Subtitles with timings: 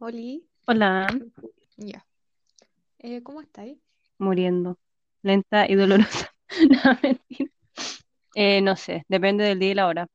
[0.00, 1.08] Oli, Hola,
[1.76, 2.06] ya.
[3.00, 3.78] Eh, ¿cómo estáis?
[4.18, 4.78] muriendo,
[5.22, 6.30] lenta y dolorosa.
[6.68, 7.50] No, mentira.
[8.34, 10.06] Eh, no sé, depende del día y la hora.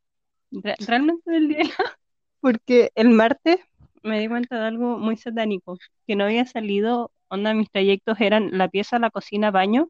[0.51, 1.97] Re- realmente del día y la hora,
[2.41, 3.59] porque el martes
[4.03, 5.77] me di cuenta de algo muy satánico,
[6.07, 9.89] que no había salido, onda, mis trayectos eran la pieza, la cocina, baño,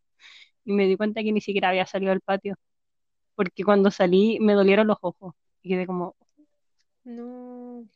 [0.66, 2.56] y me di cuenta que ni siquiera había salido al patio,
[3.36, 6.16] porque cuando salí me dolieron los ojos, y quedé como,
[7.06, 7.88] No,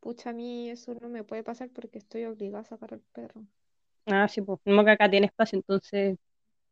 [0.00, 3.46] pucha, a mí eso no me puede pasar porque estoy obligada a sacar al perro.
[4.06, 6.18] ah, sí, pues, como que acá tiene espacio, entonces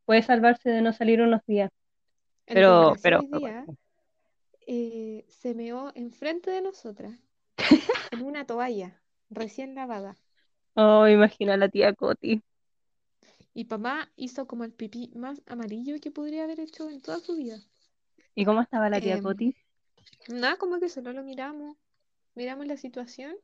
[0.05, 1.71] puede salvarse de no salir unos días,
[2.45, 3.69] pero, pero, día
[4.67, 7.17] eh, se meó enfrente de nosotras
[8.11, 10.17] en una toalla recién lavada.
[10.75, 12.41] oh, imagina a la tía Coti.
[13.53, 17.35] Y papá hizo como el pipí más amarillo que podría haber hecho en toda su
[17.35, 17.61] vida.
[18.35, 19.53] ¿Y cómo estaba la tía Em, Coti?
[20.29, 21.77] nada, como que solo lo miramos,
[22.37, 23.35] miramos la situación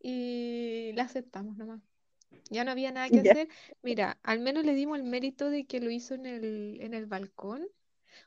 [0.00, 1.82] y la aceptamos nomás.
[2.50, 3.22] Ya no había nada que Ya.
[3.22, 3.48] hacer.
[3.82, 7.06] Mira, al menos le dimos el mérito de que lo hizo en el, en el
[7.06, 7.66] balcón.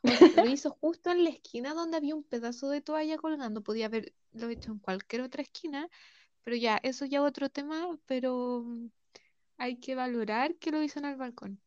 [0.06, 3.62] O sea, lo hizo justo en la esquina donde había un pedazo de toalla colgando.
[3.64, 5.90] Podía haberlo hecho en cualquier otra esquina,
[6.44, 8.88] pero ya, eso ya otro tema, pero mm,
[9.58, 11.62] hay que valorar que lo hizo en el balcón.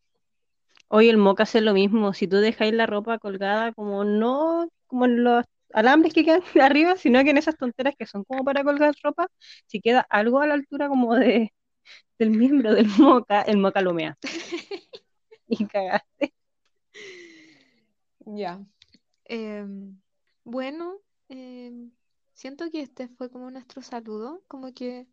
[0.89, 2.13] Hoy el moca hace lo mismo.
[2.13, 5.45] Si tú dejáis la ropa colgada, como no como en los
[5.77, 8.95] alambres que quedan de arriba, sino que en esas tonteras que son como para colgar
[9.03, 9.29] ropa,
[9.67, 11.53] si queda algo a la altura como de,
[12.19, 14.17] del miembro del moca, el moca lo mea.
[15.49, 16.35] Y cagaste.
[18.27, 18.65] Ya.
[19.27, 19.97] Em,
[20.45, 21.93] bueno, em,
[22.35, 25.07] siento que este fue como nuestro saludo, como que,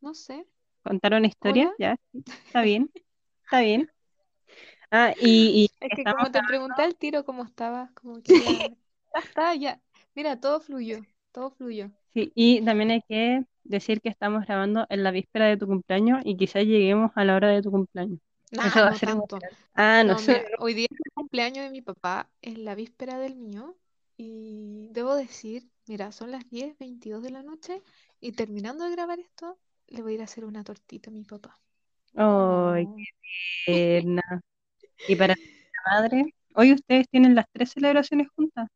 [0.00, 0.46] no sé,
[0.82, 1.70] ¿Contaron historias?
[1.78, 2.90] Ya, está bien,
[3.44, 3.90] está bien.
[4.90, 8.38] Ah, y, y Es que como te pregunté al tiro cómo estabas, como que
[9.14, 9.80] ya está, ya.
[10.14, 11.90] Mira, todo fluyó, todo fluyó.
[12.12, 16.20] sí, y también hay que decir que estamos grabando en la víspera de tu cumpleaños
[16.24, 18.18] y quizás lleguemos a la hora de tu cumpleaños.
[18.62, 19.44] Eso a no ser tanto.
[19.44, 19.58] emocionante.
[19.74, 20.42] Ah, no No, sé.
[20.42, 23.76] mira, hoy día es el cumpleaños de mi papá, es la víspera del mío,
[24.16, 27.82] y debo decir, mira, son las 10:22 de la noche,
[28.20, 31.24] y terminando de grabar esto, le voy a ir a hacer una tortita a mi
[31.24, 31.60] papá.
[32.14, 33.06] Ay, Oh,
[33.66, 34.22] qué tierna.
[35.06, 38.68] Y para la madre, hoy ustedes tienen las tres celebraciones juntas.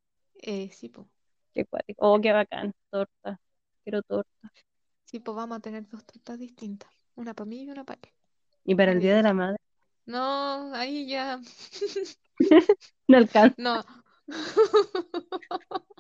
[0.43, 1.09] eh, sí, po.
[1.55, 2.13] Qué cuático.
[2.13, 2.73] Oh, qué bacán.
[2.91, 3.39] Torta.
[3.85, 4.53] Quiero torta.
[5.05, 8.11] Sí, pues vamos a tener dos tortas distintas, una para mí y una para él.
[8.65, 9.35] Y para el Día de la.
[9.35, 9.57] Madre,
[10.07, 11.41] No, ahí ya,
[13.09, 13.55] no alcanza.
[13.57, 13.85] no.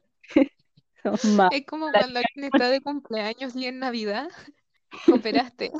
[1.50, 4.28] Es como cuando alguien está de cumpleaños y en Navidad
[5.06, 5.72] cooperaste.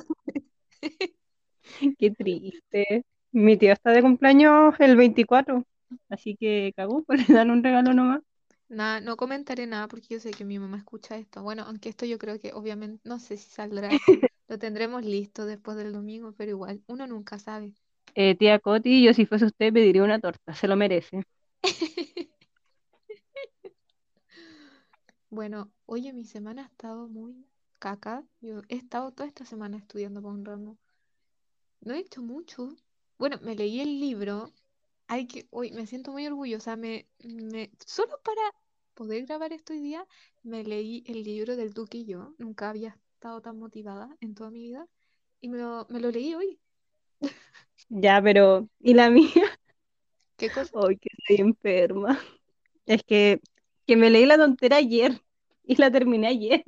[1.99, 3.05] Qué triste.
[3.33, 5.65] Mi tío está de cumpleaños el 24,
[6.09, 8.21] así que cagó, pues le dan un regalo nomás.
[8.69, 11.43] Nada, no comentaré nada porque yo sé que mi mamá escucha esto.
[11.43, 13.91] Bueno, aunque esto yo creo que obviamente no sé si saldrá.
[14.49, 17.73] Lo tendremos listo después del domingo, pero igual, uno nunca sabe.
[18.15, 21.23] Eh, tía Coti, yo si fuese usted pediría una torta, se lo merece.
[25.31, 27.45] Bueno, oye, mi semana ha estado muy
[27.81, 28.23] caca.
[28.41, 30.79] Yo he estado toda esta semana estudiando para un ramo.
[31.81, 32.77] No he hecho mucho.
[33.19, 34.53] Bueno, me leí el libro.
[35.09, 36.77] Hay que, hoy me siento muy orgullosa.
[36.77, 38.43] Me, me, solo para
[38.95, 40.07] poder grabar esto hoy día,
[40.43, 42.35] me leí el libro del Duque y yo.
[42.39, 44.89] Nunca había estado tan motivada en toda mi vida.
[45.41, 46.61] Y me lo, me lo leí hoy.
[47.89, 48.69] Ya, pero.
[48.81, 49.33] ¿Y la mía?
[50.37, 50.73] ¿Qué cosa?
[50.73, 52.19] Ay, que estoy enferma.
[52.87, 53.41] Es que,
[53.87, 55.21] que me leí la tontera ayer
[55.65, 56.65] y la terminé ayer,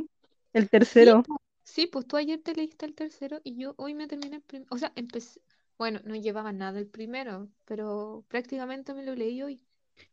[0.54, 1.22] el Sí, tercero.
[1.22, 4.42] po- sí, pues tú ayer te leíste el tercero y yo hoy me terminé el
[4.42, 4.68] primero.
[4.74, 5.40] O sea, empecé.
[5.78, 9.60] Bueno, no llevaba nada el primero, pero prácticamente me lo leí hoy.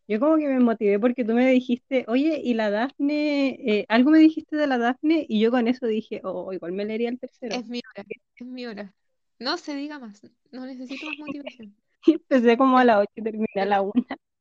[0.07, 4.12] Yo como que me motivé porque tú me dijiste, oye, y la Dafne, eh, algo
[4.12, 7.19] me dijiste de la Dafne y yo con eso dije, oh, igual me leería el
[7.19, 7.56] tercero.
[7.56, 8.06] Es mi hora,
[8.38, 8.94] es mi hora.
[9.40, 10.22] No se diga más,
[10.52, 11.75] no necesito más motivación.
[12.07, 13.94] Empecé como a las 8 y terminé a la 1.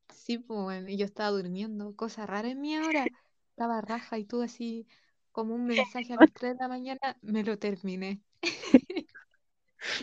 [0.08, 3.10] Sí, pues bueno, yo estaba durmiendo, cosa rara en mi hora.
[3.50, 4.86] Estaba raja y tú así
[5.32, 8.22] como un mensaje a las 3 de la mañana, me lo terminé.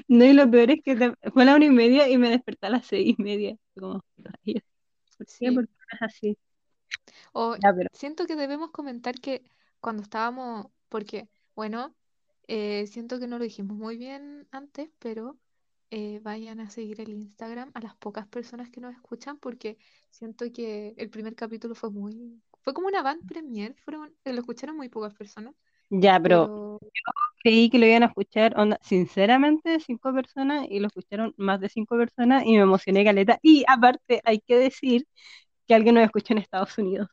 [0.08, 2.30] No, y lo peor es que te- fue a la una y media y me
[2.30, 3.56] desperté a las seis y media.
[3.76, 4.62] Como, ¿por qué?
[5.18, 5.46] ¿Por Sí.
[5.66, 6.38] qué no es así?
[7.34, 9.44] O Ya, pero siento que debemos comentar que
[9.80, 11.96] cuando estábamos, porque, bueno,
[12.48, 15.38] eh, siento que no lo dijimos muy bien antes, pero
[15.92, 19.78] eh, vayan a seguir el Instagram a las pocas personas que nos escuchan, porque
[20.10, 24.40] siento que el primer capítulo fue muy, fue como una van premier, fueron, eh, lo
[24.42, 25.56] escucharon muy pocas personas,
[25.90, 26.50] ya, pero
[26.80, 26.80] pero
[27.44, 31.70] creí que lo iban a escuchar, onda, sinceramente, cinco personas y lo escucharon más de
[31.70, 33.40] cinco personas y me emocioné caleta.
[33.42, 35.08] Y aparte, hay que decir
[35.68, 37.08] que alguien nos escucha en Estados Unidos.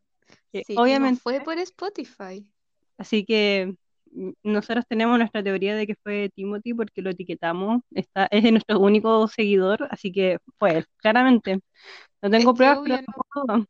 [0.52, 2.46] Que sí, y no obviamente, fue por Spotify.
[2.98, 3.74] así que
[4.42, 8.80] nosotros tenemos nuestra teoría de que fue Timothy porque lo etiquetamos, está, es de nuestro
[8.80, 11.60] único seguidor, así que fue él, claramente.
[12.22, 13.02] No tengo que pruebas, pero
[13.46, 13.66] no.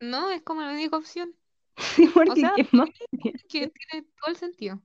[0.00, 1.34] No, es como la única opción.
[1.96, 2.88] Sí, O porque sea, ¿quién más?
[3.48, 4.80] que tiene todo el sentido.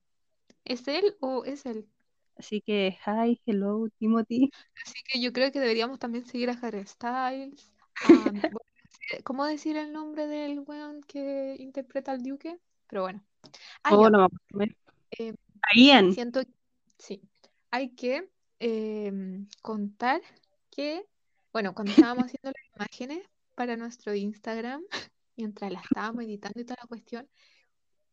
[0.66, 1.88] ¿Es él o es él?
[2.36, 4.50] Así que, hi, hello, Timothy.
[4.86, 7.72] Así que yo creo que deberíamos también seguir a Harry Styles.
[8.34, 8.42] bueno,
[9.24, 12.58] ¿cómo decir el nombre del weón que interpreta al Duque?
[12.88, 13.24] Pero bueno.
[13.84, 14.28] Ah, Oh, no.
[15.12, 15.34] Eh,
[15.76, 16.14] Ian.
[16.14, 16.52] siento que
[16.98, 17.22] sí.
[17.72, 19.12] Hay que eh,
[19.62, 20.22] contar
[20.72, 21.06] que,
[21.52, 24.82] bueno, cuando estábamos haciendo las imágenes para nuestro Instagram,
[25.40, 27.30] mientras la estábamos editando y toda la cuestión,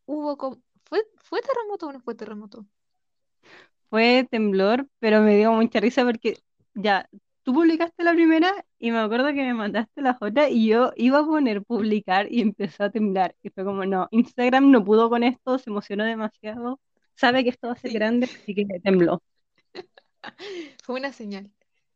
[0.07, 0.63] hubo como.
[0.85, 2.67] ¿Fue, fue terremoto o no fue terremoto?
[3.91, 6.39] Fue temblor, pero me dio mucha risa porque
[6.75, 7.09] ya,
[7.43, 11.21] tú publicaste la primera y me acuerdo que me mandaste la otra y yo iba
[11.21, 13.37] a poner publicar y empezó a temblar.
[13.43, 16.81] Y fue como, no, Instagram no pudo con esto, se emocionó demasiado,
[17.15, 17.99] sabe que esto va a ser Sí.
[17.99, 19.23] grande, así que tembló.
[20.85, 21.51] Fue una señal.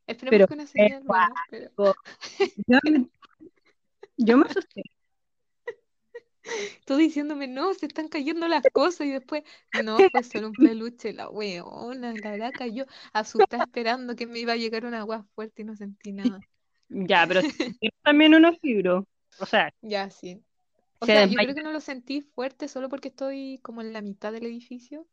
[0.06, 1.70] Esperemos Pero que una señal buena, pero
[2.66, 2.78] Yo,
[4.16, 4.82] yo me asusté.
[6.84, 9.42] Tú diciéndome, no, se están cayendo las cosas y después,
[9.82, 14.52] no, fue solo un peluche, la weona, la verdad cayó asustada esperando que me iba
[14.52, 16.40] a llegar una agua fuerte y no sentí nada.
[16.88, 17.40] Ya, pero
[18.02, 19.04] también unos libros.
[19.38, 20.42] O sea, Ya, sí.
[20.98, 23.92] O se sea, yo creo que no lo sentí fuerte solo porque estoy como en
[23.92, 25.06] la mitad del edificio.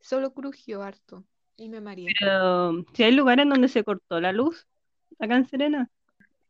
[0.00, 1.24] Solo crujió harto
[1.56, 2.06] y me mareé.
[2.20, 4.66] Pero si hay lugares donde se cortó la luz,
[5.18, 5.90] acá en Serena,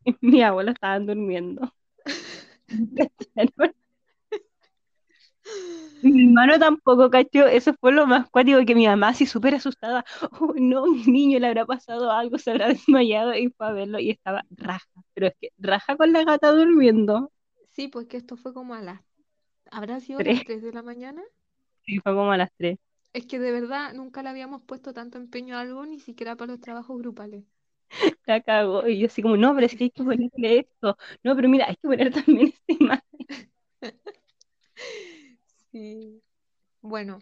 [0.21, 1.73] mi abuela estaba durmiendo.
[6.03, 10.05] Mi hermano tampoco cachó, eso fue lo más cuático que mi mamá así súper asustada,
[10.41, 13.99] oh no, mi niño le habrá pasado algo, se habrá desmayado y fue a verlo
[13.99, 17.33] y estaba raja, pero es que raja con la gata durmiendo,
[17.73, 19.03] Sí, pues que esto fue como a las...
[19.71, 21.23] ¿Habrá sido tres, las 3 de la mañana?
[21.87, 22.79] y fue como a las tres,
[23.15, 26.53] Es que de verdad nunca le habíamos puesto tanto empeño a algo, ni siquiera para
[26.53, 27.43] los trabajos grupales.
[28.27, 28.87] la cagó.
[28.89, 31.67] Y yo así como, no, pero es que hay que ponerle esto, no, pero mira,
[31.69, 33.27] hay que poner también esta imagen.
[35.75, 36.23] Sí.
[36.83, 37.19] Bueno,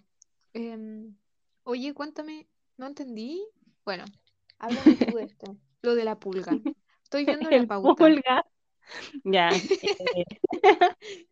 [0.54, 1.16] em,
[1.64, 3.42] oye, cuéntame, no entendí.
[3.84, 4.04] Bueno,
[4.58, 6.62] háblame tú de esto, lo de la pulga.
[7.04, 7.94] Estoy viendo la El pauta.
[7.96, 8.44] pulga,
[9.24, 9.62] ya,
[10.16, 10.24] eh,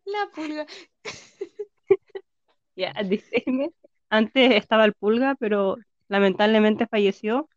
[0.05, 0.65] La pulga.
[2.75, 3.69] ya, disclaimer,
[4.09, 5.77] antes estaba el pulga, pero
[6.07, 7.49] lamentablemente falleció.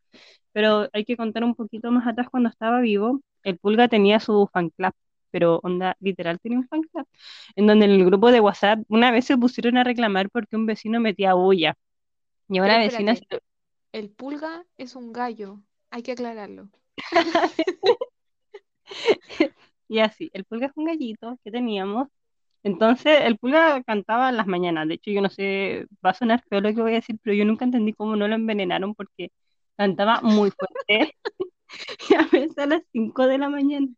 [0.53, 3.21] Pero hay que contar un poquito más atrás cuando estaba vivo.
[3.45, 4.93] El Pulga tenía su fan club,
[5.35, 7.09] pero onda, literal fan club,
[7.57, 10.65] en donde en el grupo de WhatsApp una vez se pusieron a reclamar porque un
[10.65, 11.77] vecino metía bulla.
[12.49, 13.17] Y una vecina
[13.91, 15.61] el pulga es un gallo,
[15.91, 16.69] hay que aclararlo.
[19.89, 22.07] y así, el Pulga es un gallito que teníamos.
[22.63, 24.87] Entonces, el Pulga cantaba en las mañanas.
[24.87, 27.35] De hecho, yo no sé, va a sonar feo lo que voy a decir, pero
[27.35, 29.33] yo nunca entendí cómo no lo envenenaron porque
[29.77, 31.17] cantaba muy fuerte
[32.11, 33.89] y a veces a las 5 de la mañana.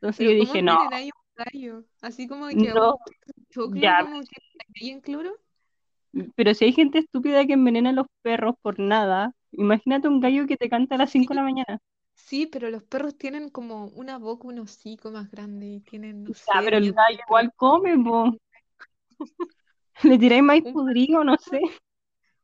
[0.00, 1.86] Entonces Pero yo ¿cómo dije, no, un?
[2.00, 2.96] Así como que a no,
[3.36, 4.36] un choclo, ya, como que
[4.90, 5.38] en cloro.
[6.36, 10.46] pero si hay gente estúpida que envenena a los perros por nada, imagínate un gallo
[10.46, 11.78] que te canta a las 5 de la mañana.
[12.14, 16.34] Sí, pero los perros tienen como una boca, un hocico más grande y tienen, no
[16.46, 18.36] Ya, sé, pero el gallo igual come, po.
[20.08, 21.60] Le tiráis maíz un, podrido, no sé.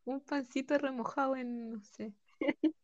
[0.07, 2.15] un pancito remojado en, no sé.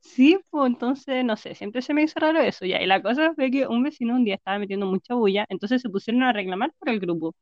[0.00, 2.82] Sí, pues entonces, no sé, siempre se me hizo raro eso ya.
[2.82, 5.88] Y la cosa fue que un vecino un día estaba metiendo mucha bulla, entonces se
[5.90, 7.34] pusieron a reclamar por el grupo.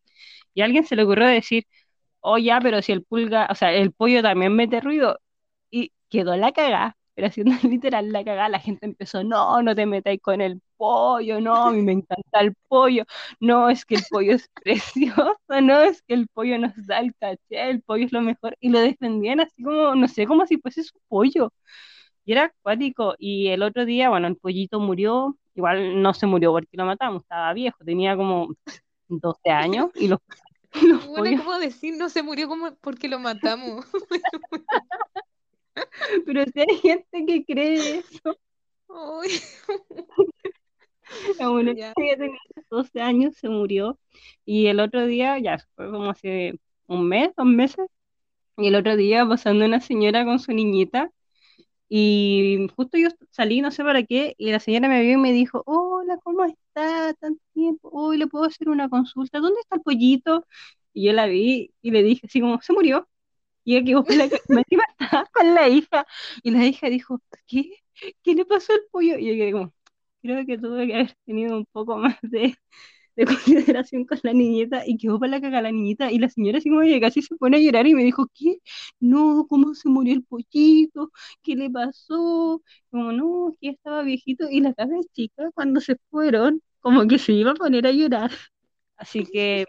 [0.55, 1.67] Y a alguien se le ocurrió decir,
[2.21, 5.19] oh ya, pero si el pulga, o sea, el pollo también mete ruido.
[5.71, 9.87] Y quedó la cagá, pero haciendo literal la cagá, la gente empezó, no, no te
[9.87, 13.05] metáis con el pollo, no, a mí me encanta el pollo,
[13.41, 17.15] no, es que el pollo es precioso, no, es que el pollo nos da el
[17.17, 18.57] caché, el pollo es lo mejor.
[18.61, 21.53] Y lo defendían así como, no sé, como si fuese su pollo.
[22.27, 23.15] Y era acuático.
[23.19, 25.37] Y el otro día, bueno, el pollito murió.
[25.55, 28.49] Igual no se murió porque lo matamos, estaba viejo, tenía como
[29.09, 29.91] 12 años.
[29.95, 30.19] Y los,
[30.83, 31.95] los Bueno, pollos, ¿cómo decir?
[31.97, 33.87] No se murió como porque lo matamos.
[36.27, 38.39] pero si hay gente que cree eso.
[41.39, 41.93] La una ya.
[41.95, 42.39] que tenía
[42.71, 43.99] 12 años se murió.
[44.45, 47.87] Y el otro día, ya fue como hace un mes, dos meses.
[48.57, 51.11] Y el otro día pasando una señora con su niñita.
[51.89, 55.33] Y justo yo salí, no sé para qué, y la señora me vio y me
[55.33, 57.15] dijo, hola, ¿cómo está?
[57.15, 60.47] Tanto tiempo, hoy le puedo hacer una consulta, ¿dónde está el pollito?
[60.93, 63.09] Y yo la vi y le dije así como, se murió.
[63.65, 66.07] Y ella quedó con la, encima estaba con la hija,
[66.43, 67.73] y la hija dijo, ¿qué?
[68.23, 69.19] ¿Qué le pasó al pollo?
[69.19, 69.75] Y yo como,
[70.23, 72.57] creo que tuve que haber tenido un poco más de,
[73.17, 76.59] de consideración con la niñita y quedó para la caga la niñita y la señora
[76.59, 78.59] así como que casi se pone a llorar y me dijo, ¿qué?
[79.01, 81.11] No, ¿cómo se murió el pollito?
[81.43, 82.63] ¿Qué le pasó?
[82.91, 87.33] Como, no, que estaba viejito y la cabra chica cuando se fueron, como que se
[87.33, 88.31] iba a poner a llorar.
[88.97, 89.67] Así que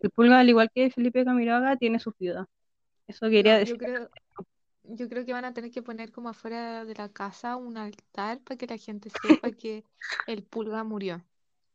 [0.00, 2.46] el pulga, al igual que Felipe Camiroaga, tiene su ciudad.
[3.08, 3.74] Eso quería No, decir.
[3.74, 4.10] yo creo,
[4.84, 8.40] yo creo que van a tener que poner como afuera de la casa un altar
[8.42, 9.84] para que la gente sepa que
[10.26, 11.24] el pulga murió.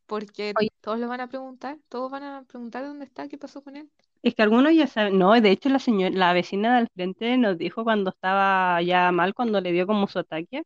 [0.05, 3.61] Porque Oye, todos lo van a preguntar, todos van a preguntar dónde está, qué pasó
[3.63, 3.89] con él.
[4.21, 7.57] es que algunos ya saben, no, de hecho la señora, la vecina del frente nos
[7.57, 10.63] dijo cuando estaba ya mal, cuando le dio como su ataque,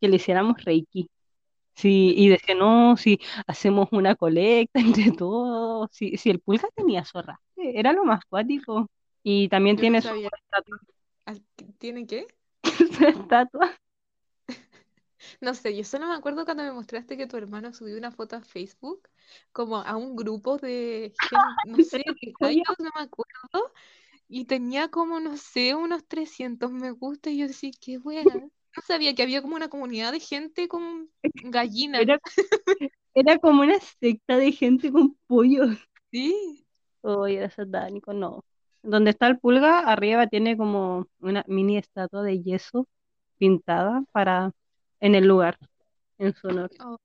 [0.00, 1.10] que le hiciéramos Reiki.
[1.74, 7.04] Sí, y decía, no, si hacemos una colecta entre todos, si, si el pulga tenía
[7.14, 8.90] arrastre, era lo más cuático.
[9.22, 10.80] Y también Yo no tiene su estatua.
[11.78, 12.26] ¿Tiene qué?
[12.98, 13.72] su estatua.
[15.40, 18.36] No sé, yo solo me acuerdo cuando me mostraste que tu hermano subió una foto
[18.36, 19.08] a Facebook,
[19.52, 22.02] como a un grupo de gente, no sé,
[22.40, 23.72] gallos, no me acuerdo,
[24.28, 28.34] y tenía como, no sé, unos 300 me gusta, y yo decía, qué buena.
[28.34, 31.10] No sabía que había como una comunidad de gente con
[31.44, 32.18] gallinas, Era,
[33.14, 35.76] era como una secta de gente con pollos.
[36.10, 36.64] sí.
[37.02, 38.44] Oye, era satánico, no.
[38.82, 42.86] Donde está el pulga, arriba tiene como una mini estatua de yeso
[43.38, 44.52] pintada para
[45.00, 45.58] en el lugar,
[46.18, 46.70] en su honor.
[46.80, 46.98] Oh.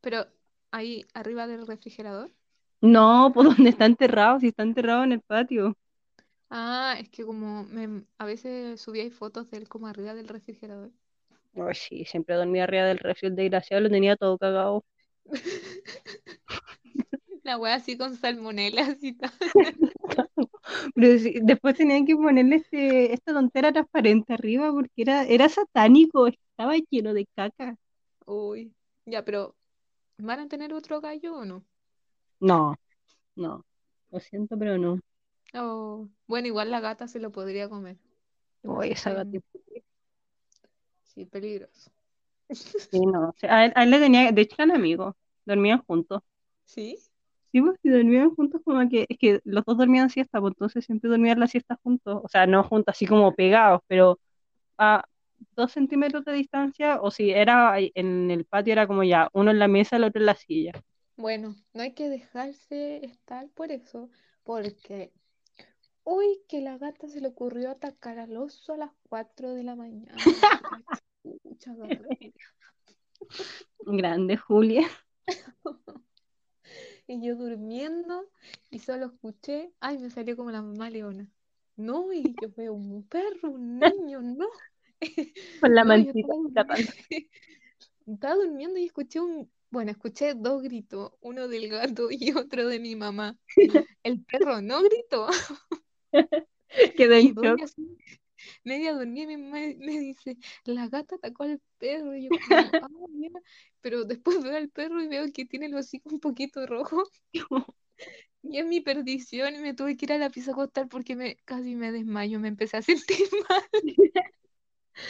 [0.00, 0.26] Pero
[0.70, 2.30] ahí arriba del refrigerador.
[2.80, 5.76] No, pues donde está enterrado, si está enterrado en el patio.
[6.50, 10.90] Ah, es que como me, a veces subía fotos de él como arriba del refrigerador.
[11.56, 14.84] Ay, sí, siempre dormía arriba del refri, el desgraciado lo tenía todo cagado.
[17.42, 19.32] La wea así con salmonela, así tal.
[20.94, 21.08] Pero
[21.42, 27.14] después tenían que ponerle este, esta tontera transparente arriba porque era, era satánico, estaba lleno
[27.14, 27.76] de caca.
[28.26, 28.74] Uy,
[29.06, 29.56] ya, pero
[30.18, 31.64] ¿van a tener otro gallo o no?
[32.40, 32.76] No,
[33.36, 33.64] no,
[34.10, 35.00] lo siento, pero no.
[35.54, 37.96] Oh, bueno, igual la gata se lo podría comer.
[38.62, 39.46] Si esa bien- gatita.
[41.04, 41.90] Sí, peligroso.
[42.90, 43.28] Sí, no.
[43.30, 46.22] o sea, a él, a él le tenía, de hecho eran amigos, dormían juntos.
[46.66, 46.98] ¿Sí?
[47.54, 50.84] Sí, pues si dormían juntos, como que, es que los dos dormían siesta, pues entonces
[50.84, 52.20] siempre dormían la siesta juntos.
[52.24, 54.18] O sea, no juntos así como pegados, pero
[54.76, 55.04] a
[55.54, 59.60] dos centímetros de distancia, o si era en el patio, era como ya, uno en
[59.60, 60.72] la mesa, el otro en la silla.
[61.16, 64.10] Bueno, no hay que dejarse estar por eso,
[64.42, 65.12] porque
[66.02, 69.76] uy, que la gata se le ocurrió atacar al oso a las 4 de la
[69.76, 70.12] mañana.
[71.22, 72.08] Gata.
[73.86, 74.88] Grande, Julia.
[77.06, 78.30] Y yo durmiendo
[78.70, 81.28] y solo escuché, ay, me salió como la mamá leona.
[81.76, 84.48] No, y yo veo un perro, un niño, no.
[85.60, 86.74] Con la No, mantita estaba
[88.06, 92.80] estaba durmiendo y escuché un, bueno, escuché dos gritos, uno del gato y otro de
[92.80, 93.36] mi mamá.
[94.02, 95.28] El perro no gritó.
[96.96, 97.64] Quedó en doña shock.
[97.64, 97.98] así,
[98.64, 102.14] media dormida, mi mamá me dice, la gata atacó al perro.
[102.16, 103.40] Y yo como, ah, mira.
[103.80, 107.04] Pero después veo al perro y veo que tiene el hocico un poquito rojo.
[108.42, 111.16] Y es mi perdición y me tuve que ir a la pieza a acostar porque
[111.16, 113.62] me, casi me desmayo, me empecé a sentir mal.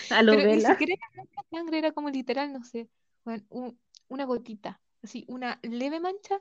[0.08, 2.88] A lo Pero ni siquiera era sangre, era como literal, no sé,
[3.24, 6.40] bueno, un- una gotita, así, una leve mancha.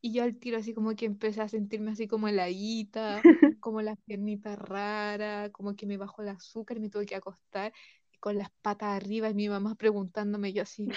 [0.00, 3.20] Y yo al tiro así como que empecé a sentirme así como heladita,
[3.60, 7.72] como las piernitas raras, como que me bajó el azúcar y me tuve que acostar
[8.20, 10.88] con las patas arriba y mi mamá preguntándome yo así,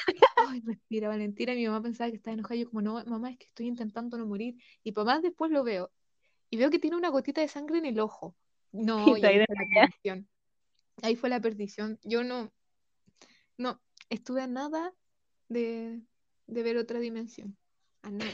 [0.48, 3.38] ay, respira Valentina, y mi mamá pensaba que estaba enojada, yo como, no, mamá, es
[3.38, 4.56] que estoy intentando no morir.
[4.84, 5.92] Y papá después lo veo
[6.50, 8.36] y veo que tiene una gotita de sangre en el ojo.
[8.74, 10.30] No, Y fue la perdición.
[11.02, 12.00] Ahí fue la perdición.
[12.04, 12.54] Yo no,
[13.58, 14.94] no, estuve a nada
[15.50, 16.00] de,
[16.48, 17.58] de ver otra dimensión.
[18.02, 18.32] A nada.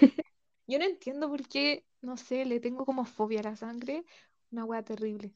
[0.67, 4.05] Yo no entiendo por qué, no sé, le tengo como fobia a la sangre.
[4.51, 5.31] Una wea terrible.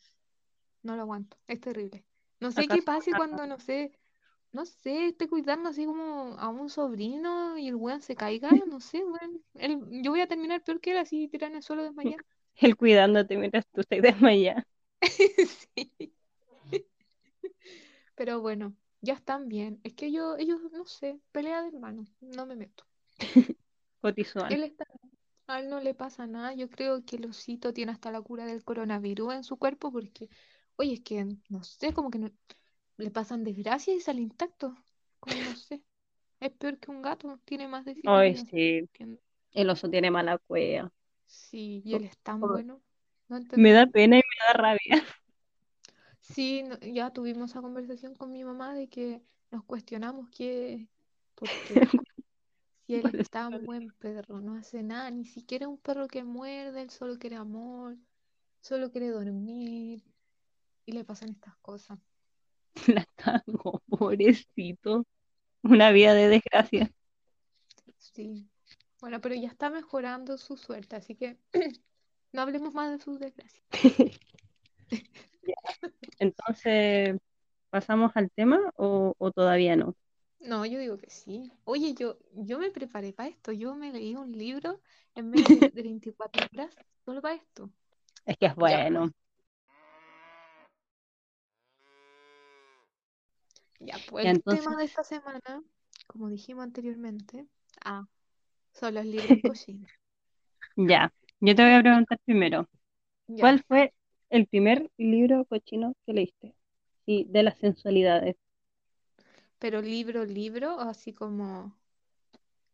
[0.84, 1.38] No lo aguanto.
[1.48, 2.06] Es terrible.
[2.40, 3.94] No sé qué ¿Acaso pase cuando, no sé,
[4.52, 8.52] no sé, esté cuidando así como a un sobrino y el weón se caiga.
[8.68, 9.44] No sé, weón.
[9.56, 12.24] El- yo voy a terminar peor que él así tirado en el suelo desmayado.
[12.56, 14.66] él cuidándote mientras tú estás desmayada?
[15.76, 16.12] Sí.
[18.16, 19.80] Pero bueno, ya están bien.
[19.84, 22.08] Es que yo, ellos, no sé, pelea de hermanos.
[22.22, 22.86] No me meto.
[24.02, 24.50] Cotizón.
[24.50, 24.86] Él está,
[25.52, 26.54] a él no le pasa nada.
[26.54, 30.30] Yo creo que el osito tiene hasta la cura del coronavirus en su cuerpo porque,
[30.78, 32.30] oye, es que, no sé, como que no,
[32.98, 34.76] le pasan desgracias y sale intacto.
[35.20, 35.84] Como no sé.
[36.40, 38.90] Es peor que un gato, tiene más de Ay, sí.
[39.54, 40.92] El oso tiene mala cueva.
[41.26, 42.82] Sí, y él es tan Oh, bueno.
[43.30, 45.04] No Me da pena y me da rabia.
[46.22, 50.88] Sí, no- ya tuvimos esa conversación con mi mamá de que nos cuestionamos que,
[51.36, 51.76] porque
[52.92, 56.82] Si él es tan buen perro, no hace nada, ni siquiera un perro que muerde,
[56.82, 57.96] él solo quiere amor,
[58.60, 60.04] solo quiere dormir
[60.86, 62.00] y le pasan estas cosas.
[62.94, 65.06] La cago, pobrecito.
[65.64, 66.92] Una vida de desgracia.
[67.98, 68.50] Sí.
[69.00, 71.38] Bueno, pero ya está mejorando su suerte, así que
[72.34, 73.64] no hablemos más de sus desgracias.
[76.20, 77.18] Entonces,
[77.70, 79.96] ¿pasamos al tema o, o todavía no?
[80.44, 81.52] No, yo digo que sí.
[81.66, 83.52] Oye, yo, yo me preparé para esto.
[83.52, 84.80] Yo me leí un libro
[85.16, 87.70] en menos de, de 24 horas solo para esto.
[88.26, 89.12] Es que es bueno.
[93.80, 95.64] Ya, pues el entonces- tema de esta semana,
[96.08, 97.48] como dijimos anteriormente,
[97.84, 98.08] ah,
[98.74, 99.92] son los libros cochinos.
[100.76, 102.68] Ya, yo te voy a preguntar primero,
[103.28, 103.42] Ya.
[103.42, 103.94] ¿cuál fue
[104.30, 106.56] el primer libro cochino que leíste?
[107.06, 108.36] Sí, de las sensualidades.
[109.62, 111.48] Pero libro, libro, o así como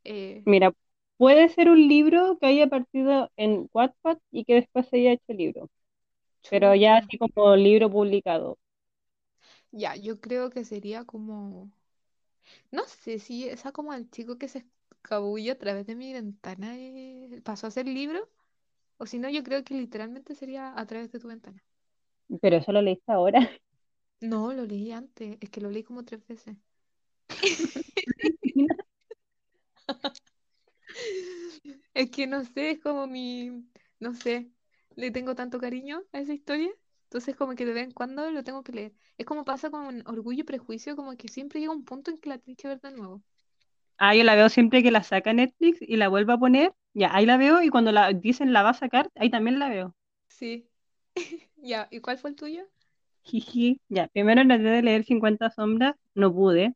[0.04, 0.74] eh, Mira,
[1.18, 5.34] puede ser un libro que haya partido en Wattpad y que después se haya hecho
[5.34, 5.70] libro,
[6.50, 8.58] pero ya así como libro publicado.
[9.72, 11.72] Ya, yo creo que sería como,
[12.72, 16.76] no sé si esa como el chico que se escabulle a través de mi ventana
[16.78, 18.30] eh, pasó a ser libro,
[18.98, 21.64] o si no, yo creo que literalmente sería a través de tu ventana.
[22.42, 23.40] Pero eso lo leíste ahora.
[24.22, 26.56] No, lo leí antes, es que lo leí como tres veces.
[31.94, 33.66] Es que no sé, es como mi,
[34.00, 34.50] no sé,
[34.96, 36.70] le tengo tanto cariño a esa historia,
[37.04, 38.94] entonces como que de vez en cuando lo tengo que leer.
[39.18, 42.30] Es como pasa con Orgullo y Prejuicio, como que siempre llega un punto en que
[42.30, 43.24] la tienes que ver de nuevo.
[44.00, 47.10] Ah, yo la veo siempre que la saca Netflix y la vuelve a poner, ya,
[47.16, 49.96] ahí la veo y cuando la dicen la va a sacar, ahí también la veo.
[50.30, 50.70] Sí.
[51.58, 52.64] Ya, ¿y cuál fue el tuyo?
[53.26, 56.74] Jiji, ya, primero traté de leer 50 sombras, no pude.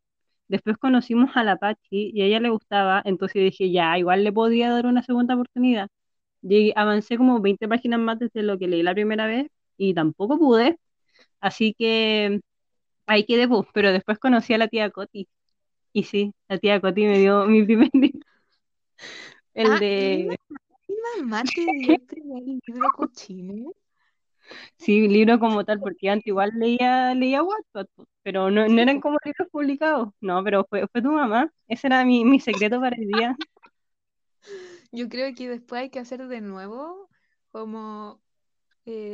[0.51, 4.33] Después conocimos a la Pachi y a ella le gustaba, entonces dije, ya, igual le
[4.33, 5.89] podía dar una segunda oportunidad.
[6.43, 10.39] Llegué- avancé como 20 páginas más desde lo que leí la primera vez y tampoco
[10.39, 10.79] pude,
[11.41, 12.41] así que
[13.07, 15.27] ahí quedé, pues, pero después conocí a la tía Coti.
[15.93, 18.19] Y sí, la tía Coti me dio mi primer libro,
[19.53, 20.37] el Ah, de,
[20.87, 23.73] ¿Mi mamá te dio el primer libro cochino?
[24.77, 29.01] Sí, libro como tal, porque antes igual leía, leía Wattpad, pues, pero no, no eran
[29.01, 30.09] como libros publicados.
[30.21, 31.51] No, pero fue, fue tu mamá.
[31.67, 33.37] Ese era mi, mi secreto para el día.
[34.91, 37.09] Yo creo que después hay que hacer de nuevo
[37.51, 38.21] como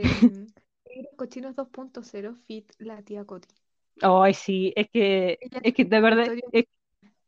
[0.85, 3.55] Libros Cochinos 2.0 Fit la tía Coti.
[4.01, 6.65] Ay, sí, es que, es que te acuerdas, es-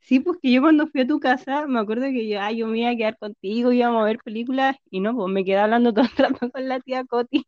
[0.02, 2.68] sí, pues que yo cuando fui a tu casa, me acuerdo que yo, ay, yo
[2.68, 5.94] me iba a quedar contigo, íbamos a ver películas, y no, pues me quedé hablando
[5.96, 7.46] todo el rato con la tía Coti.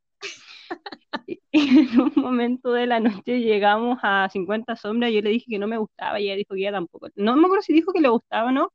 [1.27, 5.45] Y, en un momento de la noche llegamos a 50 sombras, y yo le dije
[5.49, 7.09] que no me gustaba, y ella dijo que ella tampoco.
[7.15, 8.71] No me acuerdo si dijo que le gustaba o no,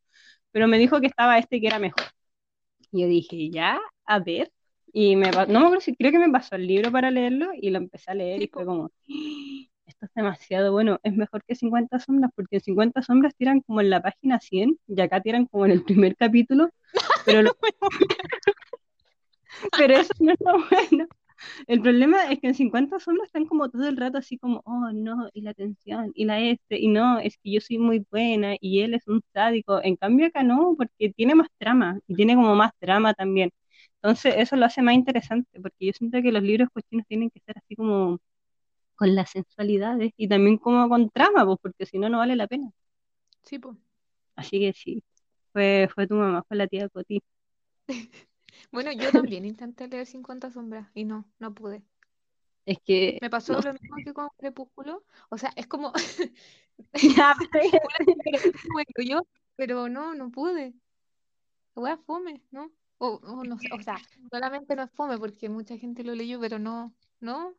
[0.53, 2.05] pero me dijo que estaba este que era mejor.
[2.93, 4.53] Y yo dije, ya, a ver.
[4.93, 7.71] Y me, no me acuerdo si creo que me pasó el libro para leerlo y
[7.71, 8.91] lo empecé a leer y fue como,
[9.87, 13.81] esto es demasiado bueno, es mejor que 50 sombras, porque en 50 sombras tiran como
[13.81, 16.71] en la página 100 y acá tiran como en el primer capítulo,
[17.27, 17.57] pero, lo-
[19.79, 21.09] pero eso no es lo bueno.
[21.67, 24.91] El problema es que en 50 sombras están como todo el rato así como, oh
[24.93, 28.57] no, y la tensión, y la este, y no, es que yo soy muy buena
[28.61, 29.83] y él es un sádico.
[29.83, 33.51] En cambio acá no, porque tiene más trama y tiene como más drama también.
[34.03, 37.41] Entonces eso lo hace más interesante, porque yo siento que los libros cochinos tienen que
[37.41, 38.19] ser así como
[38.97, 42.47] con las sensualidades y también como con trama, pues, porque si no, no vale la
[42.47, 42.71] pena.
[43.45, 43.77] Sí, po.
[44.37, 45.03] Así que sí,
[45.53, 47.23] fue, fue tu mamá, fue la tía Coti.
[48.73, 51.83] Bueno, yo también intenté leer 50 sombras y no, no pude.
[52.67, 55.05] Es que, Me pasó no lo mismo que con Crepúsculo.
[55.31, 55.93] O sea, es como
[59.07, 59.23] yo,
[59.57, 60.75] pero no, no pude.
[61.77, 62.73] Wea fome, ¿no?
[62.99, 63.99] O, o no sé, o sea,
[64.31, 67.55] solamente no es fome porque mucha gente lo leyó, pero no, no.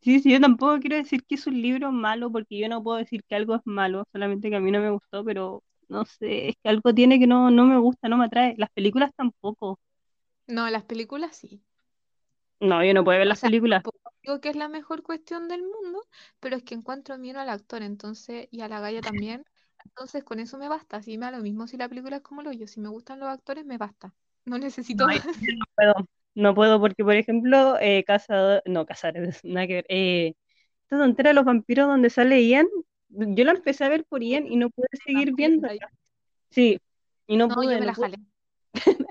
[0.00, 2.98] Sí, sí, yo tampoco quiero decir que es un libro malo, porque yo no puedo
[2.98, 6.50] decir que algo es malo, solamente que a mí no me gustó, pero no sé,
[6.50, 8.54] es que algo tiene que no, no me gusta, no me atrae.
[8.58, 9.78] Las películas tampoco.
[10.48, 11.62] No, las películas sí.
[12.60, 13.84] No, yo no puedo ver O las sea, películas.
[14.22, 16.02] digo que es la mejor cuestión del mundo,
[16.40, 19.44] pero es que encuentro bien al actor, entonces, y a la galla también.
[19.84, 21.02] Entonces, con eso me basta.
[21.02, 22.66] Si me da lo mismo si la película es como lo yo.
[22.66, 24.14] Si me gustan los actores, me basta.
[24.44, 25.26] No necesito No, más.
[25.46, 25.94] no puedo.
[26.34, 29.86] No puedo porque, por ejemplo, eh, Cazador, no, Cazadores, nada que ver.
[29.88, 30.34] Eh,
[30.84, 32.66] esta tontera de los vampiros donde sale Ian,
[33.08, 35.68] yo la empecé a ver por Ian y no pude seguir viendo.
[36.50, 36.80] Sí,
[37.28, 38.16] y no No, pude, yo me no la pude.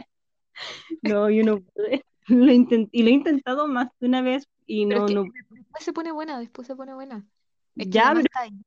[1.08, 2.04] No, yo no pude.
[2.28, 5.24] Lo intent- y lo he intentado más de una vez y no, es que no.
[5.24, 7.24] después se pone buena, después se pone buena.
[7.76, 8.63] Es que Ya, pero está ella.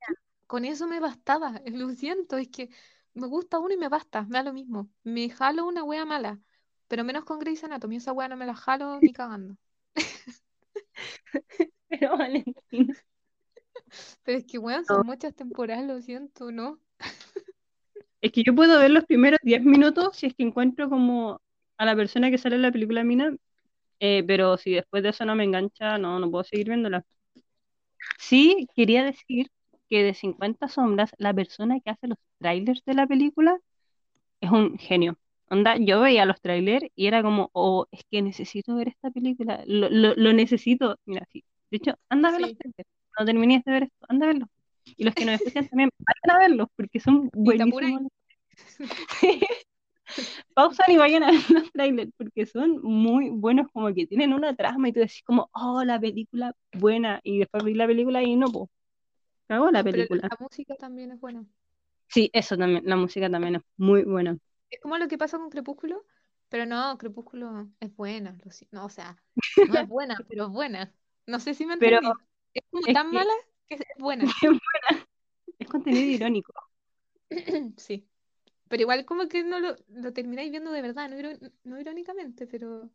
[0.46, 1.60] Con eso me bastaba.
[1.66, 2.70] Lo siento, es que
[3.14, 4.88] me gusta uno y me basta, me da lo mismo.
[5.02, 6.38] Me jalo una wea mala,
[6.86, 9.56] pero menos con Grey's Anatomy, esa wea no me la jalo ni cagando.
[11.88, 12.94] Pero Valentina.
[14.22, 16.78] Pero es que weón, son muchas temporadas, lo siento, ¿no?
[18.20, 21.40] Es que yo puedo ver los primeros 10 minutos si es que encuentro como
[21.78, 23.34] a la persona que sale en la película Mina,
[24.00, 27.04] eh, pero si después de eso no me engancha, no, no puedo seguir viéndola.
[28.18, 29.50] Sí, quería decir
[29.88, 33.58] que de 50 sombras, la persona que hace los trailers de la película
[34.40, 35.18] es un genio.
[35.50, 39.62] Onda, yo veía los trailers y era como, oh, es que necesito ver esta película,
[39.66, 40.98] lo, lo, lo necesito.
[41.06, 41.44] Mira, sí.
[41.70, 42.56] De hecho, anda a ver los Sí.
[42.56, 42.88] trailers.
[43.18, 44.48] No terminé de ver esto, anda a verlos.
[44.84, 48.02] Y los que nos escuchan también, vayan a verlos porque son buenísimos.
[50.54, 54.54] Pausan y vayan a ver los trailers porque son muy buenos, como que tienen una
[54.56, 57.20] trama y tú decís como, oh, la película buena.
[57.22, 58.68] Y después vi la película y no, pues,
[59.46, 60.28] cagó la No, pero película.
[60.30, 61.44] la música también es buena.
[62.08, 64.36] Sí, eso también, la música también es muy buena.
[64.70, 66.04] Es como lo que pasa con Crepúsculo,
[66.48, 68.36] pero no, Crepúsculo es buena.
[68.70, 69.16] no, o sea,
[69.68, 70.92] no es buena, pero es buena.
[71.26, 72.20] No sé si me Pero entendí.
[72.54, 73.32] Es como es tan que- mala
[73.68, 74.24] que es buena.
[75.58, 76.52] Es contenido irónico.
[77.76, 78.07] Sí.
[78.68, 82.46] Pero igual como que no lo, lo termináis viendo de verdad, no, iro- no irónicamente,
[82.46, 82.90] pero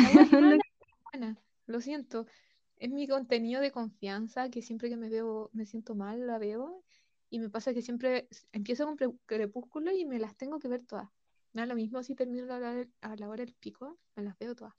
[0.00, 1.38] la wea es mala, es buena.
[1.66, 2.26] Lo siento.
[2.76, 6.84] Es mi contenido de confianza que siempre que me veo, me siento mal, la veo.
[7.30, 8.96] Y me pasa que siempre empiezo con
[9.26, 11.08] Crepúsculo y me las tengo que ver todas.
[11.52, 14.54] Da lo mismo si termino a la, a la hora del pico, me las veo
[14.56, 14.74] todas.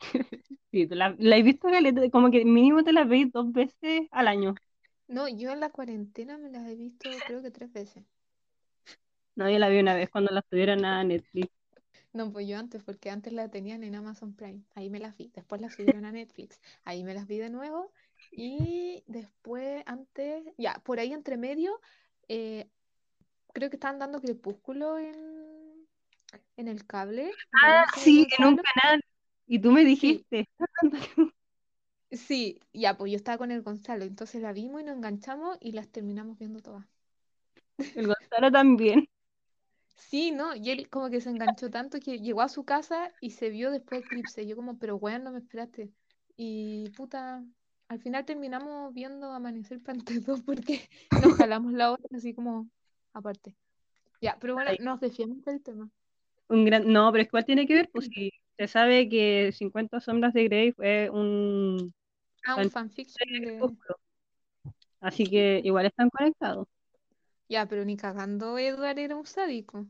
[0.70, 1.68] Sí, la, la he visto
[2.10, 4.54] como que mínimo te la veis dos veces al año.
[5.06, 8.04] No, yo en la cuarentena me las he visto creo que tres veces.
[9.36, 11.50] No, yo la vi una vez cuando la subieron a Netflix.
[12.12, 14.62] No, pues yo antes, porque antes la tenían en Amazon Prime.
[14.74, 15.30] Ahí me las vi.
[15.34, 16.60] Después las subieron a Netflix.
[16.84, 17.90] Ahí me las vi de nuevo.
[18.30, 21.80] Y después, antes, ya, por ahí entre medio,
[22.28, 22.68] eh,
[23.52, 25.14] creo que estaban dando Crepúsculo en,
[26.56, 27.30] en el cable.
[27.62, 29.02] Ah, sí, en un canal.
[29.46, 30.48] Y tú me dijiste,
[32.12, 34.04] Sí, ya, pues yo estaba con el Gonzalo.
[34.04, 36.86] Entonces la vimos y nos enganchamos y las terminamos viendo todas.
[37.94, 39.08] el Gonzalo también.
[39.96, 40.54] Sí, ¿no?
[40.54, 43.70] Y él como que se enganchó tanto que llegó a su casa y se vio
[43.70, 44.46] después Eclipse.
[44.46, 45.90] Yo como, pero weón, no me esperaste.
[46.36, 47.42] Y puta,
[47.88, 50.88] al final terminamos viendo Amanecer entre dos porque
[51.22, 52.68] nos jalamos la otra así como
[53.12, 53.56] aparte.
[54.20, 55.88] Ya, pero bueno, nos desviamos del tema.
[56.48, 56.90] Un gran...
[56.92, 60.32] No, pero es que igual tiene que ver, pues si se sabe que 50 sombras
[60.34, 61.92] de Grey fue un
[62.44, 63.76] Ah, un Fan- fanfiction de...
[65.00, 66.68] Así que igual están conectados.
[67.52, 69.86] Ya, pero ni cagando Edward era un sádico.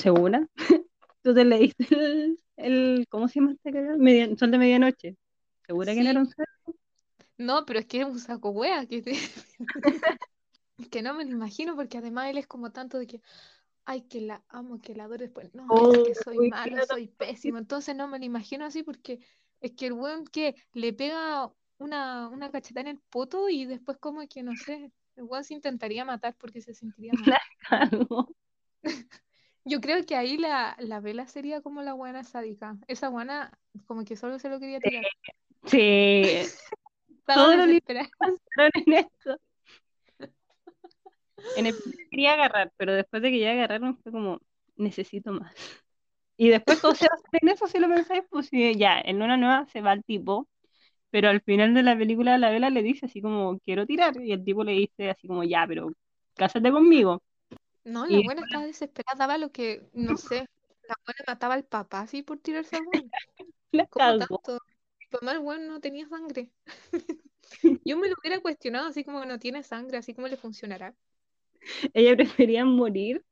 [0.00, 0.46] ¿Segura?
[1.22, 3.98] ¿Tú te leíste el, el- ¿cómo se llama este canal?
[3.98, 5.16] Media- Sol de Medianoche.
[5.66, 6.46] ¿Segura que no era un ser?
[7.38, 9.12] No, pero es que es un saco wea que te...
[9.12, 9.20] Es
[10.90, 13.20] que no me lo imagino porque además él es como tanto de que,
[13.84, 15.54] ay, que la amo, que la adoro después.
[15.54, 16.86] No, es que soy malo, claro.
[16.86, 17.58] soy pésimo.
[17.58, 19.20] Entonces no me lo imagino así porque
[19.60, 23.98] es que el weón que le pega una, una cachetada en el poto y después
[23.98, 27.38] como que, no sé, el weón se intentaría matar porque se sentiría mal.
[29.64, 32.76] Yo creo que ahí la, la vela sería como la buena sádica.
[32.88, 35.04] Esa buena como que solo se lo quería tirar.
[35.66, 36.22] Sí,
[37.22, 39.38] Estaba todo lo en esto.
[41.56, 41.74] En el
[42.10, 44.40] quería agarrar, pero después de que ya agarraron fue como,
[44.76, 45.54] necesito más.
[46.36, 49.36] Y después todo se basa en eso, si lo pensáis, pues sí, ya, en una
[49.36, 50.48] nueva se va el tipo,
[51.12, 54.32] pero al final de la película la vela le dice así como, quiero tirar, y
[54.32, 55.92] el tipo le dice así como, ya, pero
[56.34, 57.22] cásate conmigo.
[57.84, 60.46] No, Y la buena estaba desesperada, daba lo que, no sé,
[60.88, 63.12] la buena mataba al papá así por tirarse al weón.
[63.72, 64.40] La ¿Cómo cagó.
[64.42, 64.58] tanto?
[65.22, 66.50] Mi el weón no tenía sangre.
[67.84, 70.94] Yo me lo hubiera cuestionado así como que no tiene sangre, así como le funcionará.
[71.94, 73.24] Ella prefería morir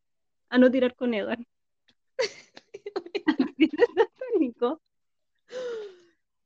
[0.51, 1.47] a no tirar con Edward.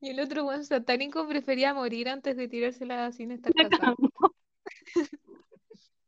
[0.05, 3.95] Y el otro weón satánico prefería morir antes de tirársela sin estar casado.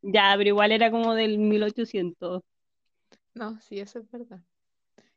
[0.04, 2.44] Ya, pero igual era como del 1800.
[3.34, 4.40] No, sí, eso es verdad.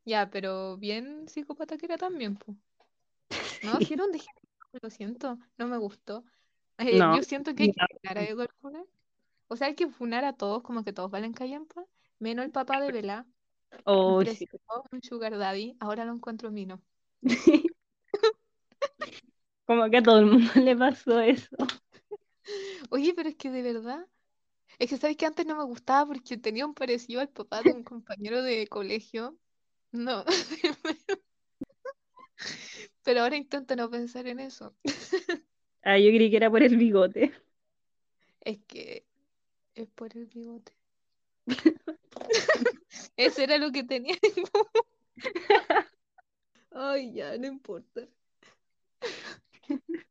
[0.07, 2.57] Ya, pero bien psicópata que era también, pues.
[3.63, 3.93] No, Sí.
[3.93, 6.25] era un degenerado, lo siento, no me gustó.
[6.79, 8.87] Eh, No, yo siento que hay que funar a Edward Cullen.
[9.49, 11.85] O sea, hay que funar a todos, como que todos valen callampa,
[12.19, 13.27] menos el papá de Bella.
[13.85, 14.49] Oh, sí.
[14.91, 16.81] un sugar daddy, ahora lo encuentro mino.
[19.71, 21.57] Como que a todo el mundo le pasó eso.
[22.91, 24.05] Oye, pero es que de verdad,
[24.81, 27.71] es que sabes que antes no me gustaba porque tenía un parecido al papá de
[27.71, 29.39] un compañero de colegio.
[29.93, 30.25] No,
[33.05, 34.75] pero ahora intento no pensar en eso.
[35.85, 37.33] Ah, yo creí que era por el bigote.
[38.41, 39.07] Es que
[39.77, 40.73] es por el bigote.
[43.17, 44.17] Ese era lo que tenía.
[46.73, 48.09] Ay, ya, no importa.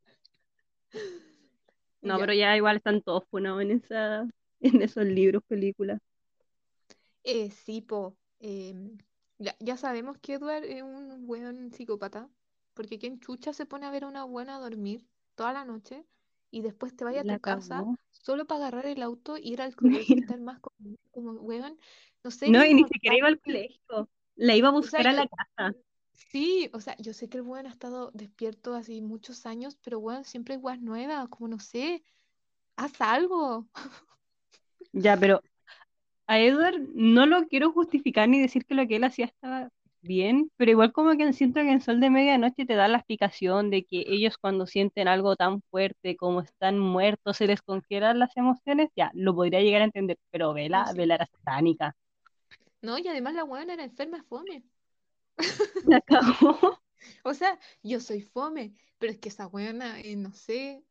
[2.01, 2.19] No, Ya.
[2.19, 4.21] pero ya igual están todos funados en esa,
[4.61, 5.99] en esos libros, películas.
[7.23, 8.17] Eh, sí, po.
[8.39, 8.97] em,
[9.37, 12.29] ya, ya sabemos que Edward es un buen psicópata,
[12.73, 16.05] porque quien chucha se pone a ver a una buena a dormir toda la noche
[16.51, 20.15] y después te vaya a tu casa solo para agarrar el auto, ir al colegio
[20.17, 21.77] y estar más como, como weón.
[22.23, 24.09] No sé, No, y ni siquiera iba al colegio.
[24.35, 25.75] La iba a sea, buscar a la casa.
[26.27, 29.99] Sí, o sea, yo sé que el weón ha estado despierto así muchos años, pero
[29.99, 32.03] weón, siempre hay weas nuevas, como no sé,
[32.75, 33.67] haz algo.
[34.91, 35.41] Ya, pero
[36.27, 39.69] a Edward no lo quiero justificar ni decir que lo que él hacía estaba
[40.01, 43.69] bien, pero igual como que siento que en Sol de Medianoche te da la explicación
[43.69, 48.35] de que ellos cuando sienten algo tan fuerte como están muertos, se les congelan las
[48.37, 50.91] emociones, ya, lo podría llegar a entender, pero Vela.
[50.95, 51.95] Vela era satánica.
[52.81, 54.63] No, y además la weona era enferma fome.
[55.87, 56.79] La cagó.
[57.23, 60.83] O sea, yo soy fome, pero es que esa weona, eh, no sé,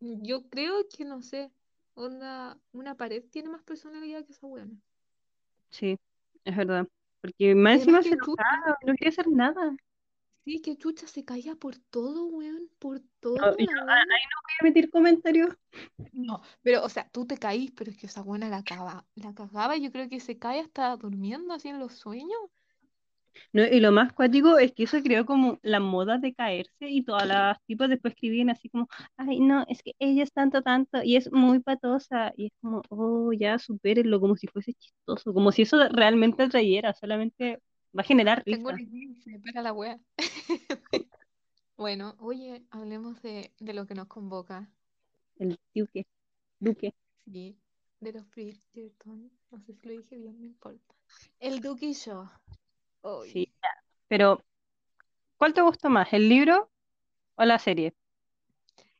[0.00, 1.50] yo creo que no sé,
[1.94, 4.76] onda, una pared tiene más personalidad que esa weona.
[5.70, 5.98] Sí,
[6.44, 6.86] es verdad.
[7.20, 9.76] Porque más encima se chucha, enojaba, no quería hacer nada.
[10.44, 14.52] sí, que chucha se caía por todo, weón, por No, todo yo ahí no voy
[14.60, 15.56] a emitir comentarios.
[16.12, 19.34] No, pero, o sea, tú te caís, pero es que esa buena la cagaba, la
[19.34, 22.38] cagaba, yo creo que se cae hasta durmiendo así en los sueños.
[23.52, 27.02] No, y lo más cuático es que eso creó como la moda de caerse y
[27.04, 31.02] todas las tipas después escribían así como, ay, no, es que ella es tanto, tanto
[31.02, 32.32] y es muy patosa.
[32.36, 36.92] Y es como, oh, ya, supérenlo, como si fuese chistoso, como si eso realmente atrayera,
[36.94, 37.58] solamente
[37.96, 38.82] va a generar Tengo risa.
[38.82, 40.00] eclipse para la wea.
[41.78, 44.68] Bueno, oye, hablemos de, de lo que nos convoca.
[45.38, 46.06] El duque,
[46.60, 46.94] duque.
[47.24, 47.56] Sí,
[48.00, 49.30] de los Bridgerton.
[49.50, 50.94] No sé si lo dije bien, no importa.
[51.40, 52.30] El Duque y yo.
[53.32, 53.52] Sí.
[54.08, 54.44] Pero,
[55.36, 56.70] ¿cuál te gustó más, el libro
[57.36, 57.94] o la serie?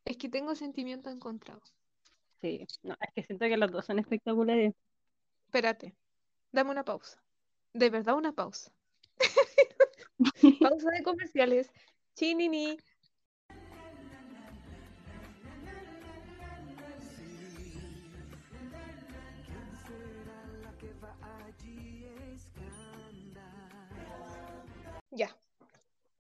[0.04, 1.74] Es que tengo sentimientos encontrados.
[2.40, 4.74] Sí, no, es que siento que los dos son espectaculares.
[5.46, 5.94] Espérate,
[6.52, 7.22] dame una pausa.
[7.72, 8.70] De verdad, una pausa.
[10.60, 11.70] Pausa de comerciales.
[12.14, 12.78] Chinini.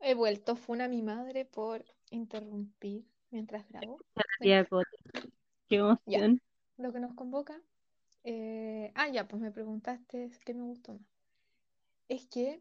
[0.00, 0.56] He vuelto.
[0.56, 4.02] Fue a mi madre por interrumpir mientras grabo.
[5.68, 6.40] Qué emoción.
[6.78, 7.60] Lo que nos convoca.
[8.24, 11.02] eh, Ah, ya, pues me preguntaste qué me gustó más.
[12.08, 12.60] Es que,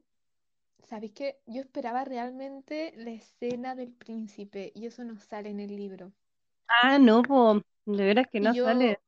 [0.83, 1.39] ¿sabéis qué?
[1.47, 6.13] Yo esperaba realmente la escena del príncipe y eso no sale en el libro.
[6.81, 8.99] Ah, no, po, de veras que no yo, sale.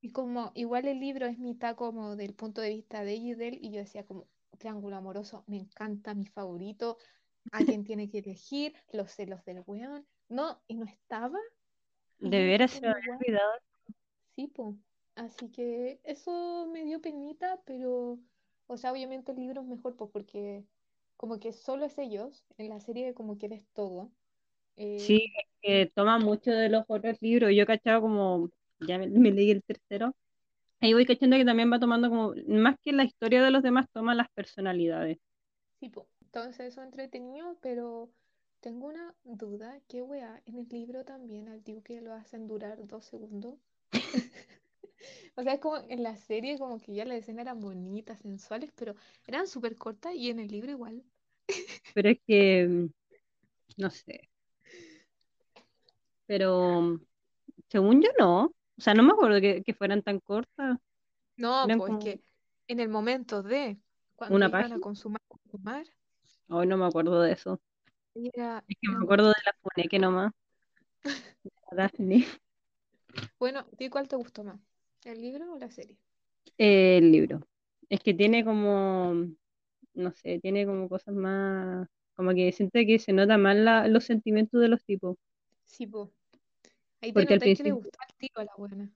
[0.00, 3.34] y como igual el libro es mitad como del punto de vista de ella y
[3.34, 4.26] de él, y yo decía como,
[4.58, 6.98] triángulo amoroso, me encanta, mi favorito,
[7.52, 10.06] alguien tiene que elegir, los celos del weón.
[10.28, 11.38] No, y no estaba.
[12.18, 13.52] De veras se me había olvidado.
[14.34, 14.76] Sí, po.
[15.14, 18.18] Así que eso me dio penita, pero,
[18.66, 20.64] o sea, obviamente el libro es mejor, pues, porque
[21.16, 24.12] como que solo es ellos, en la serie como que eres todo.
[24.96, 27.50] Sí, Eh, es que toma mucho de los otros libros.
[27.54, 30.14] Yo cachaba como, ya me, me leí el tercero.
[30.80, 33.86] Ahí voy cachando que también va tomando como, más que la historia de los demás,
[33.92, 35.18] toma las personalidades.
[35.80, 36.08] sí, po.
[36.36, 38.10] Entonces eso entretenido, pero
[38.60, 40.42] tengo una duda, ¿qué weá?
[40.44, 43.54] En el libro también al Duque lo hacen durar dos segundos.
[45.38, 48.70] O sea, es como en la serie como que ya las escenas eran bonitas, sensuales,
[48.74, 48.94] pero
[49.26, 51.02] eran súper cortas y en el libro igual.
[51.94, 52.88] Pero es que,
[53.76, 54.28] no sé.
[56.26, 56.98] Pero
[57.68, 58.44] según yo no.
[58.46, 60.78] O sea, no me acuerdo que, que fueran tan cortas.
[61.36, 62.20] No, Eran pues como que
[62.68, 63.76] en el momento de
[64.16, 64.80] cuando una iban a página.
[64.80, 65.86] consumar, consumar,
[66.48, 67.60] Hoy no me acuerdo de eso.
[68.14, 70.32] era, Es que me acuerdo de la Funeque nomás.
[71.76, 72.24] Daphne.
[73.38, 74.58] Bueno, ¿y cuál te gustó más?
[75.04, 75.96] ¿El libro o la serie?
[76.58, 77.40] El libro.
[77.88, 79.14] Es que tiene como,
[79.94, 84.04] no sé, tiene como cosas más, como que siento que se nota más la- los
[84.04, 85.16] sentimientos de los tipos.
[85.64, 86.08] Sí, pues.
[87.02, 88.90] Ahí te Porque al que le gustaba el tiro a la buena.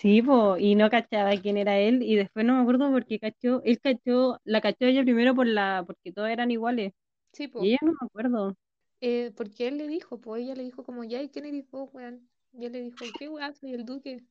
[0.00, 3.62] Sí, po, y no cachaba quién era él, y después no me acuerdo porque cachó,
[3.64, 6.92] él cachó, la cachó ella primero por la, porque todos eran iguales,
[7.32, 7.70] Sí, y pues.
[7.70, 8.56] ella no me acuerdo.
[9.00, 11.90] Eh, porque él le dijo, pues ella le dijo como, ya, ¿y quién eres vos,
[11.92, 12.28] weón?
[12.52, 13.54] Y él le dijo, ¿qué weón?
[13.54, 14.24] Soy el duque.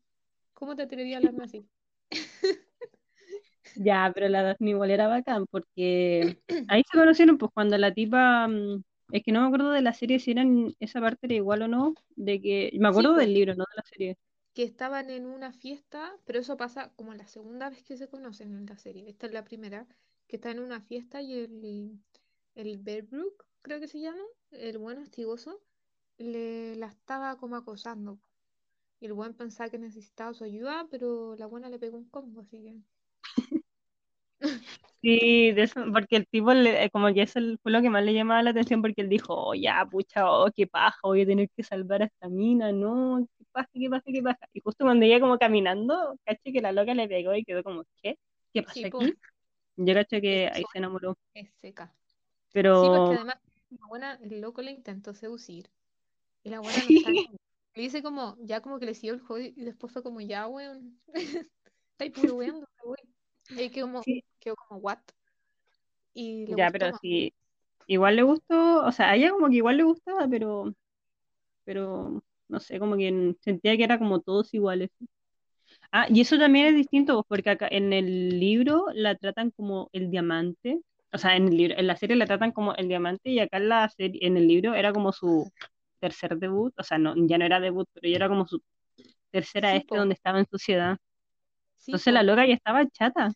[0.53, 1.69] ¿Cómo te atreví a hablarme así?
[3.73, 6.35] Ya, pero la Daphne igual era bacán, porque
[6.67, 9.93] ahí se conocieron, pues cuando la tipa, mm, es que no me acuerdo de la
[9.93, 13.15] serie si era en esa parte era igual o no, de que, me Sí, acuerdo
[13.15, 14.17] del libro, no de la serie.
[14.57, 18.55] Que estaban en una fiesta, pero eso pasa como la segunda vez que se conocen
[18.57, 19.09] en la serie.
[19.09, 19.87] Esta es la primera,
[20.27, 22.01] que está en una fiesta y el,
[22.55, 25.61] el Bear Brook, creo que se llama, el buen hostigoso,
[26.17, 28.19] le la estaba como acosando.
[29.01, 32.41] Y el buen pensaba que necesitaba su ayuda, pero la buena le pegó un combo,
[32.41, 32.81] así que.
[35.01, 38.03] Sí, de eso, porque el tipo, le- eh, como que eso fue lo que más
[38.03, 41.25] le llamaba la atención, porque él dijo, oh, ya, pucha, oh, qué paja, voy a
[41.25, 43.25] tener que salvar a esta mina, no,
[43.73, 44.39] qué paja, qué paja.
[44.53, 47.83] Y justo cuando iba como caminando, caché que la loca le pegó y quedó como,
[48.01, 48.17] ¿qué?
[48.53, 49.17] ¿Qué pasa Sí, aquí?
[49.77, 51.93] Yo caché que ahí se enamoró, es seca.
[52.73, 53.37] Sí, pues que pero además
[53.71, 55.71] la buena, el loco le intentó seducir
[56.43, 57.27] y la buena no está sí,
[57.75, 60.47] Le dice como, ya como que le siguió el juego y después fue como, ya,
[60.47, 61.01] weón,
[61.91, 62.55] está ahí puro voy.
[63.49, 64.99] Y ahí quedó como, sí, quedó como, what?
[66.13, 67.01] Y le ya, gustó pero más.
[67.01, 67.33] sí,
[67.87, 70.73] igual le gustó, o sea, a ella como que igual le gustaba, pero,
[71.65, 74.89] pero, no sé, como que sentía que era como todos iguales.
[75.91, 79.89] Ah, y eso también es distinto, pues, porque acá en el libro la tratan como
[79.93, 80.79] el diamante,
[81.13, 83.57] o sea, en el libro, en la serie la tratan como el diamante y acá
[83.57, 85.51] en la serie, en el libro era como su
[85.99, 88.61] tercer debut, o sea, no, ya no era debut, pero ya era como su
[89.31, 90.97] tercera Sí, este po, donde estaba en sociedad.
[91.77, 93.33] sí, Entonces la loca ya estaba chata,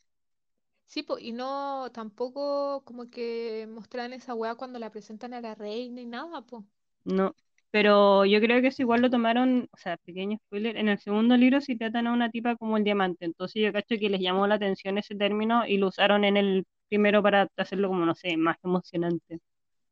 [0.85, 5.55] Sí, po, y no tampoco como que mostraran esa weá cuando la presentan a la
[5.55, 6.65] reina y nada, po.
[7.05, 7.33] no.
[7.71, 11.37] Pero yo creo que eso igual lo tomaron, o sea, pequeño spoiler, en el segundo
[11.37, 14.45] libro sí tratan a una tipa como el diamante, entonces yo cacho que les llamó
[14.47, 18.35] la atención ese término y lo usaron en el primero para hacerlo como, no sé,
[18.37, 19.39] más emocionante.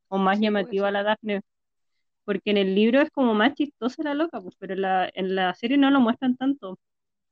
[0.09, 0.87] o más Sí, eso.
[0.87, 1.41] a la Daphne,
[2.25, 5.35] porque en el libro es como más chistosa la loca, pues, pero en la, en
[5.35, 6.79] la serie no lo muestran tanto.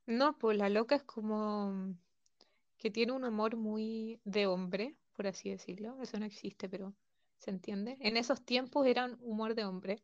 [0.06, 1.94] No, pues la loca es como
[2.78, 5.96] que tiene un humor muy de hombre, por así decirlo.
[6.02, 6.94] Eso no existe, pero
[7.38, 7.96] se entiende.
[8.00, 10.02] En esos tiempos eran humor de hombre.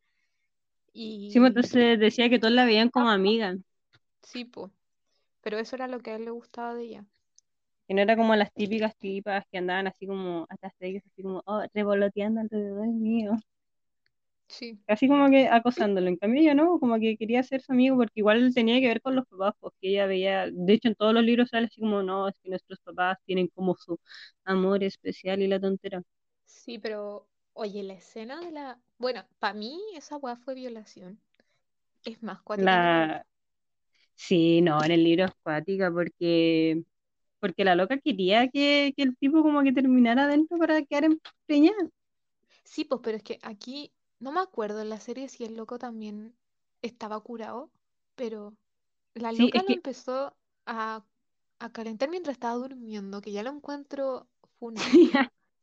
[1.27, 3.57] Sí, pues, Y entonces decía que todos la veían como amiga,
[4.23, 4.73] sí, pues.
[5.43, 7.07] Pero eso era lo que a él le gustaba de ella.
[7.87, 10.47] que no era como las típicas tipas que andaban así como
[10.81, 13.33] de ellos, así como, oh, revoloteando alrededor mío,
[14.49, 16.09] Sí, así como que acosándolo.
[16.09, 19.01] En cambio ella no, como que quería ser su amigo porque igual tenía que ver
[19.03, 22.03] con los papás, porque ella veía, de hecho en todos los libros sale así como,
[22.03, 23.99] no, es que nuestros papás tienen como su
[24.45, 26.03] amor especial y la tontera.
[26.45, 28.79] sí, pero oye, la escena de la...
[28.99, 31.19] Bueno, para mí esa weá fue violación.
[32.05, 32.71] Es más cuática.
[32.71, 33.27] La,
[34.17, 36.83] Sí, no, en el libro es cuática porque,
[37.41, 41.89] porque la loca quería que, que el tipo como que terminara adentro para quedar empreñada.
[42.65, 45.79] Sí, pues, pero es que aquí no me acuerdo en la serie si el loco
[45.79, 46.35] también
[46.81, 47.71] estaba curado,
[48.15, 48.55] pero
[49.15, 50.35] la loca lo que, empezó
[50.67, 51.05] a,
[51.59, 54.27] a calentar mientras estaba durmiendo, que ya lo encuentro
[54.59, 54.87] funado.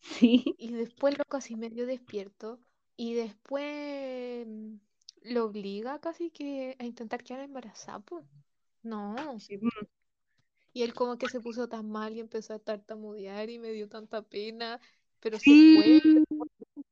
[0.02, 2.60] Sí, sí, Y después el loco así medio despierto.
[2.98, 4.76] Y después mm,
[5.24, 8.04] lo obliga casi que a intentar quedar embarazada.
[8.84, 9.16] No.
[9.38, 9.70] sí, mm,
[10.74, 13.90] Y él como que se puso tan mal y empezó a tartamudear y me dio
[13.90, 14.80] tanta pena.
[15.20, 16.24] Pero se fue sí,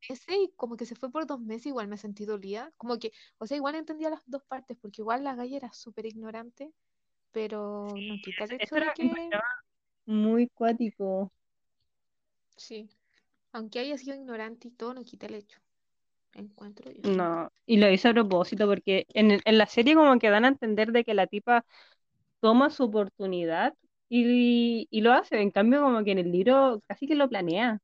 [0.08, 2.74] ese y como que se fue por dos meses, igual me sentí dolida.
[2.78, 6.06] Como que, o sea, igual entendía las dos partes, porque igual la galla era súper
[6.06, 6.74] ignorante,
[7.32, 9.12] pero no quita el hecho de que,
[10.06, 11.32] muy cuático.
[12.58, 12.90] sí,
[13.54, 15.60] aunque haya sido ignorante y todo, no quita el hecho,
[16.34, 17.04] encuentro yo.
[17.04, 20.50] No, y lo hizo a propósito porque en, en la serie como que dan a
[20.50, 21.66] entender de que la tipa
[22.42, 23.76] toma su oportunidad
[24.10, 27.80] y, y lo hace, en cambio como que en el libro casi que lo planea.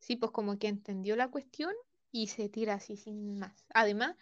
[0.00, 1.72] Sí, pues como que entendió la cuestión
[2.12, 3.64] y se tira así sin más.
[3.72, 4.16] Además,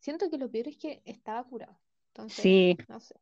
[0.00, 1.78] siento que lo peor es que estaba curado.
[2.08, 3.14] Entonces, Sí, no sé.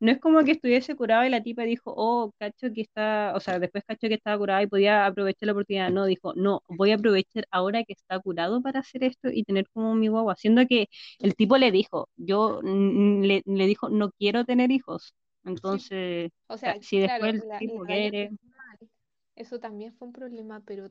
[0.00, 3.40] No es como que estuviese curado y la tipa dijo, oh, cacho que está, o
[3.40, 5.90] sea, después cacho que estaba curada y podía aprovechar la oportunidad.
[5.90, 9.66] No, dijo, no, voy a aprovechar ahora que está curado para hacer esto y tener
[9.72, 10.36] como mi guagua.
[10.36, 15.14] Siendo que el tipo le dijo, yo, le, le dijo, no quiero tener hijos.
[15.44, 18.30] Sí, Entonces, o sea, si después el la, tipo quiere.
[19.36, 20.90] Eso también fue un problema, pero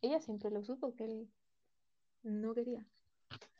[0.00, 1.28] ella siempre lo supo que él
[2.22, 2.86] no quería.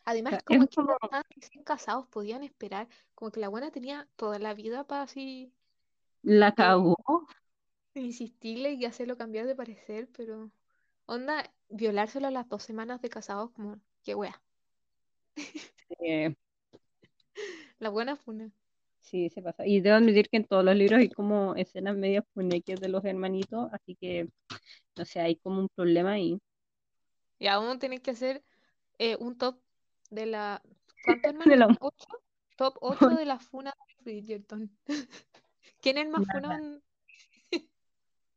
[0.07, 0.97] Además, sea, es como que como
[1.37, 5.53] recién casados podían esperar, como que la buena tenía toda la vida para así
[6.25, 6.97] la cagó.
[7.95, 10.53] insistirle y hacerlo cambiar de parecer, pero
[11.07, 14.41] onda, violárselo a las dos semanas de casados, como, qué wea.
[17.79, 18.53] La buena fue una.
[19.01, 19.67] sí, se pasa.
[19.67, 23.05] Y debo admitir que en todos los libros hay como escenas medias funequias de los
[23.05, 24.29] hermanitos, así que,
[24.97, 26.41] no sé, hay como un problema ahí.
[27.39, 28.43] Y aún tenés que hacer
[28.99, 29.59] eh, un top
[30.11, 30.63] de la.
[31.81, 32.07] ¿Ocho?
[32.57, 33.73] Top 8 de la funa
[34.05, 34.71] de Bridgerton.
[35.83, 36.81] ¿Quién es más funado?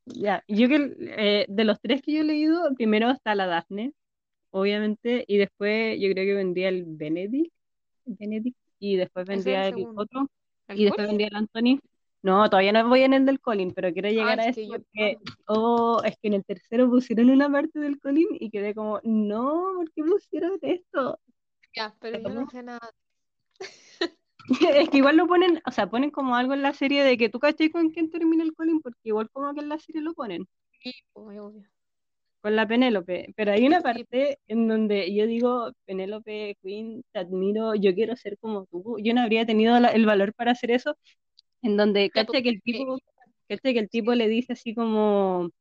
[0.05, 3.93] Ya, yo que eh, de los tres que yo he leído, primero está la Daphne,
[4.49, 7.53] obviamente, y después yo creo que vendría el Benedict,
[8.05, 10.27] Benedict, y después el vendría el otro.
[10.67, 11.09] ¿Al y después Colin?
[11.09, 11.79] vendría el Anthony.
[12.21, 14.61] No, todavía no voy en el del Colin, pero quiero Ah, llegar a es eso
[14.61, 14.77] que yo.
[14.77, 15.17] porque,
[15.47, 19.73] oh, es que en el tercero pusieron una parte del Colin y quedé como, no,
[19.75, 21.19] ¿por qué pusieron esto?
[21.79, 22.93] Ya, pero yo no sé nada.
[24.77, 27.29] Es que igual lo ponen, o sea, ponen como algo en la serie de que
[27.29, 30.13] tú caché con quién termina el Colin, porque igual como que en la serie lo
[30.13, 30.47] ponen,
[30.83, 31.69] Sí, pues, es obvio.
[32.41, 33.33] con la Penélope.
[33.35, 33.83] Pero hay una Sí.
[33.83, 38.97] parte en donde yo digo, Penélope, Queen, te admiro, yo quiero ser como tú.
[39.03, 40.97] Yo no habría tenido la- el valor para hacer eso,
[41.63, 42.99] en donde caché que el tipo,
[43.49, 45.51] caché que el tipo le dice así como,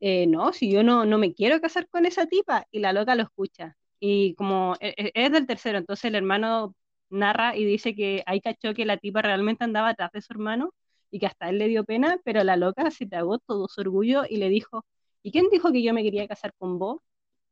[0.00, 3.14] eh, no, si yo no, no me quiero casar con esa tipa, y la loca
[3.16, 3.76] lo escucha.
[4.06, 6.74] Y como e- e- es del tercero, entonces el hermano
[7.10, 10.72] narra y dice que ahí cachó que la tipa realmente andaba atrás de su hermano
[11.10, 14.24] y que hasta él le dio pena, pero la loca se tragó todo su orgullo
[14.28, 14.84] y le dijo,
[15.22, 17.00] ¿y quién dijo que yo me quería casar con vos?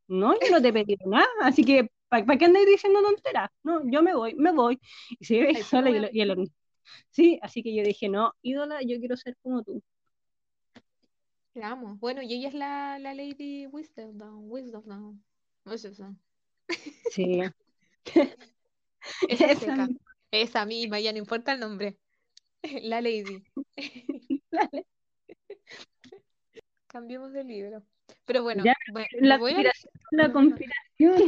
[0.08, 3.50] No, yo no te pedido nada, así que ¿para qué andáis diciendo tonteras?
[3.64, 4.80] No, yo me voy, me voy.
[5.20, 6.52] Y se ve sola y, el- y el-
[7.10, 9.82] Sí, así que yo dije, no, ídola, yo quiero ser como tú.
[11.54, 11.96] La amo.
[11.96, 15.22] Bueno, y ella es la, la Lady Wisdom, Wisdom,
[15.64, 16.16] Wisdom.
[17.10, 17.40] Sí.
[19.28, 19.88] Esa Esa.
[20.30, 21.98] Esa misma, ya no importa el nombre.
[22.82, 23.44] La Lady.
[24.50, 24.86] Dale.
[26.86, 27.82] Cambiemos de libro.
[28.24, 29.54] Pero bueno, Ya, bueno, La voy a...
[29.54, 31.24] conspiración, la conspiración.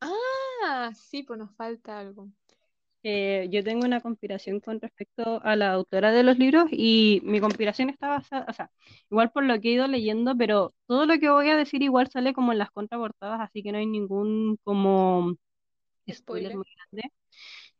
[0.00, 2.28] Ah, sí, pues nos falta algo.
[3.04, 7.40] Eh, yo tengo una conspiración con respecto a la autora de los libros y mi
[7.40, 8.70] conspiración está basada, o sea,
[9.10, 12.10] igual por lo que he ido leyendo, pero todo lo que voy a decir igual
[12.10, 15.34] sale como en las contraportadas, así que no hay ningún como
[16.10, 16.56] spoiler Spoiler.
[16.56, 17.12] muy grande.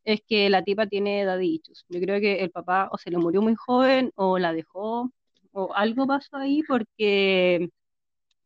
[0.05, 1.85] Es que la tipa tiene daddy issues.
[1.89, 5.11] Yo creo que el papá o se le murió muy joven o la dejó
[5.53, 7.69] o algo pasó ahí porque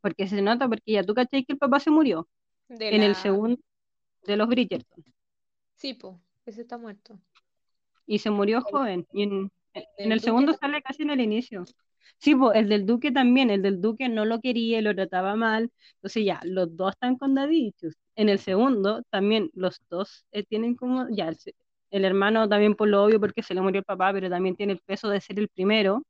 [0.03, 2.29] porque se nota, porque ya tú cachai que el papá se murió
[2.69, 3.61] De en el segundo
[4.27, 5.05] de los Bridgerton.
[5.77, 6.15] Sí, pues,
[6.47, 7.19] ese está muerto.
[8.07, 9.07] y se murió joven.
[9.13, 9.53] Y en,
[9.97, 11.65] el segundo sale casi en el inicio.
[12.19, 15.71] Sí, pues el del Duque también, el del Duque no lo quería lo trataba mal.
[15.95, 17.75] Entonces ya, los dos están con daddy.
[18.17, 21.33] En el segundo también los dos eh, tienen como, ya,
[21.91, 24.75] el, hermano también por lo obvio porque se le murió el papá, pero también tiene
[24.75, 26.03] el peso de ser el primero.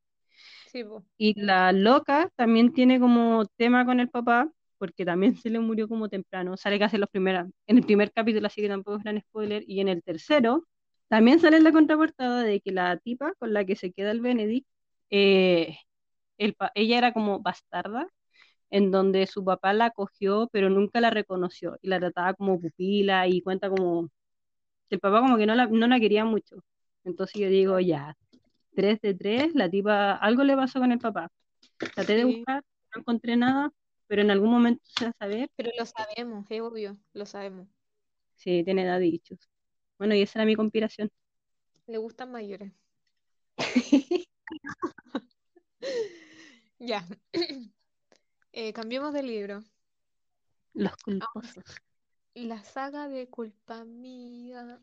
[0.71, 1.05] Sí, pues.
[1.19, 4.51] Y la loca también tiene como tema con el papá,
[4.83, 6.57] porque también se le murió como temprano.
[6.57, 9.63] Sale casi en los primeros, en el primer capítulo, así que tampoco es gran spoiler.
[9.69, 10.67] Y en el tercero,
[11.07, 14.21] también sale en la contraportada de que la tipa con la que se queda el
[14.21, 14.67] Benedict,
[15.11, 15.79] eh,
[16.37, 18.09] el ella era como bastarda,
[18.71, 23.29] en donde su papá la acogió, pero nunca la reconoció y la trataba como pupila
[23.29, 24.11] y cuenta como
[24.91, 26.57] el papá como que no la, no la quería mucho.
[27.05, 28.17] Entonces yo digo, ya,
[28.75, 31.31] tres de tres, la tipa, algo le pasó con el papá.
[31.95, 32.65] Traté de buscar,
[32.95, 33.73] no encontré nada,
[34.13, 37.67] pero en algún momento se va a saber pero lo sabemos, es obvio, lo sabemos.
[38.37, 39.39] si tiene edad dichos.
[39.97, 41.11] Bueno, y esa era mi conspiración.
[41.87, 42.75] Le gustan mayores.
[46.79, 47.07] Ya.
[48.53, 49.63] Eh, cambiemos de libro.
[50.75, 51.65] Los culposos.
[52.35, 54.79] La saga de culpa mía,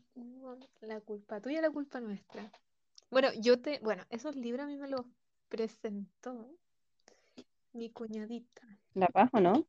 [0.80, 2.50] la culpa tuya, la culpa nuestra.
[3.12, 5.06] Bueno, yo te, bueno, esos libros a mí me los
[5.48, 6.50] presentó
[7.72, 8.62] mi cuñadita,
[8.94, 9.66] ¿La paz o no?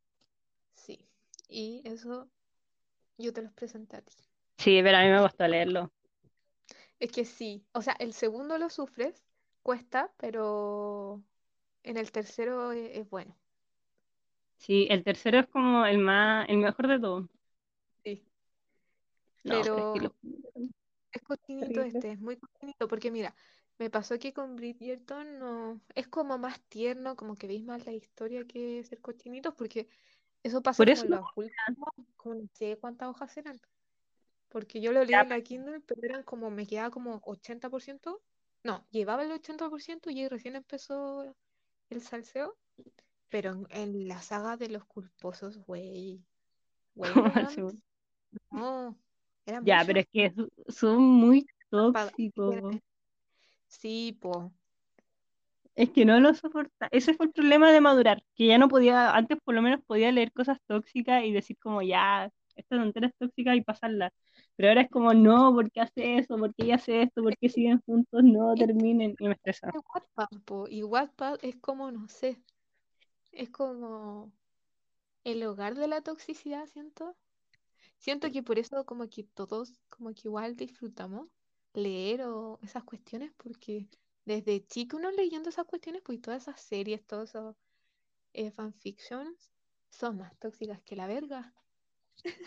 [0.74, 1.08] sí.
[1.48, 2.28] Y eso
[3.18, 4.14] yo te los presenté a ti.
[4.58, 5.92] Sí, pero a mí me gustó leerlo.
[7.00, 9.24] Es que sí, o sea, el segundo lo sufres,
[9.62, 11.22] cuesta, pero
[11.84, 13.36] en el tercero es, es bueno.
[14.56, 17.26] Sí, el tercero es como el más, el mejor de todos.
[18.04, 18.22] Sí.
[19.44, 20.14] No, pero
[21.12, 23.34] es que es este, es muy cochinito, porque mira,
[23.78, 27.92] me pasó que con Bridgerton no, es como más tierno, como que veis más la
[27.92, 29.88] historia que ser cochinitos, porque
[30.42, 31.24] eso pasa Por eso en no,
[32.16, 33.58] como no sé cuántas hojas eran,
[34.48, 38.20] porque yo lo leí en la Kindle, pero eran como, me quedaba como 80%,
[38.64, 41.34] no, llevaba el 80% y ahí recién empezó
[41.90, 42.56] el salseo,
[43.28, 46.22] pero en, en la saga de los culposos, güey,
[48.50, 48.96] no,
[49.64, 50.32] Ya, pero es que
[50.68, 52.80] son muy tóxicos.
[53.72, 54.52] Sí, po.
[55.74, 56.88] Es que no lo soporta.
[56.92, 60.12] Ese fue el problema de madurar, que ya no podía, antes por lo menos podía
[60.12, 64.12] leer cosas tóxicas y decir como ya, esta tontera es tóxica y pasarla.
[64.56, 66.36] Pero ahora es como, no, ¿por qué hace eso?
[66.36, 67.22] ¿Por qué ella hace esto?
[67.22, 68.22] ¿Por qué siguen juntos?
[68.22, 69.16] No terminen.
[69.18, 69.68] Y me estresa.
[69.68, 72.42] es Wattpad, po, Y Wattpad es como, no sé,
[73.32, 74.30] es como
[75.24, 77.16] el hogar de la toxicidad, siento.
[77.96, 81.28] Siento que por eso como que todos como que igual disfrutamos
[81.74, 83.88] leer o esas cuestiones, porque
[84.24, 87.56] desde chico uno leyendo esas cuestiones, pues todas esas series, todos esos
[88.34, 89.52] eh, fanfictions
[89.90, 91.54] son más tóxicas que la verga.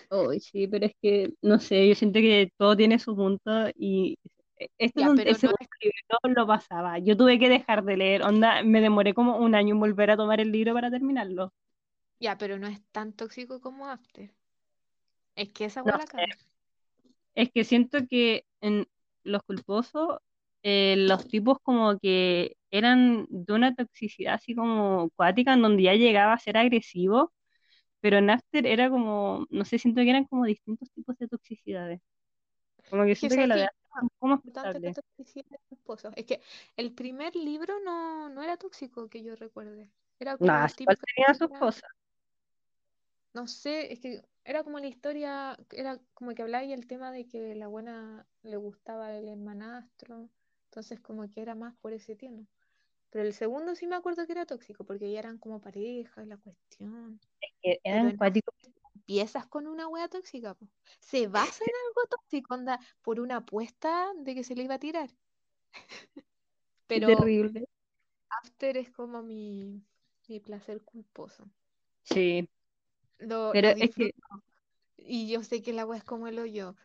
[0.10, 4.18] Uy, sí, pero es que, no sé, yo siento que todo tiene su punto y
[4.78, 5.40] este Ya, es un, no es,
[6.24, 7.00] no lo pasaba.
[7.00, 10.18] Yo tuve que dejar de leer, onda, me demoré como un año en volver a
[10.18, 11.52] tomar el libro para terminarlo.
[12.20, 14.34] ya, pero no es tan tóxico como After.
[15.36, 16.38] Es que esa No la sé, caga.
[17.36, 18.88] es que siento que en
[19.26, 20.20] Los Culposos,
[20.64, 25.96] eh, los tipos como que eran de una toxicidad así como cuática, en donde ya
[25.96, 27.34] llegaba a ser agresivo,
[28.02, 32.02] pero en After era como, no sé, siento que eran como distintos tipos de toxicidades.
[32.90, 34.94] Como que siento que la de After
[36.16, 36.42] es que
[36.78, 39.90] el primer libro no, no era tóxico que yo recuerde.
[40.20, 41.90] Era como típica tenía sus cosas.
[43.34, 47.12] no sé, es que era como la historia, era como que hablaba y el tema
[47.12, 50.30] de que la buena le gustaba el hermanastro,
[50.66, 52.46] entonces como que era más por ese tema.
[53.10, 56.28] Pero el segundo sí me acuerdo que era tóxico, porque ya eran como pareja y
[56.28, 57.20] la cuestión.
[57.62, 58.54] que Pero eran en cuáticos
[58.94, 60.68] empiezas con una wea tóxica, po.
[61.00, 64.80] Se basa en algo tóxico, onda, por una apuesta de que se le iba a
[64.80, 65.10] tirar.
[66.88, 67.66] Pero terrible.
[68.44, 69.82] After es como mi,
[70.28, 71.50] mi placer culposo.
[72.04, 72.48] Sí,
[73.20, 74.12] Lo, pero lo es que.
[74.98, 76.76] Y yo sé que el agua es como el hoyo.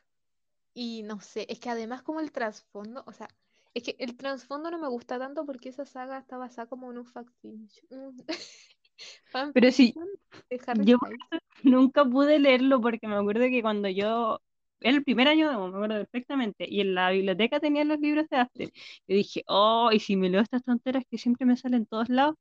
[0.74, 3.28] Y no sé, es que además como el trasfondo, o sea,
[3.74, 6.98] es que el trasfondo no me gusta tanto porque esa saga está basada como en
[6.98, 8.24] un fanfiction, un
[9.54, 10.98] pero Harry yo
[11.62, 14.40] nunca pude leerlo porque me acuerdo que cuando yo,
[14.80, 18.36] era el primer año me acuerdo perfectamente, y en la biblioteca tenían los libros de
[18.36, 18.68] After.
[18.68, 22.08] Yo dije, oh, y si me leo estas tonteras que siempre me salen en todos
[22.08, 22.36] lados,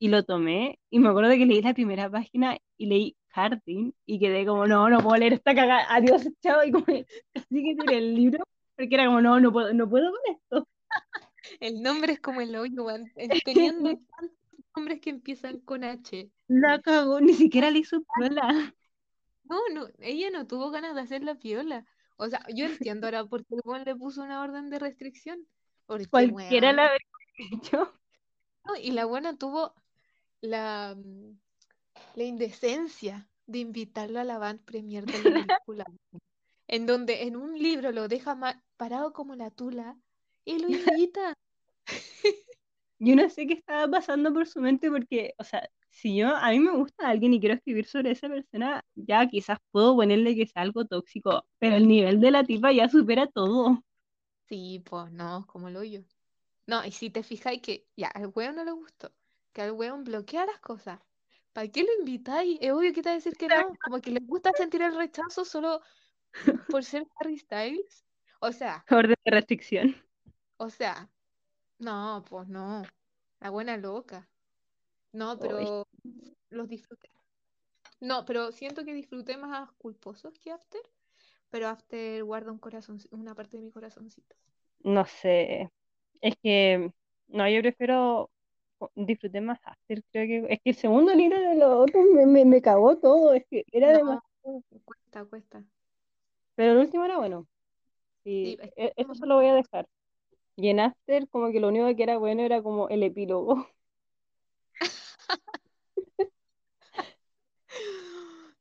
[0.00, 4.20] y lo tomé, y me acuerdo que leí la primera página y leí Harding, y
[4.20, 6.86] quedé como, no, no puedo leer esta cagada, adiós, chao, y como
[7.34, 8.44] casi que tiré el libro,
[8.76, 10.68] porque era como, no, no puedo, no puedo con esto.
[11.60, 14.38] El nombre es como el hoyo, en- teniendo tantos
[14.76, 16.30] nombres que empiezan con H.
[16.48, 18.74] La cagó, ni siquiera le hizo piola.
[19.44, 21.84] No, no, ella no tuvo ganas de hacer la piola.
[22.16, 25.46] O sea, yo entiendo ahora por qué weón le puso una orden de restricción.
[25.86, 26.98] Porque, Cualquiera la habría
[27.52, 27.92] hecho.
[28.64, 29.74] no, y la buena tuvo
[30.40, 31.38] la, mm,
[32.14, 35.22] la indecencia de invitarlo a la van premier de la
[35.64, 35.84] película,
[36.68, 38.38] en donde en un libro lo deja
[38.76, 39.98] parado como la tula
[40.44, 40.68] y lo
[41.04, 41.34] invita.
[42.98, 46.50] Yo no sé qué estaba pasando por su mente porque, o sea, si yo, a
[46.50, 50.46] mí me gusta alguien y quiero escribir sobre esa persona, ya quizás puedo ponerle que
[50.46, 53.82] sea algo tóxico, pero el nivel de la tipa ya supera todo.
[54.48, 56.04] Sí, pues no, como el hoyo.
[56.66, 59.10] No, y si te fijáis que ya, al weón no le gustó,
[59.52, 61.00] que al weón bloquea las cosas.
[61.52, 62.58] ¿Para qué lo invitáis?
[62.60, 63.56] Es obvio que te va a decir que no.
[63.82, 65.80] Como que le gusta sentir el rechazo solo
[66.68, 68.04] por ser Harry Styles.
[68.40, 69.96] O sea, Orden de restricción.
[70.56, 71.10] o sea,
[71.78, 72.82] no, pues no.
[73.40, 74.28] La buena loca.
[75.12, 75.88] No, Uy, pero
[76.50, 77.10] los disfruté.
[78.00, 80.80] No, pero siento que disfruté más culposos que After.
[81.50, 84.36] Pero After guarda un corazón, una parte de mi corazoncito.
[84.84, 85.70] no sé.
[86.20, 86.92] Es que,
[87.28, 88.30] no, yo prefiero
[88.94, 92.44] disfrutar más After, creo que, es que el segundo libro de los otros me, me,
[92.44, 94.62] me cagó todo, es que era No, demasiado.
[94.84, 95.64] cuesta, cuesta.
[96.54, 97.46] Pero el último era bueno.
[98.42, 99.88] Sí, Sí, es e- eso se lo voy a dejar.
[100.56, 103.68] Y en After, como que lo único que era bueno era como el epílogo.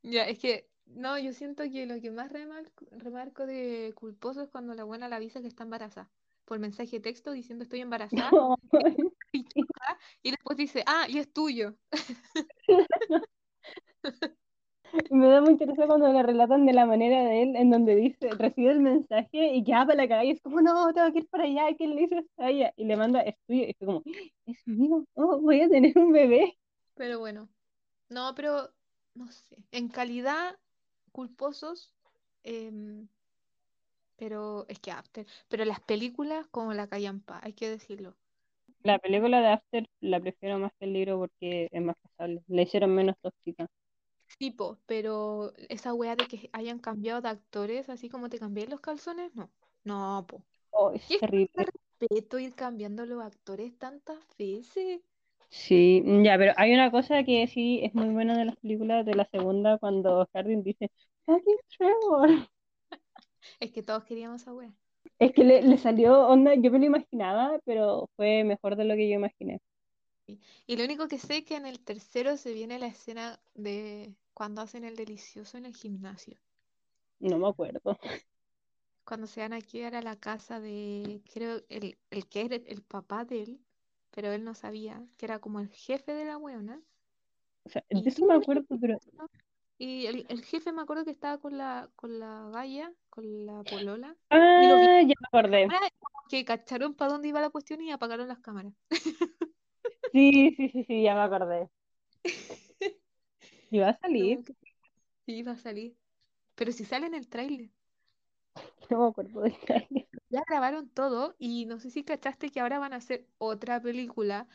[0.01, 4.49] Ya, es que, no, yo siento que lo que más remarco, remarco de culposo es
[4.49, 6.09] cuando la buena le avisa que está embarazada.
[6.45, 8.39] Por mensaje de texto diciendo estoy embarazada
[9.31, 11.75] y después dice, ah, y es tuyo.
[15.09, 17.95] Y me da mucha risa cuando le relatan de la manera de él, en donde
[17.95, 21.29] dice, recibe el mensaje y queda para la calle, es como, no, tengo que ir
[21.29, 22.73] para allá, ¿quién le hizo esto a ella?
[22.75, 24.03] Y le manda, es tuyo, y fue como,
[24.45, 26.57] es mío, oh, voy a tener un bebé.
[26.95, 27.49] Pero bueno,
[28.09, 28.71] no, pero
[29.13, 29.57] no sé.
[29.71, 30.57] En calidad,
[31.11, 31.93] culposos,
[32.43, 33.07] em,
[34.17, 35.25] pero es que after.
[35.47, 38.15] Pero las películas, como la Callampa, hay que decirlo.
[38.83, 42.61] La película de After la prefiero más que el libro porque es más pasable, la
[42.63, 43.67] hicieron menos tóxica.
[44.37, 48.79] Tipo, pero esa wea de que hayan cambiado de actores, así como te cambié los
[48.79, 49.51] calzones, no.
[49.83, 50.45] No, po.
[50.71, 51.49] Oh, es ¿Qué terrible.
[51.55, 55.01] de respeto ir cambiando los actores tantas veces?
[55.49, 59.15] Sí, ya, pero hay una cosa que sí es muy buena de las películas de
[59.15, 60.91] la segunda, cuando Hardin dice,
[61.25, 62.29] fucking Trevor.
[63.61, 64.73] Es que todos queríamos esa wea.
[65.17, 68.95] Es que le, le salió onda, yo me lo imaginaba, pero fue mejor de lo
[68.95, 69.59] que yo imaginé.
[70.67, 74.13] Y lo único que sé es que en el tercero se viene la escena de
[74.33, 76.37] cuando hacen el delicioso en el gimnasio.
[77.19, 77.97] No me acuerdo.
[79.03, 82.81] Cuando se van a quedar a la casa de, creo, el, el que era el
[82.83, 83.59] papá de él,
[84.11, 86.79] pero él no sabía, que era como el jefe de la weona.
[87.65, 88.97] O sea, de eso me acuerdo, pero.
[89.77, 93.63] Y el, el jefe me acuerdo que estaba con la, con la galla, con la
[93.63, 94.15] polola.
[94.31, 95.63] Y lo vi Ah, ya me acordé.
[95.63, 95.79] ahora
[96.29, 98.73] que cacharon para dónde iba la cuestión y apagaron las cámaras.
[100.11, 101.69] Sí, sí, sí, sí, ya me acordé.
[103.71, 104.39] ¿Y va a salir?
[105.25, 105.95] Sí, va a salir.
[106.55, 107.69] Pero si sale en el tráiler.
[108.89, 110.07] No me acuerdo del tráiler.
[110.31, 114.47] Ya grabaron todo y no sé si cachaste que ahora van a hacer otra película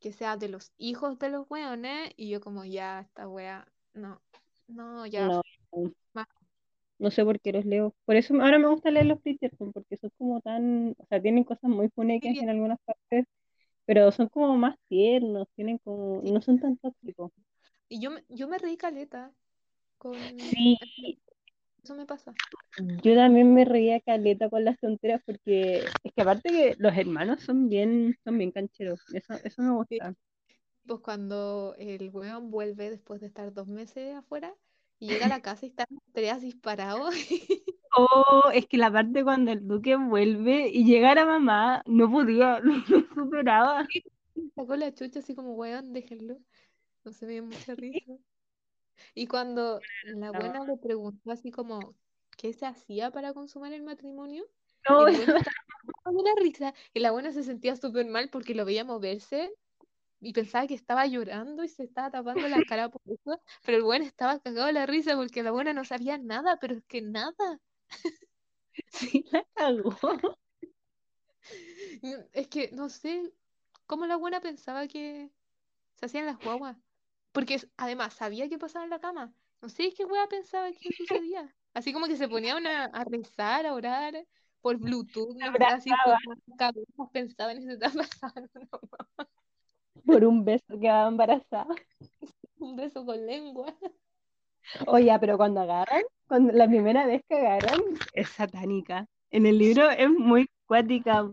[0.00, 4.20] que sea de los hijos de los weones y yo como ya, esta wea, no,
[4.68, 5.26] no, ya.
[5.26, 5.42] No,
[6.12, 6.26] más.
[6.98, 7.94] No sé por qué los leo.
[8.04, 11.44] Por eso ahora me gusta leer los Bridgerton, porque son como tan, o sea, tienen
[11.44, 12.42] cosas muy funecas bien.
[12.42, 13.26] en algunas partes,
[13.86, 17.32] pero son como más tiernos, tienen como, no son tan tóxicos.
[17.88, 19.32] Y yo, me- yo me reí caleta
[19.98, 20.52] con...
[20.52, 20.76] Sí,
[21.82, 22.36] Eso me pasa.
[22.76, 27.42] yo también me reía caleta con las tonteras porque es que aparte que los hermanos
[27.42, 30.14] son bien, son bien cancheros, eso, eso me gusta.
[30.86, 34.54] Pues cuando el weón vuelve después de estar dos meses afuera
[34.98, 37.14] y llega a la casa y están los tres disparados.
[37.96, 42.60] Oh, es que la parte cuando el duque vuelve y llega a mamá, no podía,
[42.64, 42.84] no
[43.14, 43.86] superaba.
[44.54, 46.38] Sacó la chucha así como, weón, déjenlo.
[47.04, 48.12] No se me dio mucha risa.
[49.14, 50.38] Y cuando la No.
[50.38, 51.96] buena le preguntó así como,
[52.36, 54.44] ¿qué se hacía para consumar el matrimonio?
[54.88, 55.04] No,
[56.04, 56.74] una risa.
[56.94, 59.52] Y la buena se sentía súper mal porque lo veía moverse
[60.20, 63.40] y pensaba que estaba llorando y se estaba tapando la cara por eso.
[63.64, 66.74] Pero el weón estaba cagado de la risa porque la buena no sabía nada, pero
[66.74, 67.60] es que nada.
[68.88, 69.96] sí la cagó.
[72.34, 73.32] Es que no sé
[73.86, 75.30] cómo la buena pensaba que
[75.94, 76.76] se hacían las guaguas.
[77.32, 79.32] Porque además sabía que pasaba en la cama.
[79.62, 81.54] No sé qué wea pensaba que sucedía.
[81.72, 84.26] Así como que se ponían a, a rezar, a orar
[84.60, 86.18] por Bluetooth, no así las
[86.58, 88.48] cabezas pensaban y se pasando
[88.82, 89.28] una.
[90.06, 91.74] Por un beso quedaba embarazada.
[92.58, 93.74] un beso con lengua.
[94.86, 97.80] Oye, pero cuando agarran, cuando la primera vez que agarran,
[98.12, 99.06] es satánica.
[99.30, 101.30] En el libro es muy cuática.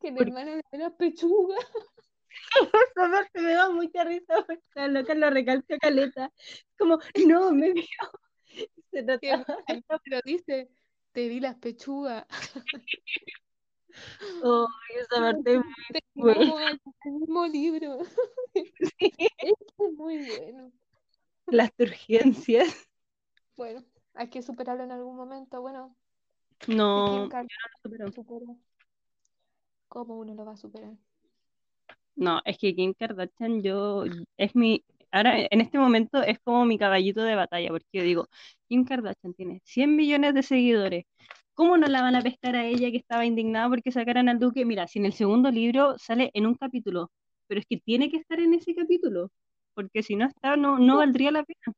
[0.00, 1.56] Que el Por- hermano le dio la pechuga.
[2.94, 6.30] Parte me da mucha risa porque la loca lo recalca caleta.
[6.78, 7.86] Como, no, me vio.
[8.90, 9.46] Se trataba
[10.06, 10.68] lo dice,
[11.12, 12.26] te di las pechugas.
[14.42, 14.66] Oh,
[14.98, 15.60] esa parte es
[16.14, 17.98] muy Terminamos el mismo libro.
[19.38, 19.54] Es
[19.96, 20.72] muy bueno.
[21.46, 22.88] las turgencias.
[23.56, 23.84] Bueno,
[24.14, 25.60] hay que superarlo en algún momento.
[25.60, 25.94] Bueno,
[26.68, 28.56] No, Kim Kardashian pero- superó.
[29.88, 30.92] ¿Cómo uno lo va a superar?
[32.14, 34.04] no, es que Kim Kardashian yo
[34.36, 38.28] es mi, ahora en este momento es como mi caballito de batalla, porque yo digo,
[38.68, 41.04] Kim Kardashian tiene 100 millones de seguidores,
[41.54, 44.64] ¿cómo no la van a pescar a ella que estaba indignada porque sacaran al Duque?
[44.64, 47.10] Mira, si en el segundo libro sale en un capítulo,
[47.46, 49.30] pero es que tiene que estar en ese capítulo,
[49.74, 51.74] porque si no está, no, no valdría la pena.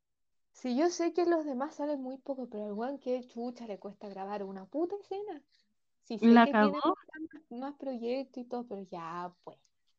[0.53, 3.79] Si yo sé que los demás salen muy poco, pero al weón que chucha le
[3.79, 5.43] cuesta grabar una puta escena.
[6.05, 6.95] Si sé La que tiene cagó.
[7.13, 9.59] más, más proyectos y todo, pero ya pues,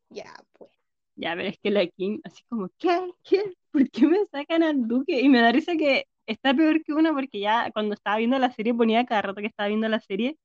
[0.10, 0.72] ya pues.
[1.16, 3.12] Ya, pero es que la Kim, así como, ¿qué?
[3.24, 3.42] ¿Qué?
[3.72, 5.22] ¿Por qué me sacan al Duque?
[5.22, 8.52] Y me da risa que está peor que uno porque ya cuando estaba viendo la
[8.52, 10.38] serie ponía cada rato que estaba viendo la serie,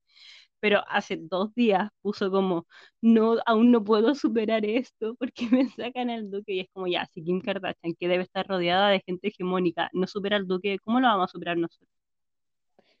[0.59, 2.67] pero hace dos días puso como,
[3.01, 6.53] no, aún no puedo superar esto porque me sacan al Duque.
[6.53, 10.07] Y es como, ya, si Kim Kardashian, que debe estar rodeada de gente hegemónica, no
[10.07, 11.89] supera al Duque, ¿cómo lo vamos a superar nosotros?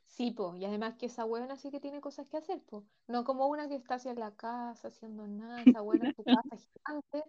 [0.05, 2.85] Sí, po, y además que esa buena sí que tiene cosas que hacer, po.
[3.07, 6.57] No como una que está en la casa haciendo nada, esa buena en su casa
[6.57, 7.23] gigante,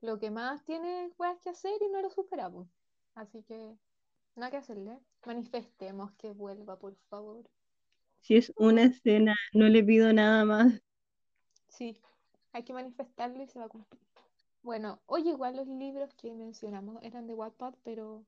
[0.00, 2.68] lo que más tiene es que hacer y no lo supera, po.
[3.14, 3.76] Así que
[4.38, 4.98] nada que hacerle.
[5.26, 7.44] Manifestemos que vuelva, por favor.
[8.20, 10.80] Si es una escena, no le pido nada más.
[11.68, 11.96] Sí,
[12.52, 14.00] hay que manifestarlo y se va a cumplir.
[14.62, 18.24] Bueno, oye, igual los libros que mencionamos eran de Wattpad, pero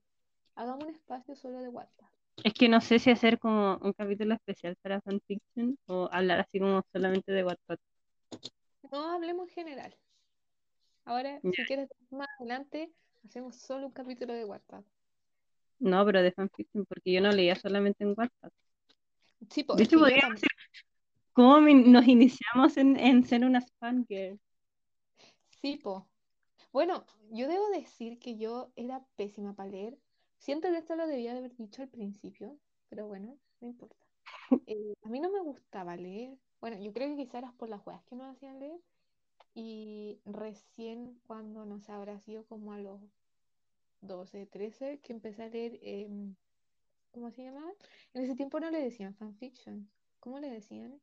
[0.54, 2.06] hagamos un espacio solo de Wattpad.
[2.44, 6.58] Es que no sé si hacer como un capítulo especial para fanfiction o hablar así
[6.58, 7.78] como solamente de WhatsApp.
[8.92, 9.96] No hablemos en general.
[11.04, 11.50] Ahora, Ya.
[11.52, 12.90] si quieres más adelante,
[13.26, 14.82] hacemos solo un capítulo de Wattpad.
[15.80, 18.52] No, pero de fanfiction, porque yo no leía solamente en WhatsApp.
[19.50, 20.40] Sí, po, De hecho, podríamos.
[21.32, 24.40] ¿Cómo nos iniciamos en, en ser unas fangirls?
[25.60, 26.08] Sí, po.
[26.72, 29.98] Bueno, yo debo decir que yo era pésima para leer.
[30.38, 32.58] Siento que esto lo debía de haber dicho al principio,
[32.88, 33.96] pero bueno, no importa.
[34.66, 36.38] Eh, a mí no me gustaba leer.
[36.60, 38.80] Bueno, yo creo que quizás era por las weas que nos hacían leer.
[39.54, 43.00] Y recién cuando, no sé, habrá sido como a los
[44.00, 46.36] 12, 13, que empecé a leer, em,
[47.12, 47.72] ¿cómo se llamaba?
[48.14, 49.90] En ese tiempo no le decían fanfiction.
[50.20, 51.00] ¿Cómo le decían?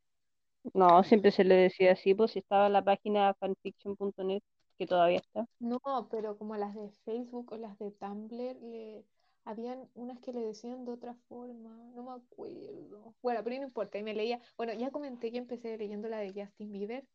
[0.74, 4.42] No, siempre se le decía así, pues si estaba en la página fanfiction.net,
[4.78, 5.48] que todavía está.
[5.60, 5.80] No,
[6.12, 9.06] pero como las de Facebook o las de Tumblr, le...
[9.44, 13.16] habían unas que le decían de otra forma, no me acuerdo.
[13.22, 16.34] Bueno, pero no importa, y me leía, bueno, ya comenté que empecé leyendo la de
[16.34, 17.08] Justin Bieber,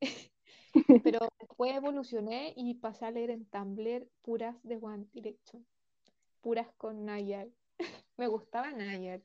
[1.02, 5.66] pero después evolucioné y pasé a leer en Tumblr puras de One Direction,
[6.40, 7.48] puras con Nayar.
[8.16, 9.20] me gustaba Nayar.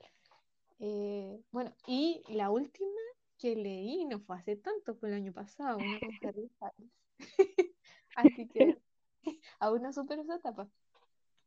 [0.80, 2.90] Eh, bueno, y la última
[3.38, 6.92] que leí no fue hace tanto, fue el año pasado, una con Harry Styles.
[8.16, 8.78] Así que
[9.60, 10.68] aún no supero esa etapa.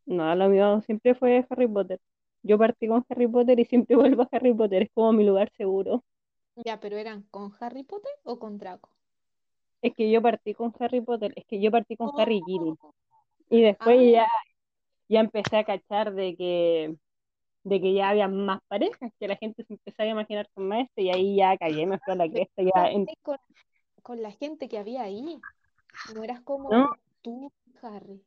[0.06, 2.00] No, lo mío siempre fue Harry Potter.
[2.42, 5.50] Yo partí con Harry Potter y siempre vuelvo a Harry Potter, es como mi lugar
[5.56, 6.04] seguro.
[6.64, 8.90] Ya, pero ¿eran con Harry Potter o con Draco?
[9.82, 12.42] Es que yo partí con Harry Potter, es que yo partí con Oh, Harry y
[12.44, 12.74] Ginny.
[13.50, 14.28] Y después ah, ya,
[15.08, 16.94] ya empecé a cachar de que,
[17.64, 20.84] de que ya había más parejas, que la gente se empezaba a imaginar con más
[20.86, 23.38] este, y ahí ya cagué, me fui a la cresta, ya en- con,
[24.02, 25.40] con la gente que había ahí.
[26.14, 26.90] No eras como no,
[27.22, 27.52] tú,
[27.82, 28.22] Harry.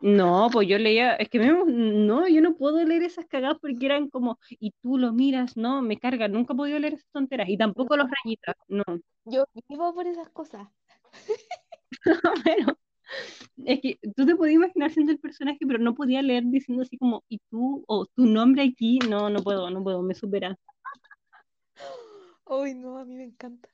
[0.00, 3.86] No, pues yo leía, es que me, no, yo no puedo leer esas cagadas porque
[3.86, 7.48] eran como, y tú lo miras, no, me carga, nunca he podido leer esas tonteras,
[7.48, 8.84] y tampoco los No, rayitas, no,
[9.24, 10.68] yo vivo por esas cosas.
[12.44, 12.78] bueno,
[13.64, 16.98] es que tú te podías imaginar siendo el personaje, pero no podía leer diciendo así
[16.98, 20.56] como, y tú, o tu nombre aquí, no, no puedo, no puedo, me supera.
[22.46, 23.68] Ay, no, a mí me encanta.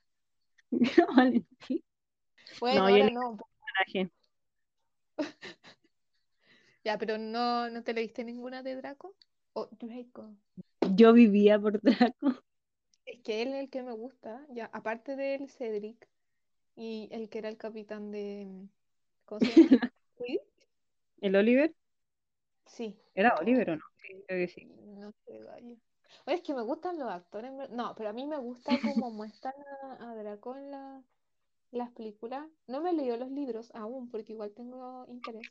[1.15, 1.83] Valentín.
[2.59, 3.37] Bueno, No, ahora no.
[3.85, 4.11] personaje.
[6.83, 9.15] Ya, pero no, ¿no te leíste ninguna de Draco?
[9.53, 10.35] O Draco.
[10.95, 12.43] Yo vivía por Draco.
[13.05, 16.09] Es que él es el que me gusta, ya, aparte del Cedric
[16.75, 18.67] y el que era el capitán de,
[19.25, 19.71] ¿cómo se llama?
[21.21, 21.73] ¿El Oliver?
[22.65, 22.97] Sí.
[23.15, 23.83] ¿Era Oliver o no?
[24.27, 24.67] Creo que sí.
[24.99, 25.75] no sé, gallo.
[26.25, 29.53] Oye, es que me gustan los actores, no, pero a mí me gusta cómo muestran
[29.99, 31.03] a, a Draco en la-
[31.71, 32.47] las películas.
[32.67, 35.47] No me he leído los libros aún, porque igual tengo interés.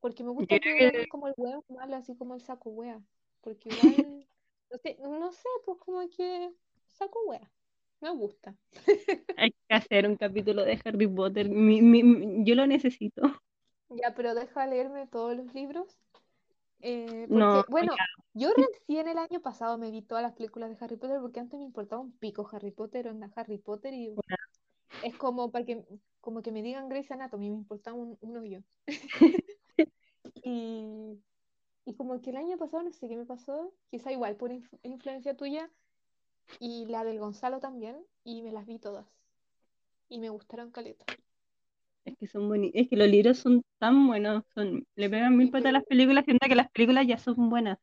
[0.00, 3.00] Porque me gusta que es como el hueón malo, así como el saco wea.
[3.40, 3.68] Porque
[4.04, 4.26] igual,
[4.70, 6.50] no sé, no sé, pues como que
[6.86, 7.50] saco wea.
[8.00, 8.54] Me gusta.
[9.36, 11.48] hay que hacer un capítulo de Harry Potter.
[11.48, 13.22] Mi- mi- yo lo necesito.
[13.90, 15.98] Ya, pero deja leerme todos los libros.
[16.80, 20.70] eh, No, porque, bueno, ya, yo recién el año pasado me vi todas las películas
[20.70, 24.14] de Harry Potter porque antes me importaba un pico Harry Potter, onda Harry Potter y
[25.02, 25.84] es como para que,
[26.20, 28.62] como que me digan Grey's Anatomy, me importaba un, un hoyo.
[30.48, 31.22] Y,
[31.86, 34.78] y como que el año pasado no sé qué me pasó, quizá igual por inf-
[34.84, 35.70] influencia tuya
[36.60, 39.06] y la del Gonzalo también, y me las vi todas.
[40.10, 41.06] Y me gustaron caleta.
[42.04, 42.80] es que son bonitos.
[42.82, 44.44] Es que los libros son tan buenos.
[44.54, 47.78] Son, le pegan mil patas a las películas, siendo que las películas ya son buenas.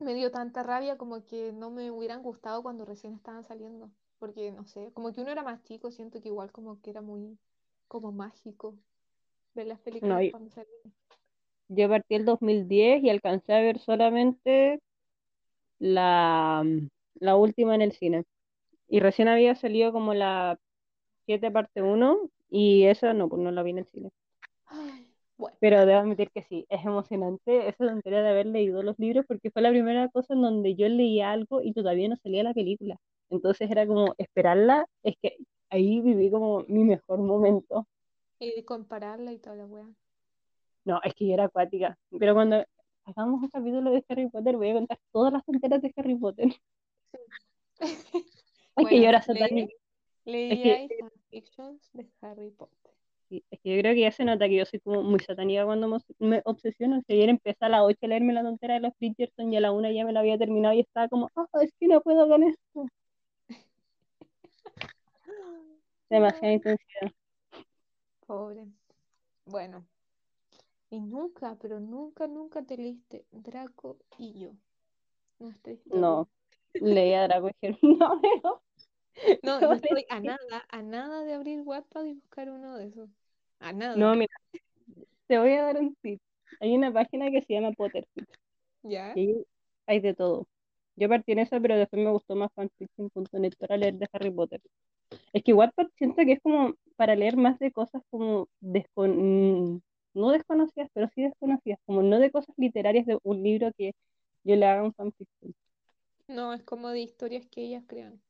[0.00, 3.90] me dio tanta rabia como que no me hubieran gustado cuando recién estaban saliendo.
[4.18, 7.00] Porque, no sé, como que uno era más chico, siento que igual como que era
[7.00, 7.38] muy
[7.86, 8.76] como mágico
[9.54, 10.94] ver las No, películas cuando salían.
[11.68, 14.80] Yo partí el 2010 y alcancé a ver solamente
[15.78, 16.64] la,
[17.14, 18.24] la última en el cine.
[18.88, 20.58] Y recién había salido como la
[21.26, 22.18] 7 parte uno
[22.50, 24.10] y esa no, pues no la vi en el cine.
[25.36, 29.24] Bueno, Pero debo admitir que sí, es emocionante esa tontería de haber leído los libros
[29.26, 32.54] porque fue la primera cosa en donde yo leía algo y todavía no salía la
[32.54, 32.96] película.
[33.30, 35.36] Entonces era como esperarla, es que
[35.70, 37.86] ahí viví como mi mejor momento.
[38.40, 39.86] y compararla y toda la wea.
[40.88, 41.98] No, es que yo era acuática.
[42.18, 42.64] Pero cuando
[43.04, 46.48] hagamos un capítulo de Harry Potter voy a contar todas las tonteras de Harry Potter.
[48.80, 49.72] Es que yo Bueno, era satánica.
[49.72, 52.92] Es leí que, ahí fanfictions de Harry Potter.
[53.28, 55.66] sí, es que yo creo que ya se nota que yo soy como muy satánica
[55.66, 57.02] cuando me, me obsesiono.
[57.06, 59.60] Si ayer empecé a las 8 a leerme la tontera de los Bridgerton y a
[59.60, 62.26] la 1 ya me la había terminado y estaba como, ah, es que no puedo
[62.28, 62.86] con esto.
[66.08, 67.12] Demasiada intensidad.
[68.26, 68.64] pobre.
[69.44, 69.84] Bueno,
[70.90, 74.50] y nunca, pero nunca, nunca te leíste Draco y yo.
[75.38, 76.00] Nuestra historia.
[76.00, 76.28] No,
[76.74, 78.62] leía Draco y dije, no, no.
[79.42, 82.86] No, no, yo estoy a nada, a nada de abrir Wattpad y buscar uno de
[82.86, 83.10] esos.
[83.58, 83.96] A nada.
[83.96, 84.34] No, mira,
[85.26, 86.20] te voy a dar un tip.
[86.60, 88.28] Hay una página que se llama Potterfic
[88.82, 89.12] ¿Ya?
[89.16, 89.44] y
[89.86, 90.46] hay de todo.
[90.96, 94.60] Yo partí en esa, pero después me gustó más fanfiction.net para leer de Harry Potter.
[95.32, 99.82] Es que Wattpad siento que es como para leer más de cosas como descon...
[100.18, 103.92] no desconocidas, pero sí desconocidas, como no de cosas literarias de un libro que
[104.44, 105.54] yo le haga un fanfiction.
[106.28, 108.20] No, es como de historias que ellas crean.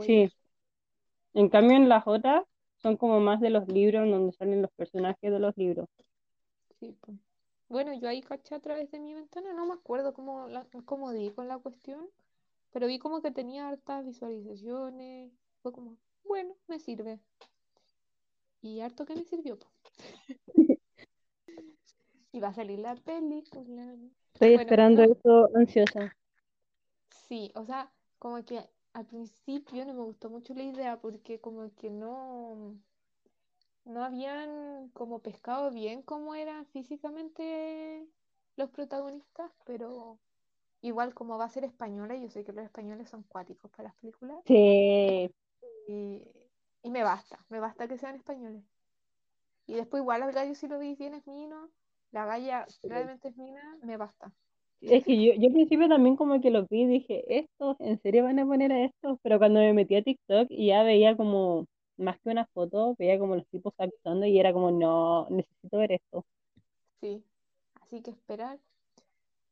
[0.00, 0.30] Sí,
[1.34, 2.44] en cambio en las otras
[2.82, 5.88] son como más de los libros donde salen los personajes de los libros.
[6.80, 7.16] Sí, pues.
[7.68, 11.12] Bueno, yo ahí caché a través de mi ventana, no me acuerdo cómo, la, cómo
[11.12, 12.08] di con la cuestión,
[12.72, 15.32] pero vi como que tenía hartas visualizaciones.
[15.62, 17.18] Fue como, bueno, me sirve.
[18.62, 19.58] Y harto que me sirvió.
[22.34, 23.86] Y va a salir la película.
[24.34, 26.14] Estoy Bueno, esperando no- eso ansiosa.
[27.28, 31.74] Sí, o sea, como que al principio no me gustó mucho la idea porque como
[31.76, 32.76] que no,
[33.86, 38.06] no habían como pescado bien cómo eran físicamente
[38.56, 40.18] los protagonistas, pero
[40.82, 43.96] igual como va a ser española, yo sé que los españoles son cuáticos para las
[43.96, 45.30] películas Sí,
[45.86, 46.22] y,
[46.82, 48.64] y me basta, me basta que sean españoles.
[49.66, 51.70] Y después igual al gallo si lo veis bien es mino,
[52.14, 54.32] la galla realmente es mina, me basta.
[54.80, 58.22] es que yo, yo al principio también como que lo vi dije, ¿estos en serio
[58.24, 59.18] van a poner a estos?
[59.22, 63.18] Pero cuando me metí a TikTok y ya veía como, más que una foto, veía
[63.18, 66.24] como los tipos actuando y era como, no, necesito ver esto.
[67.00, 67.24] Sí,
[67.82, 68.58] así que esperar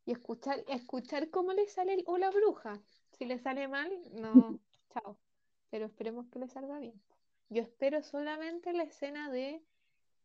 [0.06, 2.80] y escuchar, escuchar cómo le sale el, o la bruja.
[3.18, 4.58] Si le sale mal, no,
[4.94, 5.18] chao.
[5.70, 6.94] Pero esperemos que le salga bien.
[7.48, 9.62] Yo espero solamente la escena de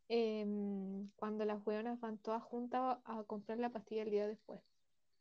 [0.10, 4.60] em, cuando las hueonas van todas juntas a, comprar la pastilla el día después.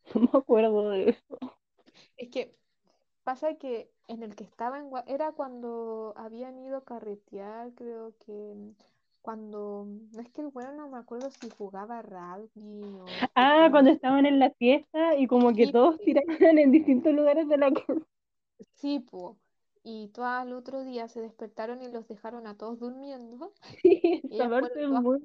[0.14, 1.38] No me acuerdo de eso.
[2.16, 2.54] Es que
[3.24, 8.54] pasa que en el que estaba en era cuando habían ido a carretear, creo que
[8.54, 8.70] mm,
[9.22, 13.90] cuando no es que el hueón no me acuerdo si jugaba rugby o Ah, cuando
[13.90, 17.70] estaban en la fiesta y como que Sí, todos tiraban en distintos lugares de la
[17.86, 18.00] casa.
[18.76, 19.36] Sí, po.
[19.88, 23.52] Y todas al otro día se despertaron y los dejaron a todos durmiendo.
[23.82, 25.20] Sí, Y muy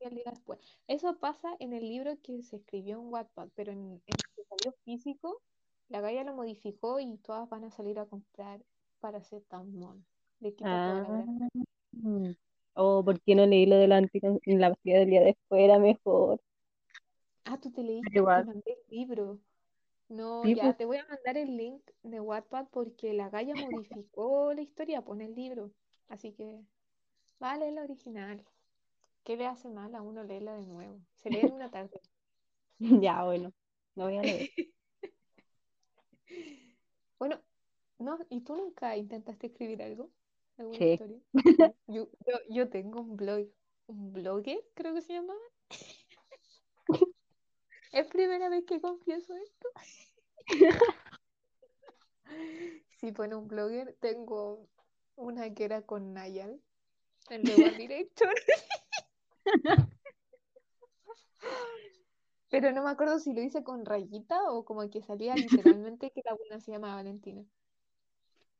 [0.00, 0.58] el día después.
[0.86, 4.44] Eso pasa en el libro que se escribió en Wattpad, pero en, en el que
[4.44, 5.40] salió físico,
[5.88, 8.60] la Gaia lo modificó y todas van a salir a comprar
[9.00, 10.04] paracetamol.
[10.40, 11.24] Le quita toda la
[11.98, 12.34] Ah,
[12.74, 15.62] oh, ¿por qué no leí lo de la, la pastilla del día después?
[15.62, 16.38] Era mejor.
[17.46, 19.38] Ah, tú te leíste, te mandé el libro.
[20.08, 23.56] No, sí, ya, pues, te voy a mandar el link de Wattpad porque la Gaia
[23.56, 25.72] modificó la historia, pone el libro.
[26.08, 26.60] Así que,
[27.40, 28.44] vale, el original.
[29.24, 31.00] ¿Qué le hace mal a uno leerla de nuevo?
[31.16, 31.92] Se lee en una tarde.
[33.02, 33.52] ya, bueno,
[33.94, 34.48] no voy a leer.
[37.18, 37.40] Bueno,
[37.98, 40.10] no, ¿y tú nunca intentaste escribir algo?
[40.58, 40.86] ¿Alguna Sí.
[40.86, 41.20] historia?
[41.88, 43.48] Yo, yo, yo tengo un blog,
[43.88, 45.40] un blogger, creo que se llamaba.
[47.92, 49.68] Es primera vez que confieso esto.
[52.98, 53.94] Sí, pone un blogger.
[54.00, 54.68] Tengo
[55.16, 56.60] una que era con Nayal,
[57.30, 58.30] el de One Direction.
[62.48, 66.22] Pero no me acuerdo si lo hice con rayita o como que salía literalmente que
[66.24, 67.44] la buena se llama Valentina.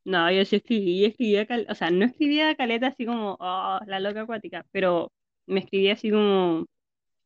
[0.05, 4.23] No, yo sí escribí, escribía, o sea, no escribía caleta así como, oh, la loca
[4.23, 5.11] acuática, pero
[5.47, 6.67] me escribía así como,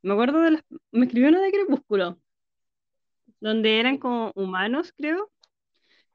[0.03, 2.19] me acuerdo de las, me escribió uno de Crepúsculo,
[3.41, 4.01] donde eran Sí.
[4.01, 5.31] como humanos, creo,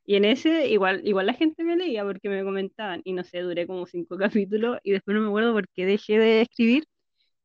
[0.06, 3.42] y en ese igual, igual la gente me leía porque me comentaban, y no sé,
[3.42, 4.18] duré como cinco
[4.48, 6.86] capítulos, y después no me acuerdo por qué dejé de escribir,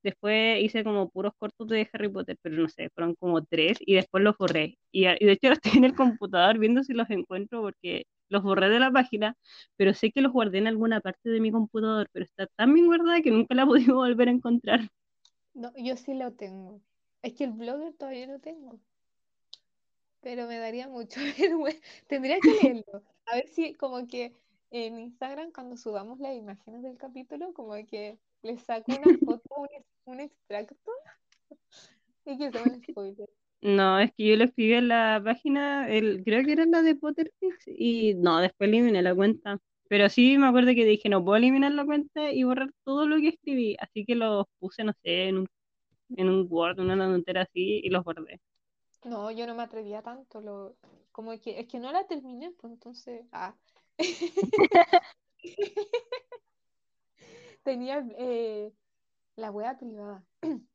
[0.03, 3.95] después hice como puros cortos de Harry Potter, pero no sé, fueron como tres, y
[3.95, 7.11] después los borré, y, y de hecho ahora estoy en el computador viendo si los
[7.11, 9.37] encuentro porque los borré de la página,
[9.77, 12.87] pero sé que los guardé en alguna parte de mi computador, pero está tan bien
[12.87, 14.89] guardada que nunca la he podido volver a encontrar.
[15.55, 16.81] No, yo sí lo tengo.
[17.23, 18.79] Es que el blogger todavía no tengo.
[20.21, 21.81] Pero me daría mucho vergüenza.
[22.07, 23.03] Tendría que leerlo.
[23.27, 24.35] A ver si como que
[24.71, 29.69] en Instagram cuando subamos las imágenes del capítulo, como que le saco una foto, un,
[30.05, 30.77] un extracto
[32.25, 33.29] y que sea un spoiler.
[33.63, 36.95] No, es que yo lo escribí en la página, el, creo que era la de
[36.95, 39.61] Potterfix, y no, después eliminé la cuenta.
[39.91, 43.17] Pero sí me acuerdo que dije, no puedo eliminar la cuenta y borrar todo lo
[43.17, 45.49] que escribí, así que los puse, no sé, en un,
[46.11, 48.41] en un Word, una tontera así, y los guardé.
[49.05, 50.41] No, yo no me atrevía tanto.
[50.41, 50.77] Lo,
[51.11, 53.27] como que es que no la terminé, pues entonces.
[53.33, 53.53] Ah.
[57.65, 58.73] Tenía eh,
[59.35, 60.23] la wea privada.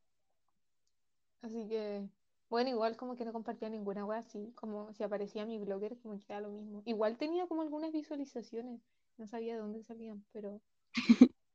[1.41, 2.05] Así que,
[2.49, 6.19] bueno, igual como que no compartía ninguna wea así, como si aparecía mi blogger, como
[6.19, 6.81] que era lo mismo.
[6.85, 8.81] Igual tenía como algunas visualizaciones,
[9.17, 10.61] no sabía de dónde salían, pero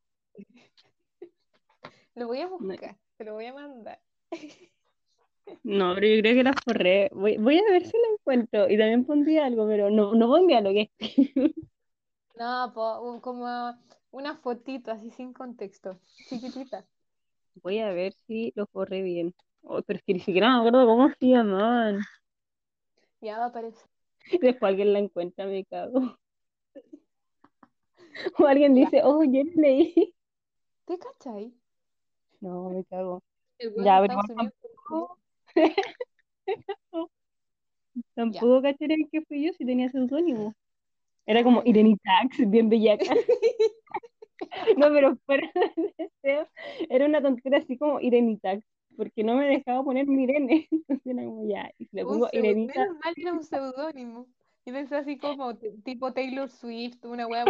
[2.14, 4.00] lo voy a No, buscar, te lo voy a mandar.
[5.62, 7.10] no, pero yo creo que las borré.
[7.12, 10.60] Voy, voy a ver si la encuentro, y también pondría algo, pero no, no pondría
[10.60, 11.54] lo que escribí.
[12.34, 13.46] No, po, como
[14.10, 16.86] una fotito así sin contexto, chiquitita.
[17.62, 19.34] Voy a ver si los borré bien.
[19.62, 22.00] Oh, pero es que ni siquiera me acuerdo cómo se llamaban.
[23.22, 23.88] Ya va a aparecer.
[24.40, 26.18] Después alguien la encuentra, me cago.
[28.38, 30.14] O alguien dice, oh, yo leí.
[30.86, 31.52] ¿te cachai?
[32.40, 33.22] No, me cago.
[33.58, 35.18] El Ya, pero tampoco,
[38.14, 40.54] tampoco cacharía que fui yo si tenía seudónimo.
[41.26, 41.70] Era Ah, como ya.
[41.70, 43.14] Irene Tax, bien bellaca.
[44.76, 46.48] No, pero fuera de deseo,
[46.88, 48.64] era una tontera así como Irene Tax.
[48.96, 50.66] porque no me dejaba poner mi Irene.
[50.70, 52.80] Entonces era como ya, y le Un pongo Irenita.
[52.80, 54.26] Menos mal era un seudónimo.
[54.72, 57.44] Pensé así como tipo Taylor Swift, una wea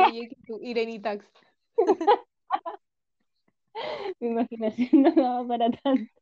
[0.63, 1.25] Irenitax.
[4.21, 6.13] Mi imaginación no daba para tanto.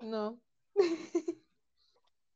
[0.00, 0.38] No.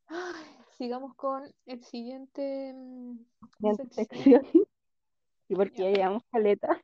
[0.07, 0.45] Ay,
[0.77, 3.19] sigamos con el siguiente mm,
[3.61, 3.91] sección.
[3.91, 4.47] sección.
[5.47, 5.91] Sí, porque Ya.
[5.91, 6.83] ya llevamos caleta.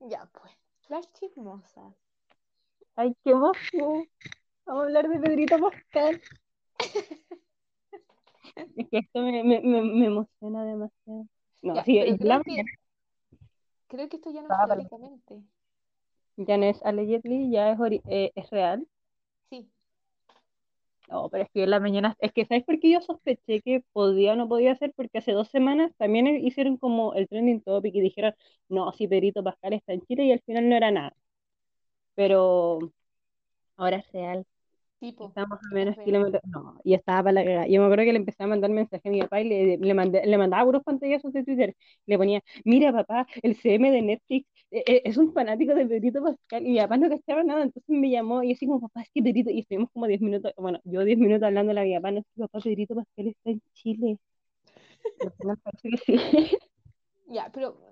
[0.00, 0.52] Ya, pues.
[0.88, 1.94] Las chismosas.
[2.96, 4.08] Ay, qué emoción.
[4.66, 6.20] Vamos a hablar de Pedrito Pascal.
[8.76, 11.26] Es que esto me, me, me, me emociona demasiado.
[11.62, 12.64] No, Ya, sí, yo la creo que,
[13.86, 14.88] creo que esto ya no es Ah, perdón.
[14.88, 15.42] teóricamente.
[16.36, 18.86] ya no es allegedly, ya es, eh, es real.
[19.50, 19.70] Sí.
[21.08, 23.84] No, pero es que en la mañana, es que ¿sabes por qué yo sospeché que
[23.92, 24.92] podía o no podía ser?
[24.94, 28.34] Porque hace dos semanas también hicieron como el trending topic y dijeron,
[28.68, 31.14] no, si Pedrito Pascal está en Chile y al final no era nada.
[32.14, 32.78] Pero
[33.76, 34.46] ahora es real.
[35.02, 35.26] Tipo.
[35.26, 36.40] Estamos a menos kilómetros.
[36.44, 37.66] No, y estaba para la cagada.
[37.66, 39.94] Yo me acuerdo que le empecé a mandar mensaje a mi papá y le, le,
[39.94, 41.74] mandé, le mandaba puros pantallazos de Twitter.
[42.06, 46.22] Le ponía, mira papá, el CM de Netflix eh, eh, es un fanático de Pedrito
[46.22, 46.64] Pascal.
[46.64, 49.24] Y mi papá no cachaba nada, entonces me llamó y así como, papá, es que
[49.24, 49.50] Pedrito.
[49.50, 52.24] Y estuvimos como 10 minutos, bueno, yo 10 minutos hablando a mi papá, no es
[52.36, 54.18] que papá, Pedrito Pascal está en Chile.
[56.06, 56.16] Sí.
[57.26, 57.91] Ya, pero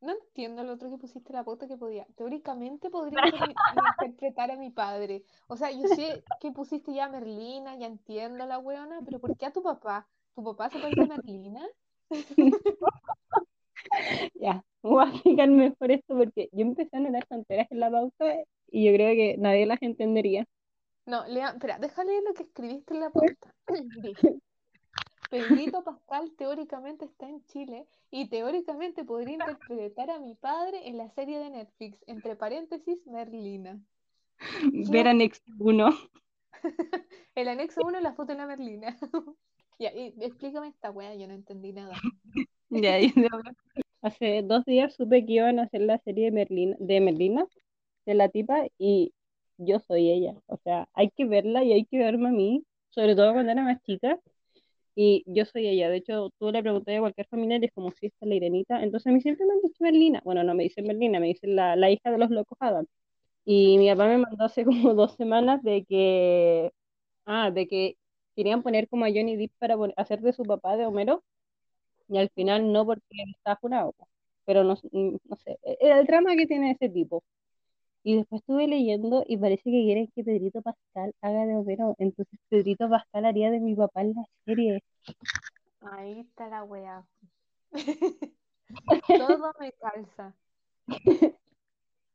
[0.00, 2.06] no entiendo lo otro que pusiste la pauta que podía.
[2.16, 5.24] Teóricamente podría inter- interpretar a mi padre.
[5.48, 9.36] O sea, yo sé que pusiste ya a Merlina, ya entiendo la weona, pero ¿por
[9.36, 10.08] qué a tu papá?
[10.34, 11.66] ¿Tu papá se parece a Merlina?
[14.34, 18.34] Ya, voy a explicar mejor esto porque yo empecé a notar tonteras en la pauta
[18.70, 20.46] y yo creo que nadie las entendería.
[21.06, 23.54] No, lea, espera, déjale leer lo que escribiste en la pauta.
[25.30, 31.08] Pedrito Pascal teóricamente está en Chile y teóricamente podría interpretar a mi padre en la
[31.10, 33.80] serie de Netflix, entre paréntesis, Merlina.
[34.90, 35.88] Ver Anexo 1.
[37.34, 38.98] El anexo 1 la foto de la Merlina.
[39.78, 41.94] Ya, y explícame esta wea, yo no entendí nada.
[42.68, 42.98] Ya,
[44.02, 47.46] Hace dos días supe que iban a hacer la serie de Merlina, de Merlina,
[48.04, 49.14] de la tipa, y
[49.56, 50.34] yo soy ella.
[50.46, 53.64] O sea, hay que verla y hay que verme a mí, sobre todo cuando era
[53.64, 54.18] más chica.
[55.02, 55.88] Y yo soy ella.
[55.88, 58.34] De hecho, tú le pregunté a cualquier familiar y es como si esta es la
[58.36, 58.82] Irenita.
[58.82, 60.20] Entonces a mí siempre me han dicho Merlina.
[60.24, 62.86] Bueno, no me dicen Merlina, me dicen la, la hija de los locos Adam.
[63.44, 66.72] Y mi papá me mandó hace como dos semanas de que,
[67.26, 67.96] ah, de que
[68.36, 71.24] querían poner como a Johnny Depp para hacer de su papá de Homero.
[72.08, 73.04] Y al final no porque
[73.36, 73.94] está jurado.
[74.44, 77.22] Pero no, mm, no sé, e- el drama que tiene ese tipo.
[78.02, 81.94] Y después estuve leyendo y parece que quieren que Pedrito Pascal haga de Homero.
[81.98, 84.82] Entonces Pedrito Pascal haría de mi papá en la serie.
[85.82, 87.04] Ahí está la wea.
[89.06, 90.34] Todo me calza.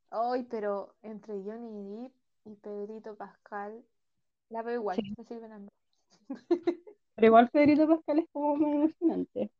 [0.10, 2.14] Ay, pero entre Johnny Depp
[2.46, 3.84] y Pedrito Pascal,
[4.50, 5.14] la veo igual, Sí.
[5.18, 5.74] me sirven ambos.
[7.16, 9.52] Pero igual Pedrito Pascal es como más emocionante.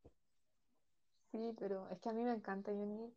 [1.32, 3.14] Sí, pero es que a mí me encanta Johnny Depp.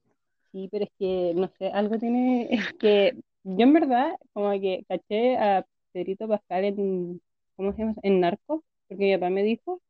[0.52, 4.84] Sí, pero es que, no sé, algo tiene, es que yo en verdad como que
[4.88, 7.22] caché a Pedrito Pascal en,
[7.56, 7.96] ¿cómo se llama?
[8.04, 9.82] En Narcos, porque mi papá me dijo,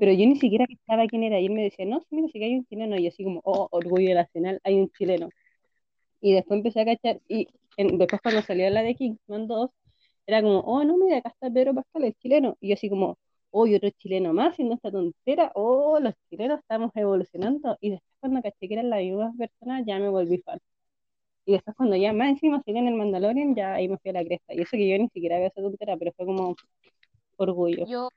[0.00, 2.46] pero yo ni siquiera sabía quién era, y él me decía, no, mira, sí que
[2.46, 5.30] hay un chileno, y yo así como, oh, orgullo nacional, hay un chileno.
[6.20, 9.70] Y después empecé a cachar, y en- después cuando salió la de Kingsman 2,
[10.26, 13.18] era como, oh, no, mira, acá está Pedro Pascal, el chileno, y yo así como,
[13.50, 18.09] oh, y otro chileno más, haciendo esta tontera, oh, los chilenos estamos evolucionando, y después
[18.20, 20.60] cuando caché que eran las mismas personas, ya me volví fan.
[21.46, 24.24] Y después cuando ya más encima siguen el Mandalorian, ya ahí me fui a la
[24.24, 24.54] cresta.
[24.54, 26.54] Y eso que yo ni siquiera había esa tontera, pero fue como
[27.36, 27.86] orgullo.
[27.86, 28.08] Yo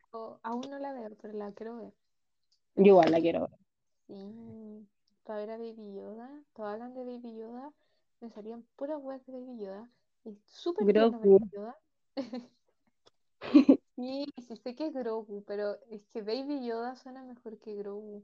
[0.43, 1.93] aún no la veo, pero la quiero ver.
[2.75, 3.59] Yo igual la quiero ver.
[4.07, 4.87] Sí,
[5.23, 6.29] para ver a Baby Yoda.
[6.53, 7.71] Todos hablan de Baby Yoda.
[8.19, 9.89] Me salían puras weas de Baby Yoda.
[10.25, 10.85] Es súper.
[10.85, 11.77] Baby Yoda.
[13.95, 18.23] Sí, sí sé que es Grogu, pero es que Baby Yoda suena mejor que Grogu.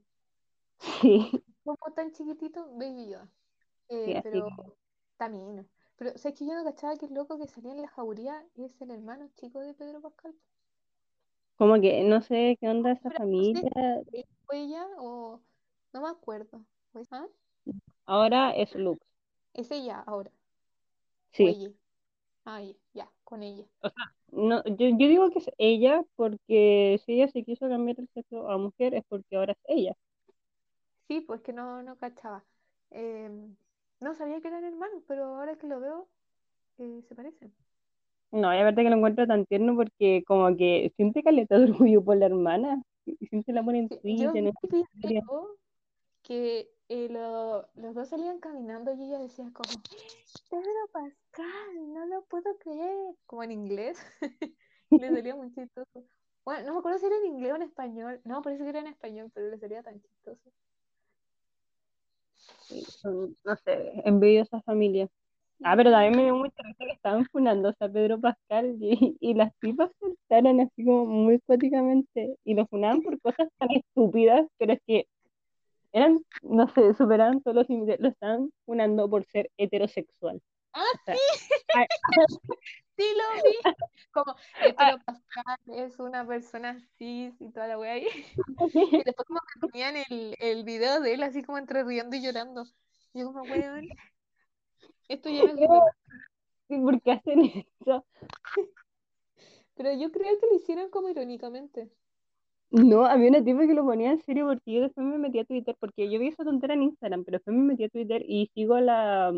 [0.80, 1.30] Sí,
[1.78, 3.30] Como tan chiquitito, Baby Yoda.
[3.90, 4.48] Eh, Sí, pero
[5.18, 5.70] también.
[5.98, 8.80] Pero sabes que yo no cachaba que el loco que salía en la jauría es
[8.82, 10.36] el hermano chico de Pedro Pascal.
[11.58, 14.02] como que no sé qué onda esa Pero no sé familia.
[14.46, 15.42] fue ella o
[15.94, 16.66] no me acuerdo.
[16.92, 17.28] ¿Fue- ¿Ah?
[18.06, 19.02] Ahora es Luke.
[19.54, 20.32] Es ella ahora.
[20.32, 21.46] O Sí.
[21.48, 21.72] ella.
[22.46, 23.66] Ah, ya, ya, con ella.
[24.32, 28.50] No, yo, yo digo que es ella porque si ella se quiso cambiar el sexo
[28.50, 29.96] a mujer es porque ahora es ella.
[31.10, 32.46] Sí, pues que no, no cachaba.
[32.92, 33.58] Em,
[34.02, 36.10] no sabía que eran hermanos, pero ahora que lo veo,
[36.80, 37.54] eh, se parecen.
[38.32, 42.04] No, y aparte que lo encuentro tan tierno porque como que siente caleta de orgullo
[42.04, 42.82] por la hermana.
[43.06, 44.52] Y siente el amor en Yo en
[46.24, 49.70] que lo- los dos salían caminando y ella decía como,
[50.50, 54.00] Pedro Pascal, no lo puedo creer, como en inglés.
[54.98, 56.06] Le salía muy chistoso.
[56.46, 58.22] Bueno, no me acuerdo si era en inglés o en español.
[58.26, 60.52] No, parece que era en español, pero le salía tan chistoso.
[63.44, 65.08] No sé, envidio a esa familia.
[65.64, 69.34] Ah, pero también me dio mucha risa que estaban funando a Pedro Pascal y, y
[69.34, 74.74] las tipas saltaron así como muy cuáticamente y lo funaban por cosas tan estúpidas, pero
[74.74, 75.08] es que
[75.92, 80.42] eran, no sé, superaban todos los límites, lo estaban funando por ser heterosexual.
[80.74, 81.20] ¡Ah, sí!
[81.76, 81.86] ah,
[83.00, 83.76] Sí, lo vi.
[84.12, 88.08] Como, Hetero Pascal es una persona cis y toda la wea ahí.
[88.74, 92.22] Y después como que ponían el, el video de él así como entre riendo y
[92.22, 92.66] llorando.
[93.14, 93.88] Y yo como, weón,
[95.08, 95.58] esto ya no es
[96.68, 98.06] sí, ¿por qué hacen eso?
[99.76, 101.90] Pero yo creo que lo hicieron como irónicamente.
[102.70, 105.46] No, había una tipa que lo ponía en serio porque yo después me metí a
[105.46, 108.52] Twitter, porque yo vi esa tontera en Instagram, pero después me metí a Twitter y
[108.54, 109.34] sigo a la,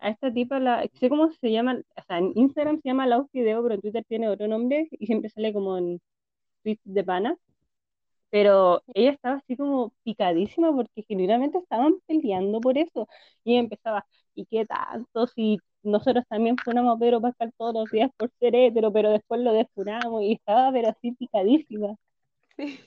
[0.00, 3.30] a esta tipa, la, sé cómo se llama, o sea, en Instagram se llama Laus
[3.32, 6.00] Video, pero en Twitter tiene otro nombre y siempre sale como en
[6.62, 7.36] tweets de pana.
[8.30, 13.08] Pero ella estaba así como picadísima porque genuinamente estaban peleando por eso.
[13.44, 15.26] Y empezaba, ¿y qué tanto?
[15.26, 19.40] Si nosotros también funamos a Pedro Pascal todos los días por ser hétero, pero después
[19.40, 21.96] lo desfunamos y estaba pero así picadísima.
[22.56, 22.80] Sí.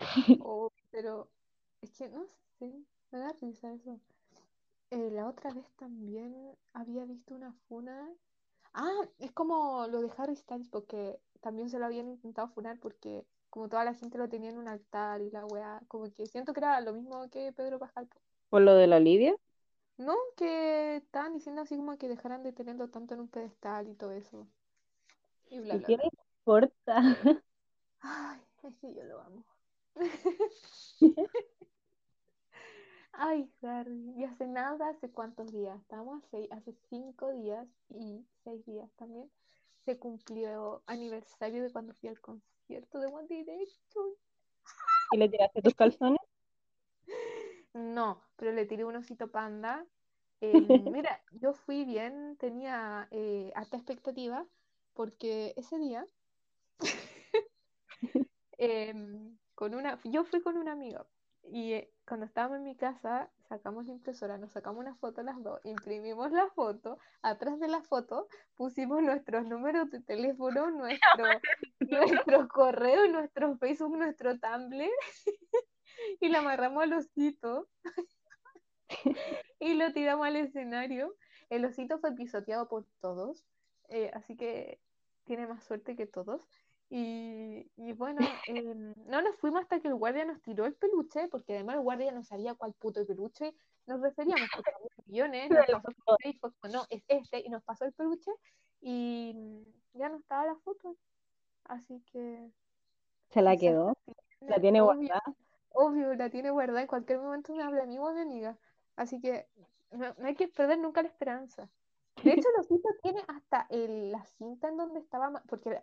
[0.40, 1.28] Oh, pero
[1.80, 2.26] es que no
[2.58, 2.72] sé,
[3.10, 3.98] me da risa eso.
[4.94, 6.34] Eh, la otra vez también
[6.72, 8.08] había visto una funa.
[8.74, 13.26] Ah, es como lo de Harry Styles, porque también se lo habían intentado funar porque
[13.50, 16.52] como toda la gente lo tenía en un altar y la weá, como que siento
[16.54, 18.06] que era lo mismo que Pedro Pascal.
[18.08, 18.20] po.
[18.48, 19.34] ¿Por lo de la Lidia?
[19.98, 23.94] No, que estaban diciendo así como que dejaran de tenerlo tanto en un pedestal y
[23.96, 24.46] todo eso.
[25.48, 26.04] Y bla, ¿Y bla, qué le
[26.38, 27.42] importa?
[28.02, 29.44] Ay, es que yo lo amo.
[33.16, 35.80] Ay, Harry, y hace nada, ¿hace cuántos días?
[35.80, 39.30] Estamos seis, hace cinco días y seis días también.
[39.84, 44.06] Se cumplió aniversario de cuando fui al concierto de One Direction.
[45.12, 46.18] ¿Y le tiraste tus calzones?
[47.74, 49.84] No, pero le tiré un osito panda.
[50.40, 50.52] Em,
[50.92, 54.46] mira, yo fui bien, tenía eh, alta expectativa,
[54.94, 56.06] porque ese día,
[58.58, 61.04] em, con una, yo fui con una amiga
[61.50, 65.42] y eh, cuando estábamos en mi casa, sacamos la impresora, nos sacamos una foto las
[65.42, 71.24] dos, imprimimos la foto, atrás de la foto pusimos nuestros números de teléfono, nuestro,
[71.80, 74.90] nuestro correo, nuestro Facebook, nuestro Tumblr
[76.20, 77.68] y la amarramos al osito
[79.60, 81.14] y lo tiramos al escenario.
[81.50, 83.44] El osito fue pisoteado por todos,
[83.88, 84.80] eh, así que
[85.24, 86.46] tiene más suerte que todos.
[86.90, 91.28] Y, y bueno, em, no nos fuimos hasta que el guardia nos tiró el peluche,
[91.28, 93.54] porque además el guardia no sabía cuál puto peluche
[93.86, 94.72] nos referíamos, porque
[95.06, 95.88] millones, nos pasó
[96.40, 98.30] fue como, no, es este, y nos pasó el peluche
[98.80, 100.96] y mm, ya no estaba la foto.
[101.64, 102.50] Así que
[103.30, 103.94] ¿Se la quedó?
[104.40, 105.22] ¿La tiene obvio, guardada?
[105.70, 108.58] obvio, la tiene guardada, en cualquier momento me habla mi voz de amiga.
[108.96, 109.48] Así que
[109.90, 111.70] no, no hay que perder nunca la esperanza.
[112.22, 115.82] De hecho, el osito tiene hasta el- la cinta en donde estaba, porque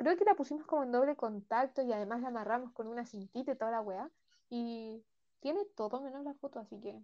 [0.00, 3.52] creo que la pusimos como en doble contacto y además la amarramos con una cintita
[3.52, 4.10] y toda la weá.
[4.48, 5.04] Y
[5.40, 6.98] tiene todo menos la foto, así que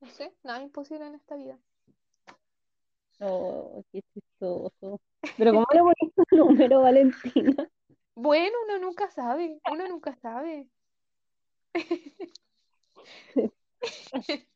[0.00, 1.58] no sé, nada imposible en esta vida.
[3.20, 5.00] Oh, qué chistoso.
[5.36, 7.68] Pero ¿cómo le pones tu número, Valentina?
[8.14, 10.66] Bueno, uno nunca sabe, uno nunca sabe.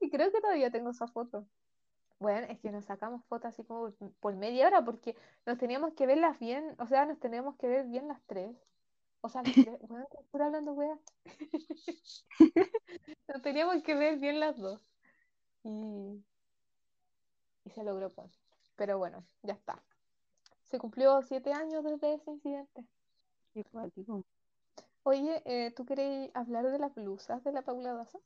[0.00, 1.46] Y creo que todavía tengo esa foto.
[2.24, 3.90] Bueno, es que nos sacamos fotos así como
[4.20, 5.14] por, media hora porque
[5.44, 8.56] nos teníamos que verlas bien, o sea, nos teníamos que ver bien las tres.
[9.20, 10.98] O sea, las tres, bueno, pura hablando wea.
[13.28, 14.80] Nos teníamos que ver bien las dos.
[15.64, 16.24] Y,
[17.66, 18.32] y se logró, pues.
[18.74, 19.82] Pero bueno, ya está.
[20.62, 22.86] Se cumplió siete años desde ese incidente.
[23.70, 24.24] Cuático.
[25.02, 28.18] Oye, eh, ¿tú querés hablar de las blusas de la Paula Daza?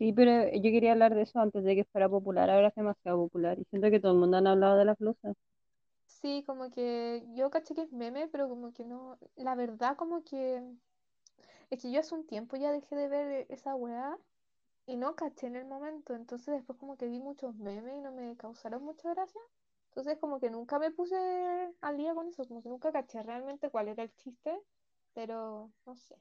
[0.00, 2.50] Sí, pero yo quería hablar de eso antes de que fuera popular.
[2.50, 5.36] Ahora es demasiado popular y siento que todo el mundo han hablado de las blusas.
[6.06, 10.22] Sí, como que yo caché que es meme, pero como que no, la verdad como
[10.24, 10.62] que
[11.70, 14.18] es que yo hace un tiempo ya dejé de ver esa weá
[14.86, 18.12] y no caché en el momento, entonces después como que vi muchos memes y no
[18.12, 19.40] me causaron mucha gracia,
[19.90, 21.16] entonces como que nunca me puse
[21.82, 24.58] al día con eso, como que nunca caché realmente cuál era el chiste,
[25.14, 26.16] pero no sé.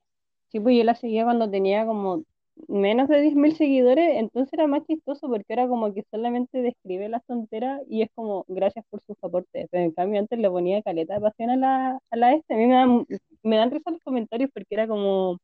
[0.52, 2.24] Sí, pues yo la seguía cuando tenía como
[2.68, 7.26] menos de 10.000 seguidores, entonces era más chistoso porque era como que solamente describe las
[7.26, 9.68] tonteras y es como gracias por sus aportes.
[9.72, 12.54] Pero en cambio antes le ponía caleta de pasión a la, a la este.
[12.54, 13.06] A mí me da mu-
[13.44, 15.40] me dan risa los comentarios porque era como,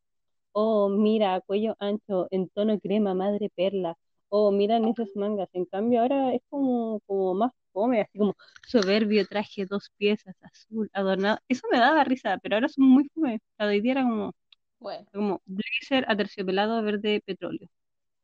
[0.52, 3.96] oh, mira, cuello ancho, en tono crema, madre perla,
[4.28, 5.48] oh, miran esos mangas.
[5.52, 8.34] En cambio, ahora es como, como más fome, así como
[8.66, 11.38] soberbio, traje dos piezas, azul, adornado.
[11.48, 13.40] Eso me daba risa, pero ahora son muy fome.
[13.58, 14.32] La de hoy día era como,
[14.78, 17.68] Bueno, como blazer aterciopelado verde petróleo.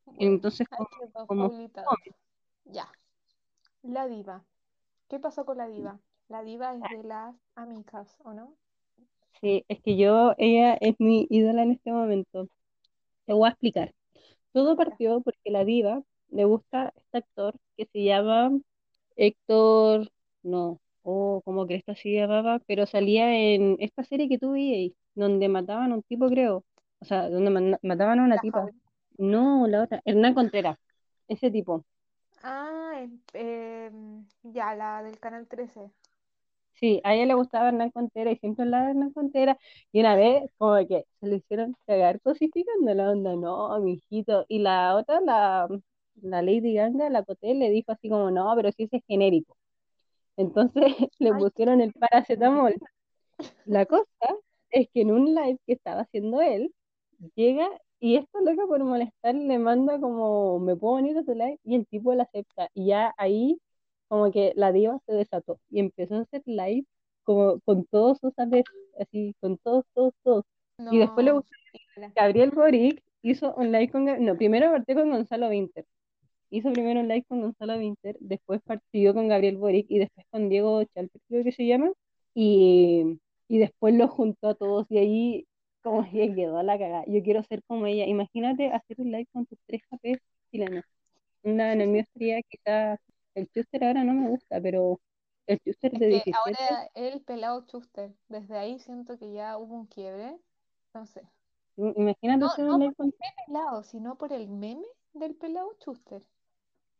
[0.04, 0.20] bueno.
[0.20, 0.68] Entonces,
[1.26, 1.50] como.
[2.64, 2.88] Ya.
[3.82, 4.44] La diva.
[5.08, 5.98] ¿Qué pasó con la diva?
[6.28, 8.54] La diva es de las amigas, ¿o no?
[9.40, 12.48] Sí, es que yo, ella es mi ídola en este momento.
[13.26, 13.92] Te voy a explicar.
[14.52, 18.52] Todo partió porque la diva le gusta este actor que se llama
[19.16, 20.10] Héctor,
[20.42, 24.94] no, o como que esto así llamaba, pero salía en esta serie que tú vi,
[25.14, 26.64] donde mataban a un tipo, creo.
[27.00, 28.68] O sea, donde mataban a una La tipa.
[29.18, 30.78] No, la otra, Hernán Contreras,
[31.28, 31.84] ese tipo.
[32.42, 35.90] Ah, em, ya, la del Canal 13.
[36.74, 39.56] Sí, a ella le gustaba Hernán Contreras y siempre hablaba de Hernán Contreras.
[39.92, 44.44] Y una vez, como que se le hicieron cagar cosificando la onda, no, mijito.
[44.48, 45.68] Y la otra, la,
[46.22, 49.56] la Lady Gaga, la Coté, le dijo así como, no, pero si ese es genérico.
[50.36, 50.84] Entonces
[51.18, 52.74] le pusieron el paracetamol.
[53.64, 54.06] La cosa
[54.70, 56.72] es que en un live que estaba haciendo él,
[57.34, 57.68] llega
[58.00, 61.58] y esta loca por molestar le manda como, ¿me puedo unir a tu live?
[61.64, 62.68] Y el tipo la acepta.
[62.74, 63.60] Y ya ahí
[64.08, 66.84] como que la diva se desató y empezó a hacer live
[67.22, 68.68] como con todos sus amigos,
[68.98, 70.44] así, con todos, todos, todos.
[70.90, 71.48] Y después le gustó.
[72.14, 75.86] Gabriel Boric, hizo un live con, no, primero partió con Gonzalo Vinter.
[76.52, 80.48] Hizo primero un live con Gonzalo Vinter, después partió con Gabriel Boric y después con
[80.50, 81.92] Diego Chalper, creo que se llama.
[82.34, 85.48] Y, y después los juntó a todos y ahí
[85.82, 87.04] como que quedó a la cagada.
[87.08, 88.06] Yo quiero ser como ella.
[88.06, 90.20] Imagínate hacer un live con tus tres KPs
[90.52, 90.84] chilenos.
[91.44, 92.98] Una, en el mío sería quizás
[93.34, 95.00] el Chuster ahora no me gusta, pero
[95.46, 99.56] el Chuster Es de que 17, ahora el pelado Chuster, desde ahí siento que ya
[99.58, 100.38] hubo un quiebre.
[100.92, 101.22] No sé.
[101.76, 103.12] im- imagínate No, hacer no un por live con...
[103.20, 104.84] el pelado, sino por el meme
[105.14, 106.22] del pelado Chuster.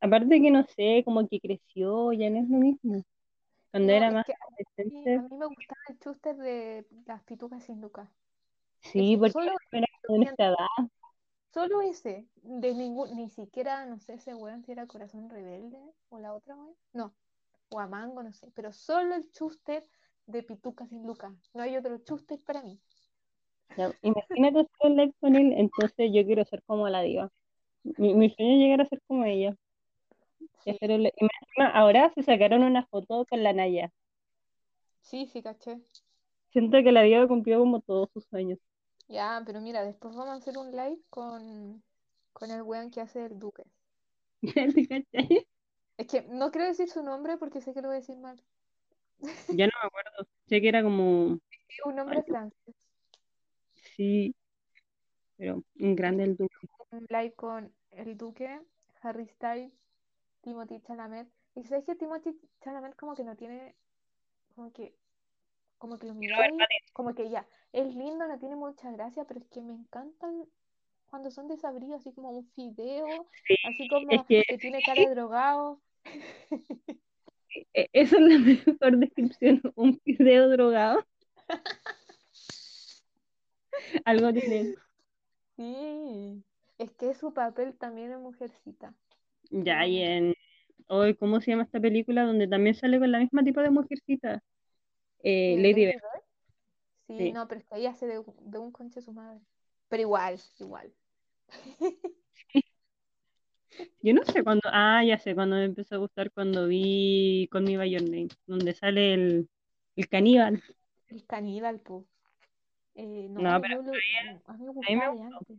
[0.03, 3.03] Aparte que no sé, como que creció, ya no es lo mismo.
[3.73, 7.65] Cuando No, era más que adolescente, a mí me gustaba el Chuster de las pitucas
[7.65, 8.09] sin Lucas.
[8.81, 10.89] sí, porque solo era siento, esta edad.
[11.55, 16.19] solo ese, de ningún, ni siquiera, no sé, ese weón si era Corazón Rebelde o
[16.19, 17.15] la otra weón, no,
[17.71, 19.87] o a Mango, no sé, pero solo el Chuster
[20.27, 22.81] de Pituca sin Lucas, no hay otro Chuster para mí.
[24.03, 27.31] Imagínate hacer live con él, entonces yo quiero ser como la diva.
[27.99, 29.57] Mi, mi sueño es llegar a ser como ella.
[30.65, 30.79] Sí.
[31.17, 31.29] Y
[31.73, 33.93] ahora se sacaron una foto con la Naya.
[35.01, 35.81] sí, sí, caché.
[36.53, 38.59] Siento que la diva cumplió como todos sus sueños.
[39.09, 41.83] Ya, pero mira, después vamos a hacer un live con,
[42.33, 43.63] con el weón que hace el Duque.
[44.75, 45.47] ¿Te cachai?
[45.97, 48.43] Es que no quiero decir su nombre porque sé que lo voy a decir mal.
[49.49, 50.29] Ya no me acuerdo.
[50.49, 51.39] Sé que era como.
[51.69, 52.75] Es un ay, nombre francés.
[53.97, 54.35] sí,
[55.37, 56.57] pero un grande el Duque.
[56.93, 58.61] Un live con el Duque,
[59.01, 59.73] Harry Styles,
[60.43, 61.29] Timothy Chalamet.
[61.55, 63.75] Y sabes que Timothy Chalamet como que no tiene,
[64.55, 64.95] como que,
[65.79, 66.53] como que lo miráis,
[66.93, 70.45] como que ya, es lindo, no tiene mucha gracia, pero es que me encantan
[71.11, 75.03] cuando son desabridos, así como un fideo, Sí, así es como que que tiene cara
[75.03, 75.81] de drogado.
[77.75, 79.61] e- esa es la mejor descripción.
[79.75, 81.05] Un video drogado.
[84.05, 84.75] Algo tiene.
[85.57, 86.43] Sí,
[86.79, 88.95] es que su papel también es mujercita.
[89.51, 90.03] Ya, y amo.
[90.03, 90.35] en.
[90.89, 92.25] Hoy, ¿cómo se llama esta película?
[92.25, 94.43] Donde también sale con la misma tipo de mujercita.
[95.23, 96.03] Eh, Lady Bird.
[97.07, 97.33] Sí, Sí.
[97.33, 99.41] no, pero es que ella hace de, de un conche su madre.
[99.89, 100.93] Pero igual, igual.
[104.03, 104.63] Yo no sé cuándo.
[104.73, 108.75] Ah, ya sé, cuando me empezó a gustar cuando vi Con mi Your Name, donde
[108.75, 109.49] sale el,
[109.97, 110.63] el caníbal.
[111.09, 112.07] El caníbal, po.
[112.95, 113.93] Eh, No, no, pero lo,
[114.47, 115.27] a mí me me gustaba gustó.
[115.27, 115.59] antes,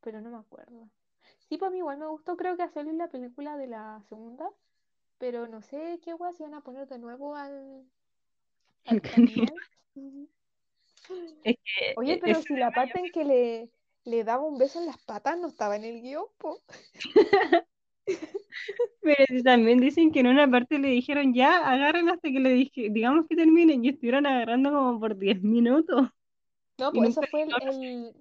[0.00, 0.90] pero no me acuerdo.
[1.48, 4.48] Sí, pues a mí igual me gustó, creo que hacerle la película de la segunda,
[5.18, 7.84] pero no sé qué guay si van a poner de nuevo al,
[8.86, 9.52] al caníbal.
[9.54, 9.60] caníbal.
[9.94, 10.28] Ujú.
[11.42, 13.70] Es que Oye, e- pero si la parte en que le,
[14.04, 16.62] le daba un beso en las patas no estaba en el guion, po.
[19.00, 22.50] Pero si también dicen que en una parte le dijeron ya, agarren hasta que le
[22.50, 26.08] dije, digamos que terminen, y estuvieron agarrando como por 10 minutos.
[26.78, 28.14] No, pues eso fue el-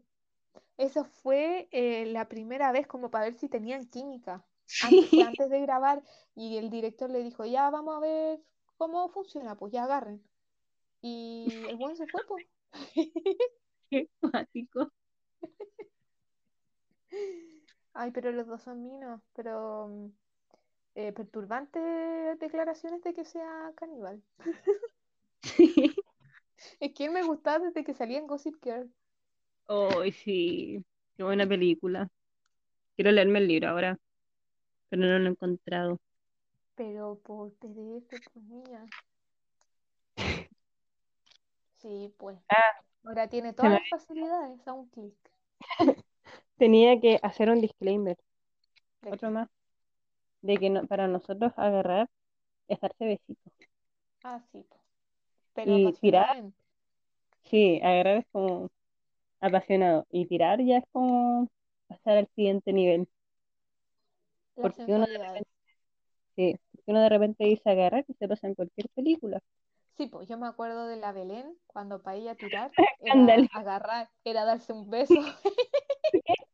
[0.78, 4.46] eso fue eh, la primera vez como para ver si tenían química.
[4.66, 6.04] Sí, antes de grabar
[6.36, 8.40] y el director le dijo, ya vamos a ver
[8.78, 10.22] cómo funciona, pues ya agarren.
[11.02, 12.46] Y el buen se fue, pues.
[13.90, 14.92] qué cuático.
[17.94, 20.08] Ay, pero los dos son minos, pero mm,
[20.96, 24.24] eh, perturbantes declaraciones de que sea caníbal.
[25.44, 25.96] Sí.
[26.80, 28.92] Es ¿Quién me gustaba desde que salía en Gossip Girl?
[29.68, 30.84] Oh, sí,
[31.16, 32.08] qué buena película.
[32.96, 33.98] Quiero leerme el libro ahora,
[34.90, 36.00] pero no lo he encontrado.
[36.76, 38.90] Pero por PDF, pues niña.
[41.78, 42.38] Sí, pues.
[42.50, 45.16] Ah, Ahora tiene todas las facilidades a un clic.
[46.58, 48.18] tenía que hacer un disclaimer,
[49.02, 49.32] ¿De otro qué?
[49.32, 49.50] más,
[50.44, 52.10] de que no- para nosotros agarrar
[52.70, 53.54] es darse besitos.
[54.24, 54.82] Ah, sí, pues.
[55.54, 56.38] Pero Y tirar,
[57.46, 58.70] sí, agarrar es como
[59.40, 60.06] apasionado.
[60.12, 61.50] Y tirar ya es como
[61.88, 63.08] pasar al siguiente nivel.
[64.56, 65.50] Las Porque uno de repente,
[66.36, 69.42] sí, porque uno de repente dice agarrar y se pasa en cualquier película.
[69.98, 74.46] Sí, pues yo me acuerdo de la Belén, cuando para ella tirar era agarrar, era
[74.46, 75.14] darse un beso.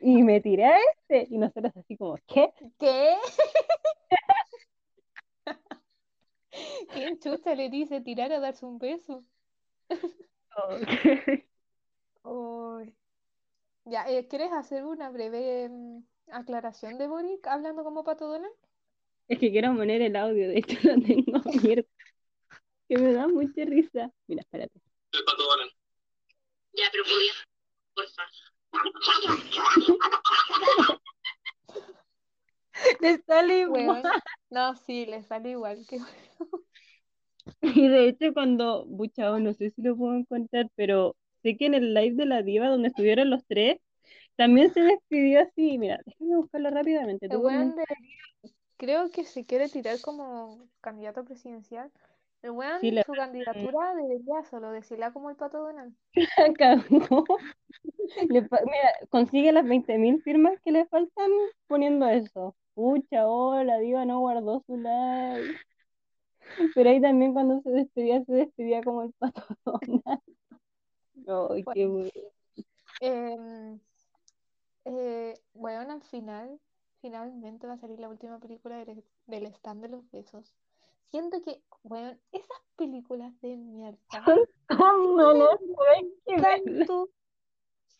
[0.00, 1.26] Y me tiré a este.
[1.30, 2.52] Y nosotros así como, ¿qué?
[2.78, 3.16] ¿Qué?
[6.92, 9.24] ¿Quién chucha le dice tirar a darse un beso?
[13.90, 18.52] Ya, eh, ¿quieres hacer una breve mm, aclaración de Boric hablando como Pato Donald?
[19.28, 21.88] Es que quiero poner el audio, de hecho lo tengo abierto.
[22.86, 24.12] Que me da mucha risa.
[24.26, 24.78] Mira, espérate.
[25.12, 25.72] El pato Donald.
[26.74, 27.32] Ya, pero podía,
[27.94, 28.24] porfa.
[33.00, 34.02] Le sale igual.
[34.50, 35.98] No, sí, le sale igual que
[37.62, 41.16] Y de hecho cuando, buchao, no sé si lo puedo encontrar, pero
[41.56, 43.78] que en el live de la diva donde estuvieron los tres,
[44.36, 45.78] también se despidió así.
[45.78, 47.26] Mira, déjame buscarlo rápidamente.
[47.26, 47.84] el weón de-
[48.76, 51.90] creo que se quiere tirar como candidato presidencial.
[52.42, 55.92] El weón, Sí, su candidatura debería solo decirla como el Pato Donald.
[56.58, 57.24] cagó.
[58.30, 61.30] Mira, consigue las 20.000 firmas que le faltan
[61.66, 62.54] poniendo eso.
[62.74, 65.58] Pucha, oh, la diva no guardó su like.
[66.74, 70.20] Pero ahí también cuando se despedía, se despedía como el pato Donald.
[71.28, 71.92] Qué Bueno.
[71.92, 72.10] bueno.
[73.00, 73.78] Em,
[74.86, 76.58] eh, weón, al final,
[77.02, 80.54] finalmente va a salir la última película del, del stand de los besos.
[81.10, 83.98] Siento que, weón, esas películas de mierda
[84.68, 85.48] ¿Cómo no
[86.28, 87.08] tanto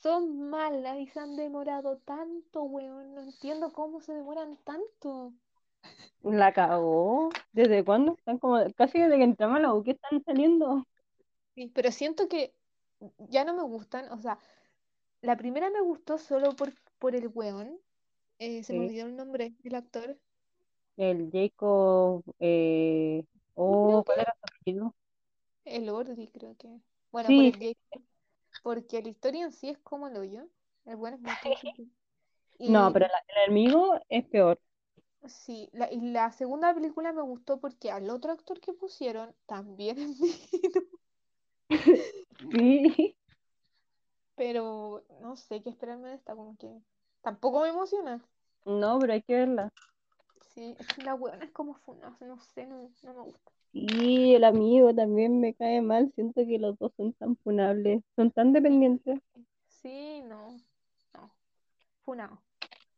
[0.01, 3.15] son malas y se han demorado tanto, weón.
[3.15, 5.33] No entiendo cómo se demoran tanto.
[6.23, 7.31] La cagó.
[7.53, 8.15] ¿Desde cuándo?
[8.17, 10.87] Están como, casi desde que entramos a la U que están saliendo.
[11.55, 12.55] Sí, pero siento que
[13.29, 14.11] ya no me gustan.
[14.12, 14.39] O sea,
[15.23, 17.79] la primera me gustó solo por, por el weón.
[18.41, 20.19] Eh, se me olvidó el nombre del actor.
[20.97, 24.95] El Jacob, eh, oh, ¿cuál era su apellido?
[25.65, 26.81] El Ordi, creo que.
[27.12, 27.79] Bueno, por Sí, el Jake.
[28.62, 30.49] Porque la historia en sí es como el hoyo.
[30.87, 31.39] El bueno es muy.
[32.59, 34.61] Y No, pero la- el enemigo es peor.
[35.29, 39.99] sí, la, y la segunda película me gustó porque al otro actor que pusieron también
[39.99, 40.83] es divino.
[42.39, 43.16] Sí.
[44.36, 46.70] Pero no sé qué esperarme de esta, como que
[47.23, 48.24] tampoco me emociona.
[48.65, 49.73] No, pero hay que verla.
[50.55, 53.52] Sí, es que la buena es como funa, no sé, no, no me gusta.
[53.73, 56.10] Sí, el amigo también me cae mal.
[56.15, 59.20] Siento que los dos son tan funables, son tan dependientes.
[59.66, 60.56] Sí, no,
[61.15, 61.31] no.
[62.05, 62.40] Funado.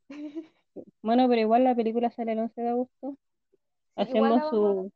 [1.03, 3.17] Bueno, pero igual la película sale el 11 de agosto.
[3.97, 4.93] Hacemos su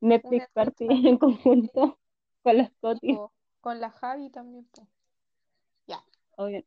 [0.00, 0.86] Netflix party.
[0.88, 1.98] en conjunto
[2.42, 3.18] con las Cotis.
[3.62, 4.66] Con la Javi también.
[4.66, 4.86] po.
[5.86, 6.02] Ya,
[6.36, 6.64] Obvio.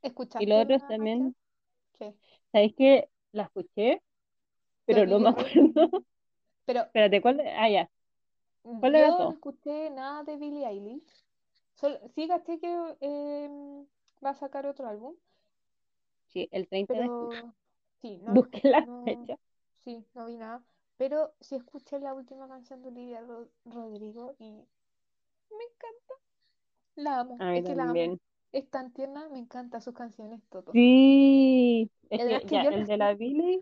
[0.00, 1.34] ¿escuchaste Y los otros la también?
[1.98, 2.14] ¿Qué?
[2.52, 4.02] ¿sabéis que la escuché?
[4.86, 6.04] Pero no me acuerdo.
[6.66, 7.38] Pero Espérate, ¿cuál?
[7.38, 7.90] de- Ah, ya.
[8.80, 9.34] ¿Cuál de yo no dos?
[9.34, 11.24] escuché nada de Billie Eilish.
[11.74, 12.70] Sol- sí, caché que
[13.00, 13.86] em,
[14.24, 15.14] va a sacar otro álbum,
[16.28, 17.36] Sí, el 30 de julio.
[17.36, 17.54] pero
[18.00, 19.36] sí, no, Busqué la no, fecha.
[19.84, 20.62] sí, no vi nada.
[20.96, 24.64] Pero sí escuché la última canción de Olivia Ro- Rodrigo y
[25.56, 26.14] me encanta.
[26.96, 28.18] La amo, A mí es que la amo.
[28.52, 30.72] Es tan tierna, me encantan sus canciones, todo.
[30.72, 33.60] Sí, es Además que que ya, yo el de la Billie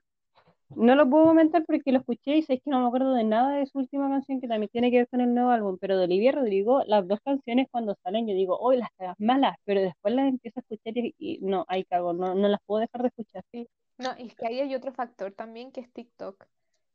[0.71, 3.57] no lo puedo comentar porque lo escuché y sé que no me acuerdo de nada
[3.57, 6.05] de su última canción que también tiene que ver con el nuevo álbum, pero de
[6.05, 10.15] Olivia Rodrigo, las dos canciones cuando salen yo digo, hoy las cagas malas, pero después
[10.15, 13.09] las empiezo a escuchar y, y no, ahí cago, no, no las puedo dejar de
[13.09, 13.45] escuchar.
[13.53, 13.69] Sí.
[13.99, 16.47] No, y es que ahí hay otro factor también que es TikTok,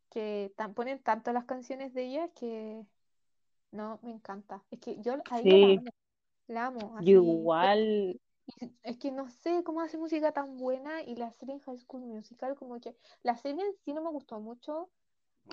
[0.09, 2.85] que tan, ponen tanto las canciones de ella que
[3.71, 4.61] no, me encanta.
[4.71, 5.91] Es que yo a ella la amo,
[6.47, 7.09] la amo, así.
[7.11, 8.19] igual,
[8.83, 12.01] es que no sé cómo hace música tan buena y la serie en High School
[12.01, 14.89] Musical, como que la serie en sí no me gustó mucho.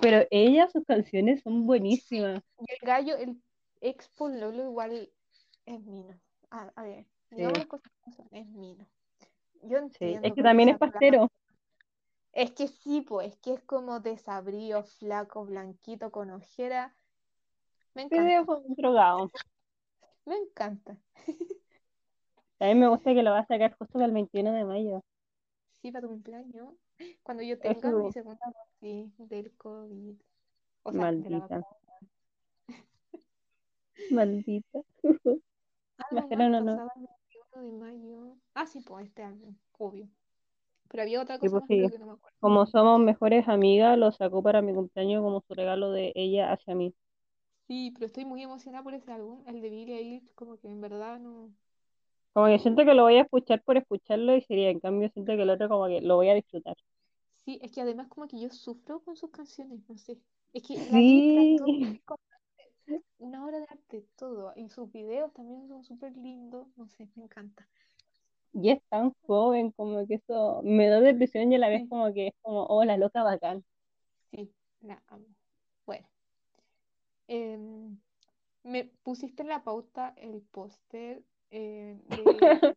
[0.00, 2.42] pero ella, sus canciones son buenísimas.
[2.58, 3.36] Y el gallo, el
[3.80, 5.10] ex Lolo igual
[5.66, 6.14] es mino.
[6.50, 8.86] A, a ver, Sí, son, es mino.
[9.62, 11.28] Yo sí, entiendo es que también es pastero.
[12.32, 16.94] Es que sí, pues, es que es como desabrío, flaco, blanquito, con ojera.
[17.96, 19.30] Me encanta, con drogado.
[20.26, 20.96] me encanta.
[22.60, 25.02] A mí me gusta que lo va a sacar justo para el 21 de mayo.
[25.82, 26.74] Sí, para tu cumpleaños.
[27.22, 28.44] Cuando yo tenga Eso- mi segunda
[28.80, 30.14] dosis del COVID.
[30.82, 31.60] O sea, Maldita.
[34.10, 34.80] Maldita.
[36.10, 36.76] Algo no.
[36.76, 37.08] pasaba el
[37.56, 38.36] 21 de mayo.
[38.54, 40.08] Ah, sí, pues este año, obvio.
[40.88, 41.90] Pero había otra Sí, cosa pues sí.
[41.90, 42.36] que no me acuerdo.
[42.40, 46.74] Como somos mejores amigas, lo sacó para mi cumpleaños como su regalo de ella hacia
[46.74, 46.94] mí.
[47.66, 50.80] Sí, pero estoy muy emocionada por ese álbum, el de Billie Eilish, como que en
[50.80, 51.52] verdad no.
[52.34, 55.32] Como que siento que lo voy a escuchar por escucharlo y sería, en cambio, siento
[55.34, 56.76] que el otro como que lo voy a disfrutar.
[57.44, 60.18] Sí, es que además como que yo sufro con sus canciones, no sé.
[60.52, 60.78] Es que
[61.32, 62.20] todo Sí, como
[63.18, 64.52] una obra de arte, todo.
[64.56, 67.68] Y sus videos también son súper lindos, no sé, me encanta.
[68.52, 72.12] y es tan joven, como que eso me da depresión y a la vez como
[72.12, 73.64] que es como, oh, la loca bacán.
[74.30, 75.35] sí, la amo.
[77.28, 77.98] Em,
[78.62, 82.16] me pusiste en la pauta el póster eh, de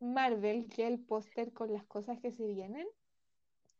[0.00, 2.86] Marvel, que es el póster con las cosas que se vienen.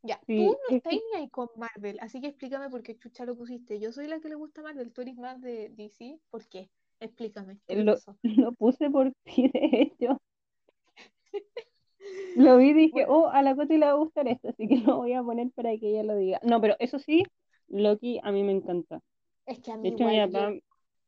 [0.02, 3.24] Ya, tú no es estás ni ahí con Marvel, así que explícame por qué chucha
[3.24, 3.80] lo pusiste.
[3.80, 6.70] Yo soy la que le gusta Marvel, tú eres más de DC, ¿por qué?
[7.00, 10.20] Explícame, ¿qué te lo, lo puse por ti, de hecho.
[12.36, 14.68] Lo vi y dije, Bueno, oh, a la Coti le va a gustar esto, así
[14.68, 16.38] que lo voy a poner para que ella lo diga.
[16.42, 17.24] No, pero eso sí,
[17.68, 19.00] Loki a mí me encanta.
[19.46, 20.50] Es que a De hecho, mi yo, papá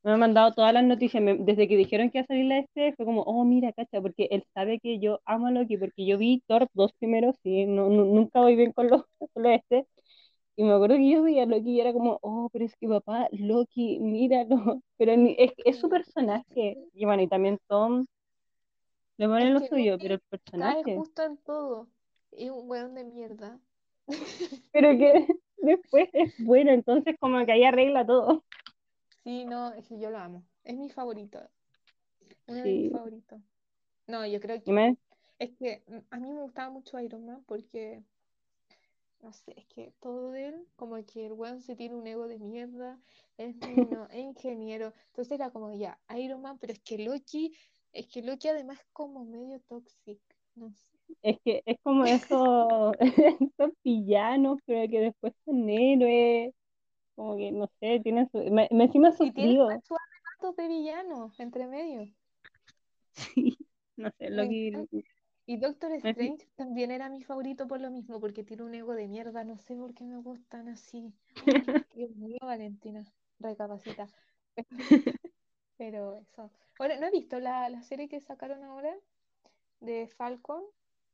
[0.04, 1.22] me ha mandado todas las noticias.
[1.22, 4.00] me- desde que dijeron que iba a salir la este, fue como, oh, mira, cacha,
[4.00, 7.66] porque él sabe que yo amo a Loki, porque yo vi Thor dos primeros, sí,
[7.66, 9.02] no, nu- nunca voy bien con los,
[9.34, 9.86] con los este.
[10.56, 12.88] Y me acuerdo que yo veía a Loki y era como, oh, pero es que
[12.88, 14.82] papá, Loki, míralo.
[14.98, 16.78] Pero ni- es, es su personaje.
[16.94, 18.06] Y bueno, y también Tom
[19.18, 20.20] le es pone lo suyo, pero el
[20.56, 20.92] cae personaje.
[20.92, 21.88] justo en todo,
[22.32, 23.60] es un weón de mierda.
[24.72, 25.26] Pero que
[25.58, 28.44] después es bueno, entonces como que ahí arregla todo.
[29.22, 31.38] Sí, no, es que yo lo amo, es mi favorito,
[32.46, 32.90] uno de mis Sí.
[32.90, 33.40] favoritos.
[34.08, 34.96] No, yo creo que me-
[35.38, 38.02] es que a mí me gustaba mucho Iron Man porque,
[39.20, 42.26] no sé, es que todo de él, como que el weón se tiene un ego
[42.28, 42.98] de mierda,
[43.36, 47.52] es mino, es ingeniero, entonces era como ya, Iron Man, pero es que Loki,
[47.92, 50.20] es que Loki además es como medio tóxico,
[50.56, 50.97] no sé.
[51.22, 52.96] Es que es como esos,
[53.40, 56.54] esos villanos, pero que después son héroes,
[57.16, 62.08] como que no sé, tienen su, me, me encima sus arrebatos de villano entre medio.
[63.12, 63.56] Sí,
[63.96, 64.98] no sé, Loki, encanta.
[65.46, 68.94] Y Doctor me- Strange también era mi favorito por lo mismo, porque tiene un ego
[68.94, 71.12] de mierda, no sé por qué me gustan así.
[71.94, 73.04] Dios mío, Valentina,
[73.40, 74.08] recapacita.
[75.78, 76.50] Pero eso.
[76.78, 78.94] Ahora, no he visto la, la serie que sacaron ahora
[79.80, 80.62] de Falcon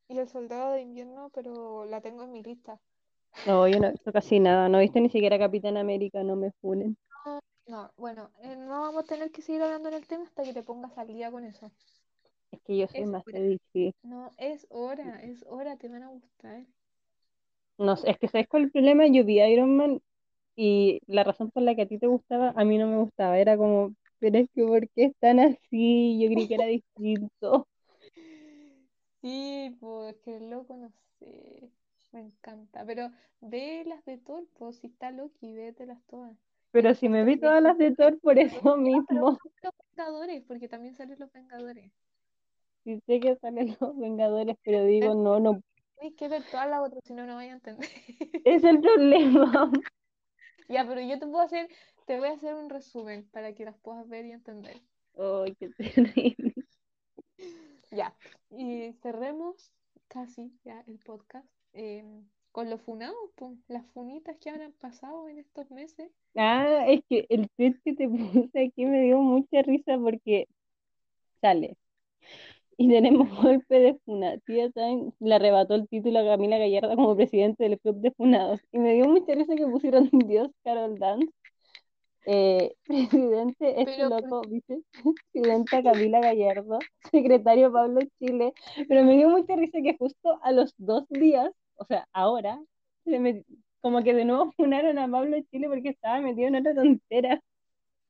[0.08, 2.80] y el Soldado de Invierno, pero la tengo en mi lista.
[3.46, 6.36] no, yo no he visto casi nada, no he visto ni siquiera Capitán América, no
[6.36, 6.96] me funen.
[7.66, 10.52] No, bueno, eh, no vamos a tener que seguir hablando en el tema hasta que
[10.54, 11.70] te pongas al día con eso.
[12.52, 13.92] Es que yo soy Es más de DC.
[14.02, 16.64] No, es hora, es hora, te van a gustar.
[17.78, 19.06] No es que ¿sabes cuál es el problema?
[19.06, 20.00] Yo vi Iron Man
[20.56, 23.38] y la razón por la que a ti te gustaba, a mí no me gustaba,
[23.38, 26.20] era como, pero es que ¿por qué están así?
[26.22, 27.68] Yo creí que era distinto.
[29.24, 31.70] Sí, pues que loco, no sé.
[32.12, 32.84] Me encanta.
[32.84, 33.10] Pero
[33.40, 36.36] ve las de Thor, pues si está Loki, vételas todas.
[36.72, 39.38] Pero si me vi todas las de Thor por eso mismo.
[39.62, 41.90] los Vengadores, porque también salen los Vengadores.
[42.84, 45.62] Sí sé que salen los Vengadores, pero digo, no, no,
[45.98, 47.88] Tienes que ver todas las otras, si no, no vaya a entender.
[48.44, 49.72] es el problema.
[50.68, 51.68] Ya, pero yo te puedo hacer,
[52.06, 54.76] te voy a hacer un resumen para que las puedas ver y entender.
[55.16, 56.53] Ay, qué terrible.
[57.94, 58.14] Ya,
[58.50, 59.72] y cerremos
[60.08, 62.04] casi ya el podcast eh,
[62.50, 63.16] con los funados,
[63.68, 66.10] las funitas que habrán pasado en estos meses.
[66.36, 68.08] Ah, es que el tweet que te
[68.48, 70.48] puse aquí me dio mucha risa porque
[71.40, 71.76] sale.
[72.76, 74.38] Y tenemos golpe de Funa.
[74.46, 78.60] Tía Tan le arrebató el título a Camila Gallardo como presidente del club de Funados.
[78.72, 81.32] Y me dio mucha risa que pusieron Dios Carol Dance.
[82.26, 86.78] Eh, presidente, este Pero, ¿por loco, vicepresidenta Camila Gallardo,
[87.12, 88.52] secretario Pablo Chile.
[88.88, 92.60] Pero me dio mucha risa que justo a los dos días, o sea, ahora,
[93.04, 93.44] se me-
[93.80, 97.40] como que de nuevo funaron a Pablo Chile porque estaba metido en otra tontera.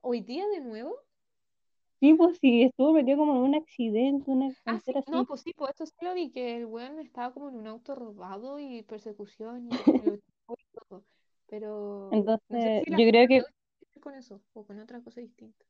[0.03, 0.95] ¿Hoy día de nuevo?
[2.01, 5.27] Sí, pues sí, estuvo metido como en un accidente, una Ah, sí, tontera no, así.
[5.27, 7.95] pues sí, pues esto sí lo vi, que el weón estaba como en un auto
[7.95, 10.23] robado y persecución y y
[10.73, 11.05] todo.
[11.47, 13.43] Pero no sé Entonces, si yo creo que
[14.05, 15.65] con eso o con otra cosa distinta.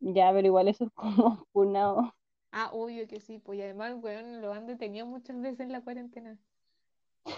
[0.00, 2.14] Ya, pero igual eso es como funado
[2.54, 5.80] Ah, obvio que sí, pues y además, weón, lo han detenido muchas veces en la
[5.80, 6.38] cuarentena.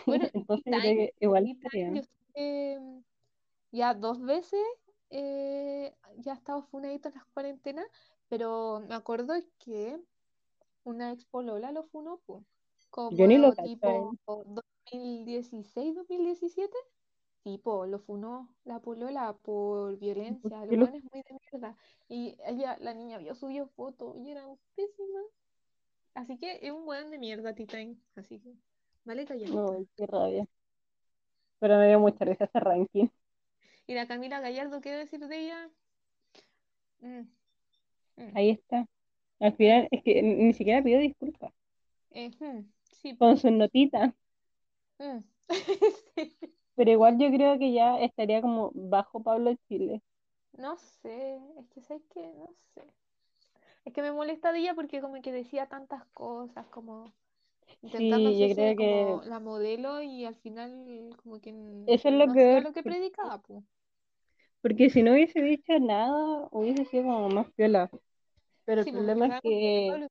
[0.07, 0.65] Bueno, Entonces,
[2.35, 3.03] yo mm,
[3.71, 4.61] ya dos veces
[5.11, 7.87] eh, ya ha estado funadito en las cuarentenas,
[8.29, 10.01] pero me acuerdo que
[10.83, 12.43] una expolola lo funó, pues,
[12.91, 13.89] como yo ni lo tipo
[14.27, 14.45] eh.
[14.93, 16.71] 2016-2017
[17.45, 21.77] tipo lo funó la polola por violencia, lo bueno es muy de mierda.
[22.09, 25.27] Y ella, la niña había subido fotos y eran pésimas.
[26.15, 28.01] Así que es un weón de mierda, Titan.
[28.17, 28.55] Así que,
[29.05, 29.55] vale, callado.
[29.55, 30.47] No, qué rabia.
[31.61, 33.09] Pero me dio mucha risa ese ranking.
[33.87, 35.71] Y la Camila Gallardo, ¿qué decir de ella?
[37.01, 37.21] Mm,
[38.17, 38.37] mm.
[38.37, 38.87] Ahí está.
[39.41, 41.53] Al final, es que ni siquiera pidió disculpas.
[43.03, 43.17] Sí.
[43.19, 44.15] Con sus notitas.
[44.99, 45.19] Mm.
[46.15, 46.37] sí.
[46.77, 50.03] Pero igual yo creo que ya estaría como bajo Pablo Chile.
[50.59, 52.83] No sé, es que sé que, no sé.
[53.85, 57.13] Es que me molesta de ella porque como que decía tantas cosas, como
[57.83, 61.87] intentando Sí, yo hacerse creo que como la modelo y al final como que n-
[61.87, 62.63] eso es lo no hacía peor.
[62.63, 63.65] lo que predicaba, pues.
[64.63, 67.91] Porque si no hubiese dicho nada, hubiese sido como más piola.
[68.65, 69.51] Pero el Sí, pues problema es que que,
[69.87, 70.09] Pablo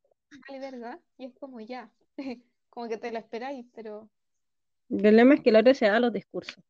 [0.47, 1.91] vale verga y es como ya,
[2.69, 4.09] como que te la esperáis, pero
[4.93, 6.63] el problema es que el otro se da los discursos.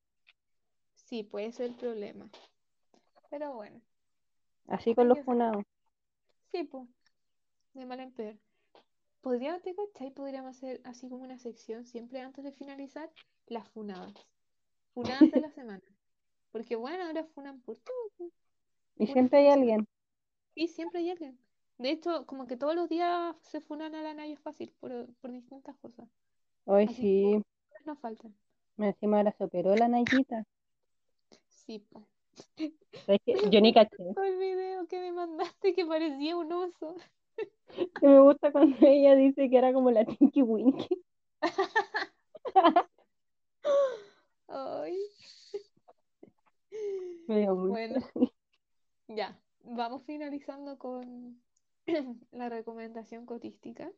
[0.95, 2.31] sí, puede ser el problema.
[3.29, 3.81] Pero bueno,
[4.67, 5.63] Así con los funados.
[6.51, 6.87] Sí, pues,
[7.73, 8.37] de mal en peor.
[9.21, 10.11] Podríamos, ¿te cachai?
[10.11, 13.11] Podríamos hacer así como una sección siempre antes de finalizar,
[13.47, 14.13] las funadas.
[14.93, 15.83] Funadas de la semana.
[16.51, 18.11] Porque bueno, ahora funan por todo,
[18.97, 19.85] Y siempre hay alguien.
[20.55, 21.39] Y siempre hay alguien.
[21.77, 25.31] De hecho, como que todos los días se funan a la Naya fácil por, por
[25.31, 26.07] distintas cosas.
[26.65, 27.41] Hoy Así
[27.83, 28.35] que sí, no faltan.
[28.77, 30.45] encima ahora se operó la Nayita.
[31.47, 32.03] Sí, po.
[33.07, 33.19] Me
[33.51, 33.95] Yo ni caché.
[33.99, 36.95] el video que me mandaste que parecía un oso.
[37.99, 41.03] Que me gusta cuando ella dice que era como la Tinky Winky.
[44.47, 44.97] Ay.
[47.27, 48.01] Me Bueno,
[49.07, 49.39] ya.
[49.65, 51.41] Vamos finalizando con
[52.31, 53.89] la recomendación cotística.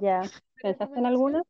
[0.00, 0.22] Ya.
[0.62, 1.42] ¿Pensaste en alguna?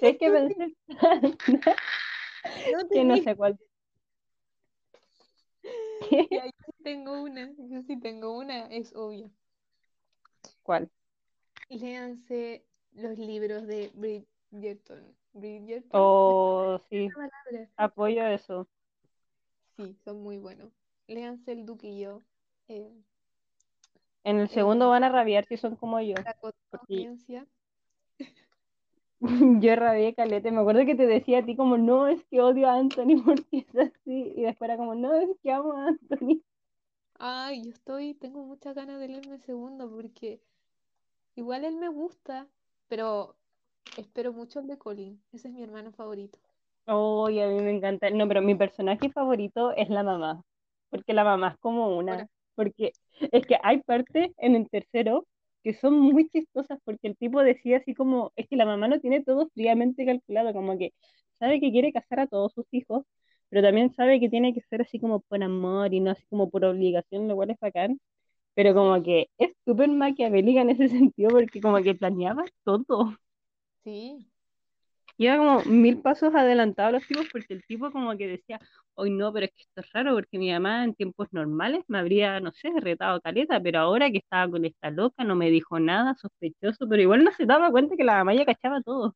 [0.00, 0.76] ¿Sabes qué pensé?
[2.72, 3.58] No que no sé cuál.
[6.30, 9.30] Ya, yo sí tengo una, yo sí tengo una, es obvio.
[10.62, 10.88] ¿Cuál?
[11.68, 12.64] Léanse
[12.94, 15.16] los libros de Bridgerton.
[15.32, 17.08] Bridgerton, Oh, sí,
[17.76, 18.68] apoyo eso.
[19.76, 20.81] Sí, son muy buenos.
[21.06, 22.22] Léanse El Duque y yo.
[22.68, 22.92] eh,
[24.24, 26.14] En el segundo eh, van a rabiar si son como yo.
[26.24, 26.34] la
[29.62, 30.50] yo rabié caleta.
[30.50, 33.46] Me acuerdo que te decía a ti como, no, es que odio a Anthony porque
[33.52, 34.32] es así.
[34.36, 36.42] Y después era como, no, es que amo a Anthony.
[37.18, 40.42] Ay, yo estoy, tengo muchas ganas de leerme el segundo porque
[41.36, 42.48] igual él me gusta,
[42.88, 43.36] pero
[43.96, 45.22] espero mucho el de Colin.
[45.32, 46.38] Ese es mi hermano favorito.
[46.86, 48.08] Oh, y a mí me encanta.
[48.10, 50.42] No, pero mi personaje favorito es la mamá.
[50.92, 52.28] Porque la mamá es como una.
[52.56, 52.94] Porque
[53.32, 55.26] es que hay partes en el tercero
[55.64, 59.00] que son muy chistosas porque el tipo decía así como, es que la mamá no
[59.00, 60.92] tiene todo fríamente calculado, como que
[61.40, 63.04] sabe que quiere casar a todos sus hijos,
[63.50, 66.50] pero también sabe que tiene que ser así como por amor y no así como
[66.50, 68.00] por obligación, lo cual es bacán.
[68.54, 73.16] Pero como que es súper maquiavélica en ese sentido porque como que planeaba todo.
[73.84, 74.31] sí,
[75.22, 78.58] Iba como mil pasos adelantado a los tipos porque el tipo como que decía,
[78.94, 81.98] hoy no, pero es que esto es raro porque mi mamá en tiempos normales me
[82.00, 85.78] habría, no sé, retado caleta, pero ahora que estaba con esta loca no me dijo
[85.78, 89.14] nada sospechoso, pero igual no se daba cuenta que la mamá ya cachaba todo.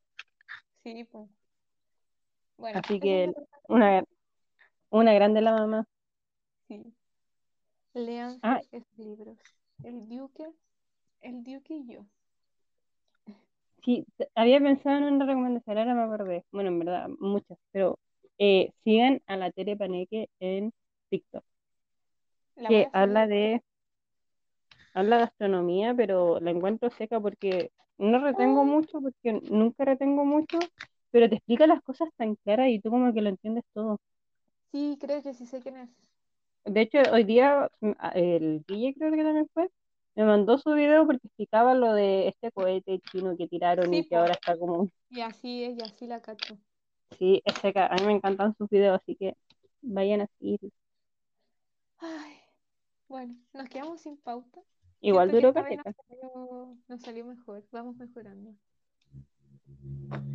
[0.83, 1.27] sí, po.
[2.57, 3.33] Bueno, Así que
[3.67, 4.03] una,
[4.89, 5.85] una grande la mamá.
[6.69, 6.93] Sí.
[7.93, 8.61] Léanse Ah,
[8.97, 9.37] libros.
[9.83, 10.47] El Duque,
[11.21, 12.05] el Duque y yo.
[13.87, 16.45] Sí, t- había pensado en una recomendación, ahora me acordé.
[16.53, 17.99] Bueno, en verdad, muchas, pero
[18.39, 20.73] eh, sigan a la Tere Paneque en
[21.11, 21.45] TikTok,
[22.57, 23.61] La que habla de
[24.93, 30.25] habla de astronomía, pero la encuentro seca porque no retengo Ah, mucho, porque nunca retengo
[30.25, 30.71] mucho,
[31.11, 33.97] pero te explica las cosas tan claras y tú como que lo entiendes todo.
[34.71, 35.89] sí, creo que sí sé quién es.
[36.65, 39.69] De hecho, hoy día mm, el Guille creo que también fue,
[40.17, 44.05] me mandó su video porque explicaba lo de este cohete chino que tiraron Sí, y
[44.05, 46.57] que ahora está como, Y así es, y así la cacho.
[47.19, 47.87] sí, es seca.
[47.87, 49.35] A mí me encantan sus videos, así que
[49.81, 50.59] vayan a seguir.
[51.99, 52.33] Ay,
[53.07, 54.61] bueno, nos quedamos sin pauta.
[55.01, 57.63] Igual Siento que duró vez nos nos salió mejor.
[57.71, 58.55] Vamos mejorando.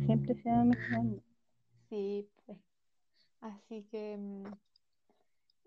[0.05, 1.21] siempre se va mejorando.
[1.89, 2.57] Sí, pues.
[3.41, 4.45] Así que mm,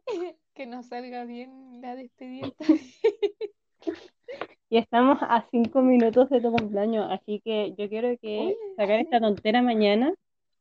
[0.54, 2.52] que nos salga bien la despedida.
[4.68, 8.98] Y estamos a cinco minutos de tu cumpleaños, así que yo quiero que Oye, sacar
[9.00, 10.12] esta tontera mañana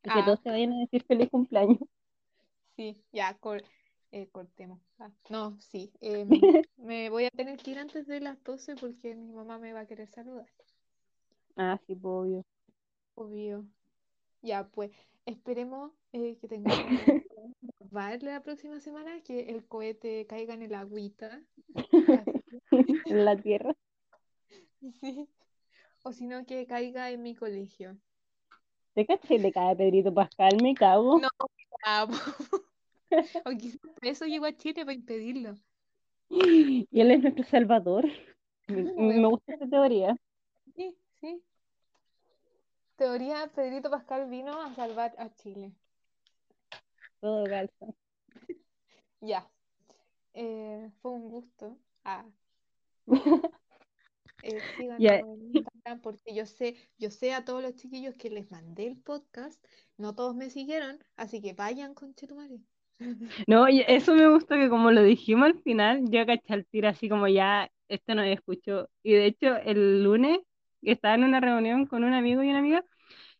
[0.04, 0.24] y que Ah.
[0.24, 1.78] todos se vayan a decir feliz cumpleaños.
[2.76, 3.64] Sí, ya, cor-
[4.12, 4.80] eh, cortemos.
[5.00, 5.90] Ah, no, sí.
[6.00, 6.28] em,
[6.76, 9.80] me voy a tener que ir antes de las 12 porque mi mamá me va
[9.80, 10.46] a querer saludar.
[11.56, 12.44] Ah, sí, pues, obvio.
[13.16, 13.64] Obvio.
[14.42, 14.92] Ya, pues,
[15.24, 16.86] esperemos eh, que tengamos
[18.22, 21.40] la próxima semana, que el cohete caiga en el agüita.
[23.06, 23.74] En la tierra.
[25.00, 25.28] Sí.
[26.02, 27.96] O si no, que caiga en mi colegio.
[28.94, 29.38] ¿Te caché?
[29.38, 31.18] Le cae a Pedrito Pascal, me cago.
[31.18, 31.28] No.
[31.84, 32.06] Ah,
[33.44, 35.56] o quizás eso llegó a Chile para impedirlo.
[36.28, 38.06] Y él es nuestro salvador.
[38.66, 40.16] Me, me gusta esta teoría.
[40.74, 41.42] Sí, sí.
[42.96, 45.72] Teoría, Pedrito Pascal vino a salvar a Chile.
[47.20, 47.86] Todo calza.
[49.20, 49.48] Ya.
[50.34, 51.76] Eh, fue un gusto.
[52.04, 52.24] Ah.
[54.42, 55.22] Eh, síganos Ya.
[55.22, 58.96] en Instagram porque yo sé, yo sé a todos los chiquillos que les mandé el
[58.98, 59.62] podcast,
[59.96, 62.60] no todos me siguieron, así que vayan con Chetumare.
[63.46, 67.08] No, eso me gustó que como lo dijimos al final, yo caché al tiro así
[67.08, 68.88] como ya, esto no escuchó.
[69.02, 70.38] Y de hecho, el lunes
[70.82, 72.84] estaba en una reunión con un amigo y una amiga,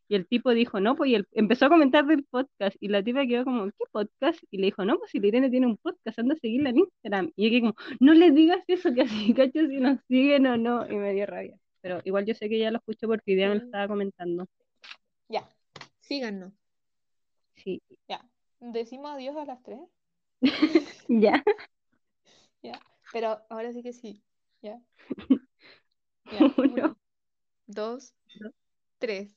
[0.09, 3.03] y el tipo dijo, no, pues, y él empezó a comentar del podcast, y la
[3.03, 4.39] tipa quedó como, ¿qué podcast?
[4.51, 6.78] Y le dijo, no, pues si la Irene tiene un podcast, anda a seguirla en
[6.78, 7.33] Instagram.
[7.37, 10.87] Y yo como, no le digas eso, que así cacho si nos siguen o no,
[10.91, 11.59] y me dio rabia.
[11.81, 13.66] Pero igual yo sé que ya lo escuchó porque día me lo Sí.
[13.66, 14.47] estaba comentando.
[15.28, 15.49] Ya,
[16.01, 16.53] síganos.
[17.55, 18.24] Sí, Ya.
[18.61, 19.78] Decimos adiós a las tres.
[21.09, 21.43] ya.
[22.62, 22.81] Ya.
[23.12, 24.23] Pero ahora sí que sí.
[24.62, 24.81] Ya.
[26.33, 26.41] Ya.
[26.57, 26.73] Uno.
[26.73, 26.97] Uno,
[27.69, 28.12] dos,
[28.99, 29.31] tres.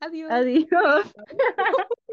[0.00, 0.30] Adiós.
[0.30, 1.12] Adiós.